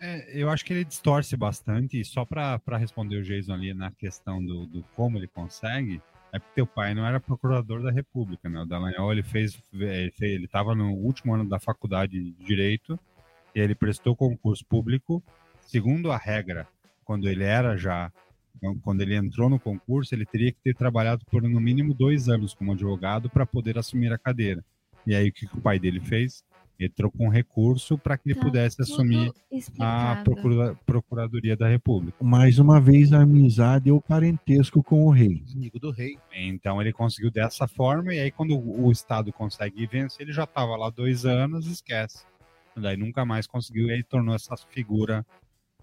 [0.00, 3.90] É, eu acho que ele distorce bastante, e só para responder o Jason ali na
[3.92, 6.02] questão do, do como ele consegue,
[6.34, 8.60] é porque teu pai não era procurador da República, né?
[8.60, 12.98] O Dallagnol, ele fez, ele estava no último ano da faculdade de Direito,
[13.54, 15.22] e ele prestou concurso público,
[15.60, 16.66] segundo a regra,
[17.04, 18.12] quando ele era já,
[18.82, 22.52] quando ele entrou no concurso, ele teria que ter trabalhado por no mínimo dois anos
[22.52, 24.64] como advogado para poder assumir a cadeira.
[25.06, 26.42] E aí o que, que o pai dele fez?
[26.78, 30.24] Ele trocou um recurso para que ele Tá pudesse assumir a explicado.
[30.24, 32.16] procura- Procuradoria da República.
[32.22, 35.42] Mais uma vez, a amizade ou parentesco com o rei.
[35.54, 36.18] Amigo do rei.
[36.34, 40.76] Então ele conseguiu dessa forma, e aí quando o Estado consegue vencer, ele já estava
[40.76, 42.24] lá dois anos, esquece.
[42.76, 45.24] Daí nunca mais conseguiu, e aí tornou essa figura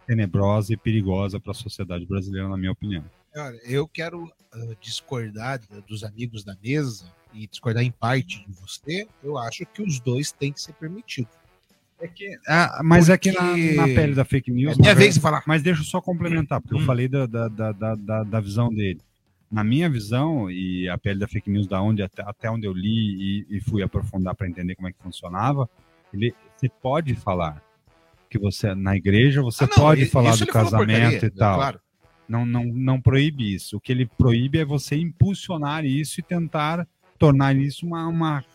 [0.05, 3.05] tenebrosa e perigosa para a sociedade brasileira, na minha opinião.
[3.36, 8.51] Olha, eu quero ah, discordar da- dos amigos da mesa e discordar em parte de
[8.53, 9.07] você.
[9.23, 11.32] Eu acho que os dois têm que ser permitidos.
[11.99, 14.77] É que, Ah, mas é que na, Porque- na pele da fake news.
[14.77, 15.43] É minha vez de falar.
[15.45, 18.99] Mas deixa eu só complementar, porque eu falei da, da, da, da, da- visão dele.
[19.51, 22.73] Na minha visão, e a pele da fake news, da onde, até, até onde eu
[22.73, 25.69] li e, e fui aprofundar para entender como é que funcionava,
[26.13, 27.61] ele, você pode falar
[28.29, 31.55] que você, na igreja, você Ah, não, pode falar do casamento porcaria, e tal.
[31.57, 31.79] claro.
[32.32, 33.76] Não, não, não proíbe isso.
[33.76, 36.88] O que ele proíbe é você impulsionar isso e tentar
[37.19, 38.07] tornar isso uma.
[38.07, 38.45] uma,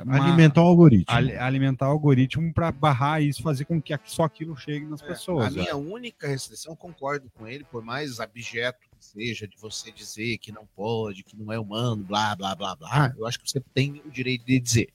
[0.00, 1.14] uma- Alimentar o algoritmo.
[1.14, 5.44] ali- alimentar o algoritmo para barrar isso, fazer com que só aquilo chegue nas pessoas.
[5.44, 5.74] É, A minha é.
[5.74, 10.66] única restrição, concordo com ele, por mais abjeto que seja de você dizer que não
[10.74, 14.10] pode, que não é humano, blá, blá, blá, blá, eu acho que você tem o
[14.10, 14.88] direito de dizer,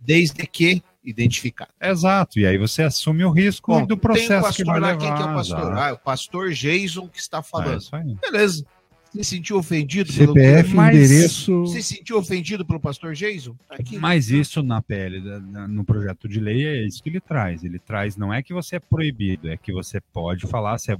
[0.00, 1.70] desde que identificado.
[1.80, 4.96] Exato, e aí você assume o risco Bom, do processo pastor que vai levar.
[4.98, 5.78] quem que é o pastor?
[5.78, 7.74] Ah, é o pastor Jason que está falando.
[7.74, 8.16] É isso aí.
[8.20, 8.66] Beleza.
[9.10, 11.66] Se sentiu ofendido CPF, Mas- endereço.
[11.68, 13.56] Se sentiu ofendido pelo pastor Jason?
[13.66, 13.96] Tá aqui.
[13.98, 15.18] Mas isso na pele,
[15.66, 17.64] no projeto de lei, é isso que ele traz.
[17.64, 20.98] Ele traz, não é que você é proibido, é que você pode falar, se é-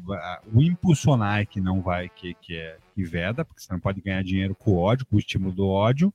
[0.50, 4.00] o impulsionar é que não vai, que, que é que veda, porque você não pode
[4.00, 6.12] ganhar dinheiro com o ódio, com o estímulo do ódio,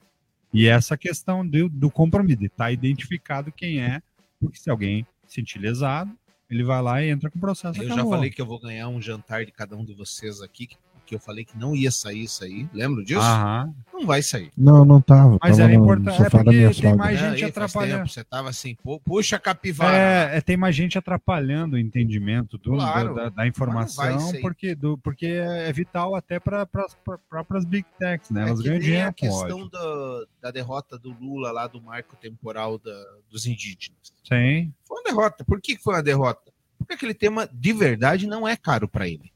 [0.54, 4.02] E essa questão do, do compromisso, de estar identificado quem é,
[4.40, 6.16] porque se alguém se sentir lesado,
[6.50, 7.82] ele vai lá e entra com o processo.
[7.82, 8.12] Eu já acabou.
[8.12, 11.14] falei que eu vou ganhar um jantar de cada um de vocês aqui, que, que
[11.16, 12.68] eu falei que não ia sair isso aí.
[12.74, 13.20] Lembra disso?
[13.20, 13.74] Aham.
[13.94, 14.52] Não vai sair.
[14.58, 15.38] Não, não tava.
[15.42, 16.96] Mas tava era importante, é porque tem sogra.
[16.96, 17.98] mais É, gente aí, atrapalhando.
[18.00, 19.96] tempo, Você tava assim, "Pu- puxa capivara.
[19.96, 24.74] É, é, tem mais gente atrapalhando o entendimento do, Claro, do- da, da informação, porque,
[24.76, 26.98] do, porque é vital até para as
[27.30, 28.44] próprias big techs, né?
[28.46, 32.16] É Elas que ganham dinheiro a questão da, da derrota do Lula lá do marco
[32.16, 34.14] temporal da- dos indígenas.
[34.24, 34.74] Sim.
[34.86, 35.44] Foi uma derrota.
[35.46, 36.52] Por que que foi uma derrota?
[36.78, 39.32] Porque aquele tema de verdade não é caro para ele.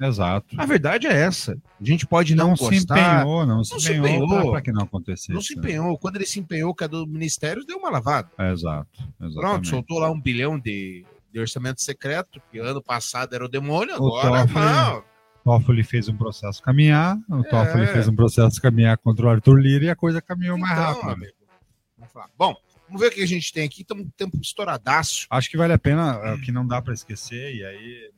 [0.00, 0.56] Exato.
[0.58, 1.52] A verdade é essa.
[1.80, 3.18] A gente pode não, Não se gostar.
[3.20, 5.32] empenhou, não se empenhou para que não acontecesse.
[5.32, 5.98] Não se empenhou.
[5.98, 8.30] Quando ele se empenhou, que a do Ministério deu uma lavada.
[8.38, 8.88] É, exato.
[9.18, 9.68] Pronto, Exatamente.
[9.68, 14.16] soltou lá um bilhão de, de orçamento secreto, que ano passado era o demônio, O
[14.18, 15.04] agora Toffoli, não.
[15.44, 17.86] Toffoli fez um processo caminhar, o Toffoli É.
[17.88, 21.10] fez um processo caminhar contra o Arthur Lira e a coisa caminhou mais Então, rápido.
[21.12, 21.32] amigo,
[21.98, 22.28] vamos falar.
[22.38, 22.54] Bom,
[22.86, 23.82] vamos ver o que a gente tem aqui.
[23.82, 25.26] Estamos com tempo estouradaço.
[25.30, 28.10] Acho que vale a pena, é, o que não dá para esquecer, e aí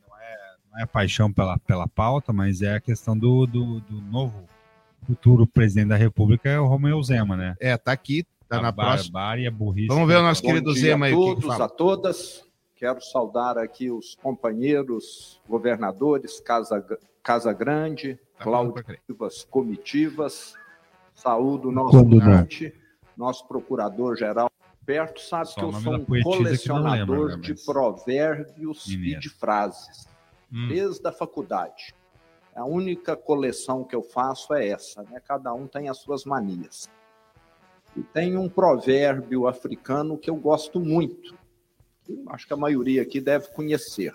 [0.73, 4.45] não é, é paixão pela, pela pauta, mas é a questão do, do, do novo
[5.07, 7.57] futuro presidente da República, é o Romeu Zema, né?
[7.61, 9.13] É, tá aqui, tá a na próxima.
[9.13, 9.89] barbárie e a burrice.
[9.89, 11.13] Vamos ver o nosso Bom querido dia Zema aí.
[11.13, 11.65] a todos, fala.
[11.65, 12.45] a todas.
[12.77, 16.85] Quero saudar aqui os companheiros governadores Casa,
[17.23, 18.85] Casa Grande, Tá Cláudio
[19.51, 20.55] Comitivas.
[21.15, 22.03] Saúdo o nosso?
[22.05, 22.75] Dante,
[23.17, 24.51] nosso procurador-geral
[24.85, 29.17] perto, sabe Só que eu sou um não colecionador lembra, né, de mas- provérbios e
[29.17, 30.09] de frases,
[30.53, 30.69] Hum.
[30.69, 31.95] desde a faculdade.
[32.55, 35.19] A única coleção que eu faço é essa, né?
[35.21, 36.91] Cada um tem as suas manias.
[37.97, 41.35] E tem um provérbio africano que eu gosto muito,
[42.05, 44.13] que acho que a maioria aqui deve conhecer.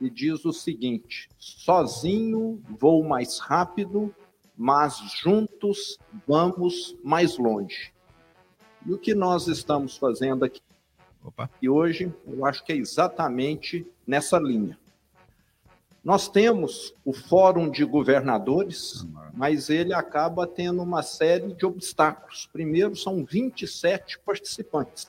[0.00, 4.14] E diz o seguinte: sozinho vou mais rápido,
[4.56, 7.92] mas juntos vamos mais longe.
[8.86, 10.62] E o que nós estamos fazendo aqui
[11.22, 11.50] Opa.
[11.60, 14.79] e hoje, eu acho que é exatamente nessa linha.
[16.02, 22.48] Nós temos o Fórum de Governadores, mas ele acaba tendo uma série de obstáculos.
[22.50, 25.08] Primeiro, são 27 participantes.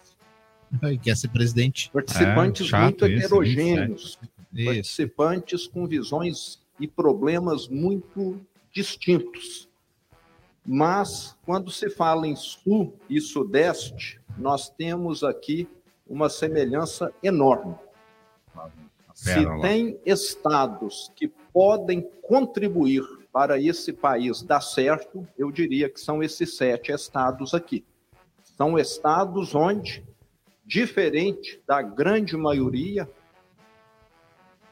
[0.82, 1.90] Ai, Quer ser presidente?
[1.92, 4.20] Participantes É, chato muito isso, heterogêneos,
[4.52, 4.66] 27.
[4.66, 8.40] participantes com visões e problemas muito
[8.74, 9.70] distintos.
[10.66, 15.68] Mas, quando se fala em Sul e Sudeste, nós temos aqui
[16.08, 17.76] uma semelhança enorme.
[19.22, 26.24] Se tem estados que podem contribuir para esse país dar certo, eu diria que são
[26.24, 27.86] esses sete estados aqui.
[28.58, 30.04] São estados onde,
[30.66, 33.08] diferente da grande maioria,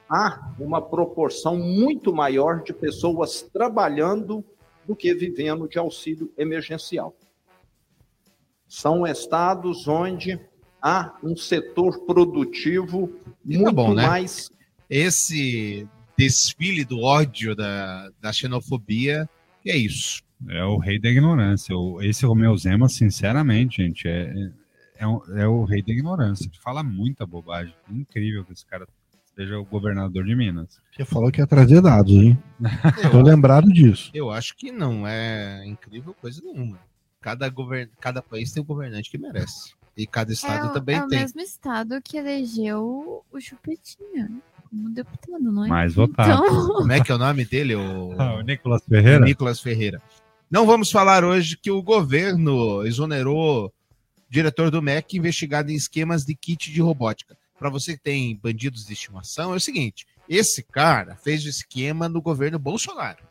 [0.10, 4.44] há uma proporção muito maior de pessoas trabalhando
[4.84, 7.16] do que vivendo de auxílio emergencial.
[8.68, 10.42] São estados onde
[10.82, 13.12] há um setor produtivo
[13.44, 14.08] muito bom, né?
[14.08, 14.50] mais
[14.90, 15.88] Esse
[16.18, 19.30] desfile do ódio da, da xenofobia,
[19.66, 20.22] é isso.
[20.48, 21.76] É o rei da ignorância.
[21.76, 24.52] O- Esse Romeu Zema, sinceramente, gente, é,
[24.98, 26.46] é, o- é o rei da ignorância.
[26.46, 27.74] Ele fala muita bobagem.
[27.90, 28.88] Incrível que esse cara
[29.36, 30.82] seja o governador de Minas.
[30.96, 32.38] Você falou que ia trazer dados, hein?
[33.12, 34.10] Tô lembrado disso.
[34.14, 36.80] Eu acho que não é incrível coisa nenhuma.
[37.22, 37.90] Cada, govern...
[38.00, 39.74] cada país tem um governante que merece.
[39.98, 41.20] E cada estado é o, também é o tem.
[41.20, 44.32] mesmo estado que elegeu o Chupetinha
[44.70, 45.68] como deputado, não é?
[45.68, 46.46] Mais votado.
[46.46, 47.76] Então, Como é que é o nome dele?
[47.76, 49.26] O, Ah, o Nicolas Ferreira?
[49.26, 50.02] Nicolas Ferreira.
[50.50, 53.74] Não vamos falar hoje que o governo exonerou
[54.30, 57.38] diretor do MEC investigado em esquemas de kit de robótica.
[57.58, 62.08] Para você que tem bandidos de estimação, é o seguinte: esse cara fez o esquema
[62.08, 63.24] no governo Bolsonaro.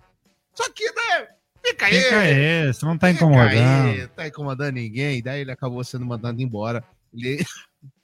[0.54, 1.28] Só que, né?
[1.68, 2.00] Fica aí.
[2.00, 3.88] Fica aí, você não tá Fica incomodando.
[3.88, 5.22] aí, tá incomodando ninguém.
[5.22, 6.84] Daí ele acabou sendo mandado embora.
[7.12, 7.44] Ele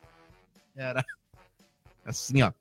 [0.77, 1.05] era
[2.05, 2.53] assim, ó,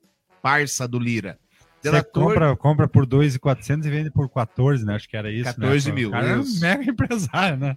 [0.42, 1.38] parça do Lira.
[1.82, 4.94] Você compra, compra por 2,400 e vende por 14, né?
[4.94, 5.44] Acho que era isso.
[5.44, 5.94] 14 né?
[5.94, 7.76] mil, O cara é um mega empresário, né?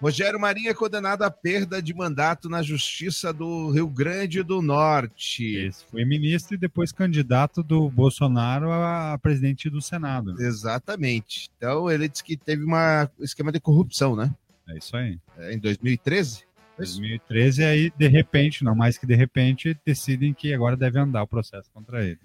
[0.00, 5.56] Rogério Marinho é condenado à perda de mandato na Justiça do Rio Grande do Norte.
[5.56, 10.34] Esse foi ministro e depois candidato do Bolsonaro a presidente do Senado.
[10.40, 11.50] Exatamente.
[11.56, 12.74] Então ele disse que teve um
[13.20, 14.34] esquema de corrupção, né?
[14.68, 15.18] É isso aí.
[15.38, 16.44] É, em 2013.
[16.76, 21.26] 2013, aí, de repente, não mais que de repente, decidem que agora deve andar o
[21.26, 22.18] processo contra ele.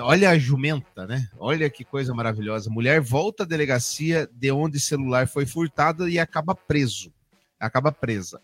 [0.00, 1.28] Olha a jumenta, né?
[1.38, 2.68] Olha que coisa maravilhosa.
[2.68, 7.10] Mulher volta à delegacia de onde celular foi furtado e acaba preso.
[7.58, 8.40] Acaba presa.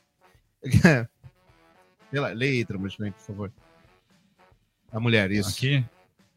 [2.11, 3.53] Lá, leia aí, Tramontinho, por favor.
[4.91, 5.51] A mulher, isso.
[5.51, 5.85] Aqui?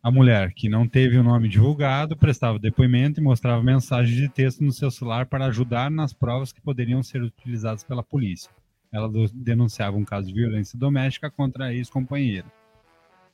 [0.04, 4.62] A mulher, que não teve o nome divulgado, prestava depoimento e mostrava mensagem de texto
[4.62, 8.52] no seu celular para ajudar nas provas que poderiam ser utilizadas pela polícia.
[8.92, 12.46] Ela denunciava um caso de violência doméstica contra a ex-companheira.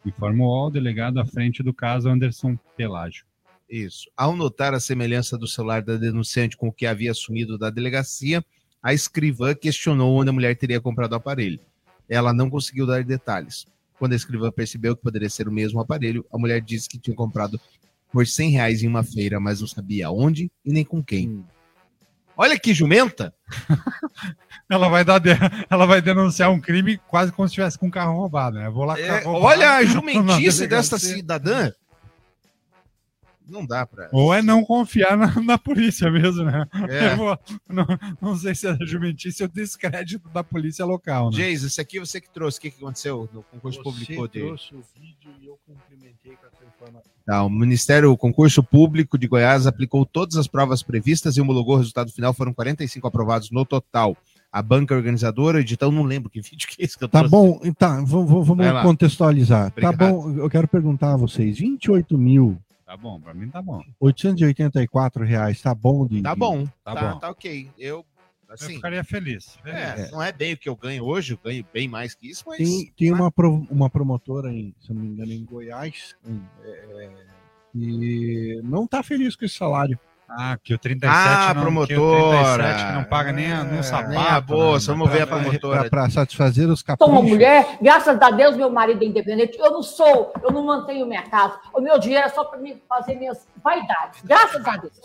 [0.05, 3.25] Informou ao delegado à frente do caso Anderson Pelágio.
[3.69, 4.09] Isso.
[4.15, 8.43] Ao notar a semelhança do celular da denunciante com o que havia assumido da delegacia,
[8.81, 11.59] a escrivã questionou onde a mulher teria comprado o aparelho.
[12.07, 13.65] Ela não conseguiu dar detalhes.
[13.99, 17.15] Quando a escrivã percebeu que poderia ser o mesmo aparelho, a mulher disse que tinha
[17.15, 17.59] comprado
[18.11, 21.43] por 100 reais em uma feira, mas não sabia onde e nem com quem.
[22.37, 23.33] Olha que jumenta!
[24.69, 25.21] Ela vai, dar
[25.69, 28.69] ela vai denunciar um crime quase como se estivesse com um carro roubado, né?
[28.69, 31.71] Vou lá É, olha a jumentice desta cidadã.
[33.49, 34.09] Não dá pra.
[34.11, 36.65] Ou é não confiar na, na polícia mesmo, né?
[36.89, 37.13] É.
[37.13, 37.85] Eu vou- não,
[38.21, 41.37] não sei se é jumentice ou descrédito da polícia local, né?
[41.37, 42.57] Jason, esse aqui você que trouxe.
[42.57, 44.39] O que, que aconteceu no concurso público de.
[44.39, 47.11] trouxe o vídeo e eu complementei com essa informação.
[47.25, 51.75] Tá, o Ministério o Concurso Público de Goiás aplicou todas as provas previstas e homologou
[51.75, 52.33] o resultado final.
[52.33, 54.15] Foram 45 aprovados no total.
[54.49, 57.31] A banca organizadora, edital, não lembro que vídeo que é esse que eu Tá trouxe.
[57.31, 59.71] bom, tá, vamos, vamos contextualizar.
[59.71, 59.97] Tá Obrigado.
[60.11, 62.57] bom, eu quero perguntar a vocês: 28 mil
[62.87, 63.83] Tá bom, pra mim tá bom.
[63.99, 66.07] 884 reais, tá bom?
[66.23, 67.19] Tá bom, Tá tá, bom.
[67.19, 67.69] tá ok.
[67.77, 68.05] Eu,
[68.47, 69.59] Eu assim, ficaria feliz.
[69.65, 70.11] é, feliz.
[70.13, 72.57] não é bem o que eu ganho hoje, eu ganho bem mais que isso, mas
[72.57, 76.41] Tem, tem uma, pro- uma promotora, em, se eu não me engano, em Goiás, em,
[76.63, 77.25] é, é,
[77.73, 79.99] que não tá feliz com esse salário.
[80.29, 81.87] Ah, que o 37 Ah, não, promotora.
[81.87, 84.09] Que o 37 não paga nem, a, nem o sapato.
[84.09, 84.97] nem a bolsa, né?
[84.97, 85.89] vamos ver a promotora.
[85.89, 87.29] Para satisfazer os Sou uma caprichos.
[87.29, 89.57] mulher, graças a Deus, meu marido é independente.
[89.57, 91.57] Eu não sou, eu não mantenho minha casa.
[91.73, 94.21] O meu dinheiro é só para mim fazer minhas vaidades.
[94.23, 94.99] Graças a Deus.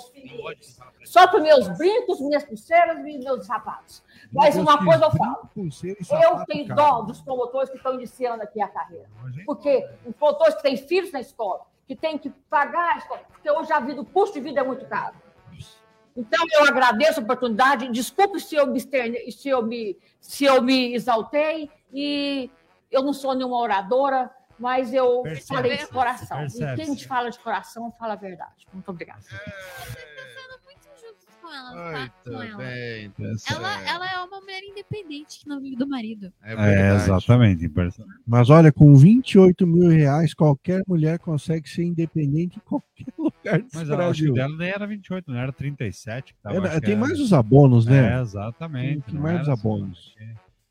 [1.05, 4.03] Só para meus brincos, minhas pulseiras e meus sapatos.
[4.33, 5.49] Mas uma coisa eu falo.
[5.57, 9.07] Eu tenho dó dos promotores que estão iniciando aqui a carreira.
[9.45, 11.61] Porque os promotores que têm filhos na escola,
[11.93, 15.15] que têm que pagar porque hoje a vida, o custo de vida é muito caro.
[16.17, 17.89] Então, eu agradeço a oportunidade.
[17.91, 21.71] Desculpe se eu me, externe- se eu me, se eu me exaltei.
[21.93, 22.51] E
[22.91, 25.47] eu não sou nenhuma oradora, mas eu Percebe.
[25.47, 26.39] falei de coração.
[26.39, 26.83] Percebe.
[26.83, 28.67] E quem te fala de coração, fala a verdade.
[28.73, 29.23] Muito obrigada.
[31.43, 32.09] Com ela, tá?
[32.25, 32.57] Com ela.
[32.57, 33.23] bem, tá
[33.55, 36.33] Ela, ela é uma mulher independente que não vive do marido.
[36.43, 37.71] É É, exatamente.
[38.27, 43.77] Mas olha, com 28 mil reais, qualquer mulher consegue ser independente em qualquer lugar desse
[43.77, 44.31] Mas eu acho que Brasil.
[44.33, 46.33] o dela nem era 28, não era 37.
[46.35, 48.17] que tava, Era- tem era- mais os abonos, né?
[48.17, 49.11] É, exatamente.
[49.11, 49.61] Tem mais os assim.
[49.61, 50.15] abonos.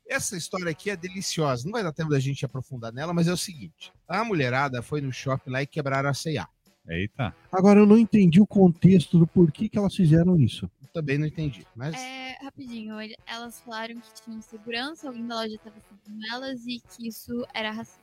[0.08, 1.64] Essa história aqui é deliciosa.
[1.64, 5.00] Não vai dar tempo da gente aprofundar nela, mas é o seguinte: a mulherada foi
[5.00, 6.46] no shopping lá e quebraram a C&A.
[6.88, 7.34] Eita.
[7.50, 10.70] Agora, eu não entendi o contexto do porquê que elas fizeram isso.
[10.92, 11.64] Também não entendi.
[11.74, 12.96] Mas É, rapidinho,
[13.26, 17.70] elas falaram que tinham segurança, alguém da loja estava seguindo elas e que isso era
[17.70, 18.02] racismo.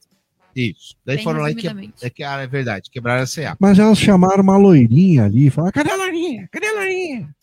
[0.55, 0.95] isso.
[1.05, 1.67] Daí Bem foram lá e que...
[2.01, 3.55] é, que, ah, é verdade, quebraram a C&A.
[3.59, 6.47] Mas elas chamaram uma loirinha ali e falaram: cadê a loirinha?
[6.51, 7.35] Cadê a loirinha?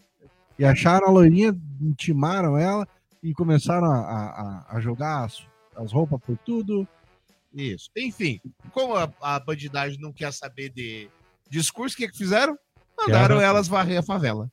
[0.58, 2.88] E acharam a loirinha, intimaram ela
[3.22, 4.40] e começaram a, a-
[4.70, 5.46] a- a jogar as,
[5.76, 6.88] as roupas por tudo.
[7.54, 7.88] Isso.
[7.96, 8.40] Enfim,
[8.72, 11.08] como a, a bandidagem não quer saber de
[11.48, 12.56] discurso, o que, que fizeram?
[12.98, 14.50] Mandaram elas varrer a favela.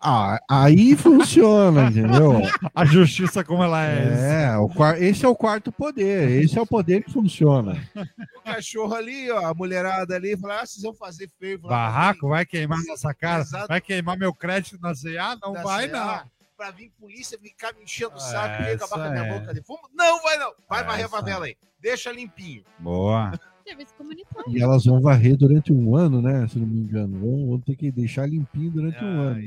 [0.00, 2.40] Ah, aí funciona, entendeu?
[2.74, 4.44] A justiça como ela é.
[4.44, 6.42] É, o esse é o quarto poder.
[6.42, 7.76] Esse é o poder que funciona.
[8.36, 11.58] O cachorro ali, ó, a mulherada ali, falaram: ah, vocês vão fazer feio.
[11.58, 13.68] Barraco vai queimar nossa cara, Exato.
[13.68, 15.38] vai queimar meu crédito na CA?
[15.42, 16.30] Não da vai, C&A, não.
[16.54, 19.38] Pra vir polícia ficar me enchendo o saco É, e acabar com a minha é.
[19.38, 19.88] boca de fumo.
[19.94, 20.52] Não, vai não.
[20.68, 21.56] Vai varrer a favela aí.
[21.80, 22.64] Deixa limpinho.
[22.78, 23.32] Boa.
[23.66, 24.52] Serviço comunitário.
[24.56, 26.46] E elas vão varrer durante um ano, né?
[26.48, 27.18] Se não me engano.
[27.18, 29.40] Vão, vão ter que deixar limpinho durante um ano.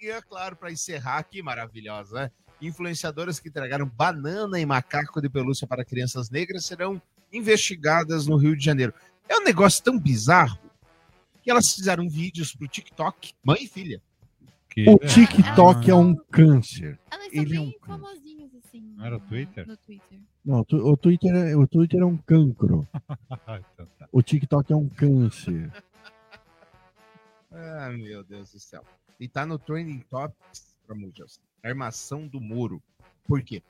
[0.00, 2.30] E é claro, para encerrar aqui, maravilhosa, né?
[2.60, 7.00] Influenciadoras que entregaram banana e macaco de pelúcia para crianças negras serão
[7.32, 8.92] investigadas no Rio de Janeiro.
[9.28, 10.58] É um negócio tão bizarro
[11.42, 14.02] que elas fizeram vídeos pro TikTok, mãe e filha.
[14.74, 16.98] Que- O TikTok é um câncer.
[17.10, 18.80] Elas são Ele é um bem famosinhas, assim.
[18.96, 19.66] Não era o Twitter?
[19.68, 20.18] No Twitter.
[20.44, 22.86] Não, o Twitter, é, o Twitter é um cancro.
[23.72, 24.08] Então tá.
[24.10, 25.70] O TikTok é um câncer.
[27.56, 28.82] Ah, meu Deus do céu.
[29.20, 31.40] E tá no Trending Topics, pra muitos.
[31.62, 32.82] Armação do muro.
[33.28, 33.62] Por quê?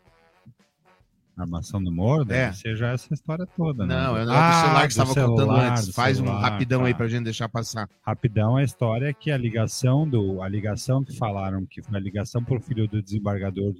[1.36, 2.52] Armação do Moro deve É.
[2.52, 3.94] ser já essa história toda, né?
[3.94, 5.94] Não, é o Ah, do celular que estava contando antes.
[5.94, 6.96] Faz um celular, rapidão aí tá.
[6.98, 7.88] pra gente deixar passar.
[8.02, 12.00] Rapidão, a história é que a ligação do a ligação que falaram que foi a
[12.00, 13.74] ligação por filho do desembargador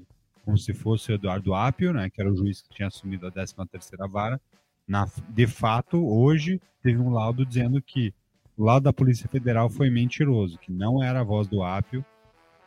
[0.44, 3.30] como se fosse o Eduardo Apio, né, que era o juiz que tinha assumido a
[3.32, 4.38] 13ª vara.
[4.86, 8.12] Na, de fato, hoje teve um laudo dizendo que
[8.56, 12.04] o laudo da Polícia Federal foi mentiroso, que não era a voz do Apio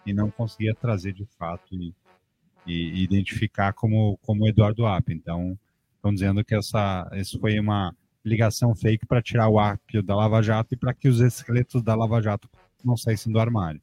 [0.06, 1.94] e não conseguia trazer de fato e,
[2.68, 5.16] e- e identificar como como Eduardo Apio.
[5.16, 5.58] Então,
[5.96, 7.96] estão dizendo que essa isso foi uma
[8.26, 11.96] ligação fake para tirar o ápio da Lava Jato e para que os esqueletos da
[11.96, 12.50] Lava Jato
[12.84, 13.80] não saíssem do armário.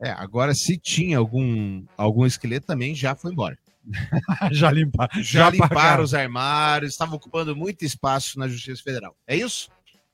[0.00, 3.56] É, agora se tinha algum, algum esqueleto também já foi embora.
[4.50, 9.14] já limpar, Já, já limparam os armários, estavam ocupando muito espaço na Justiça Federal.
[9.26, 9.70] É isso?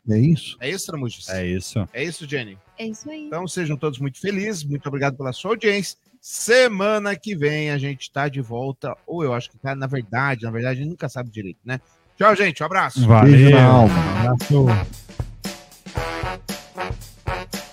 [0.09, 0.57] É isso?
[0.61, 1.29] É isso, Tramujas?
[1.29, 1.89] É isso.
[1.93, 2.59] É isso, Jenny?
[2.79, 3.27] É isso aí.
[3.27, 5.97] Então sejam todos muito felizes, muito obrigado pela sua audiência.
[6.21, 10.45] Semana que vem a gente está de volta, ou eu acho que tá, na verdade,
[10.45, 11.81] na verdade, a gente nunca sabe direito, né?
[12.17, 13.07] Tchau, gente, um abraço.
[13.07, 13.33] Valeu.
[13.33, 13.95] Beijo na alma.
[14.21, 15.30] Abraço.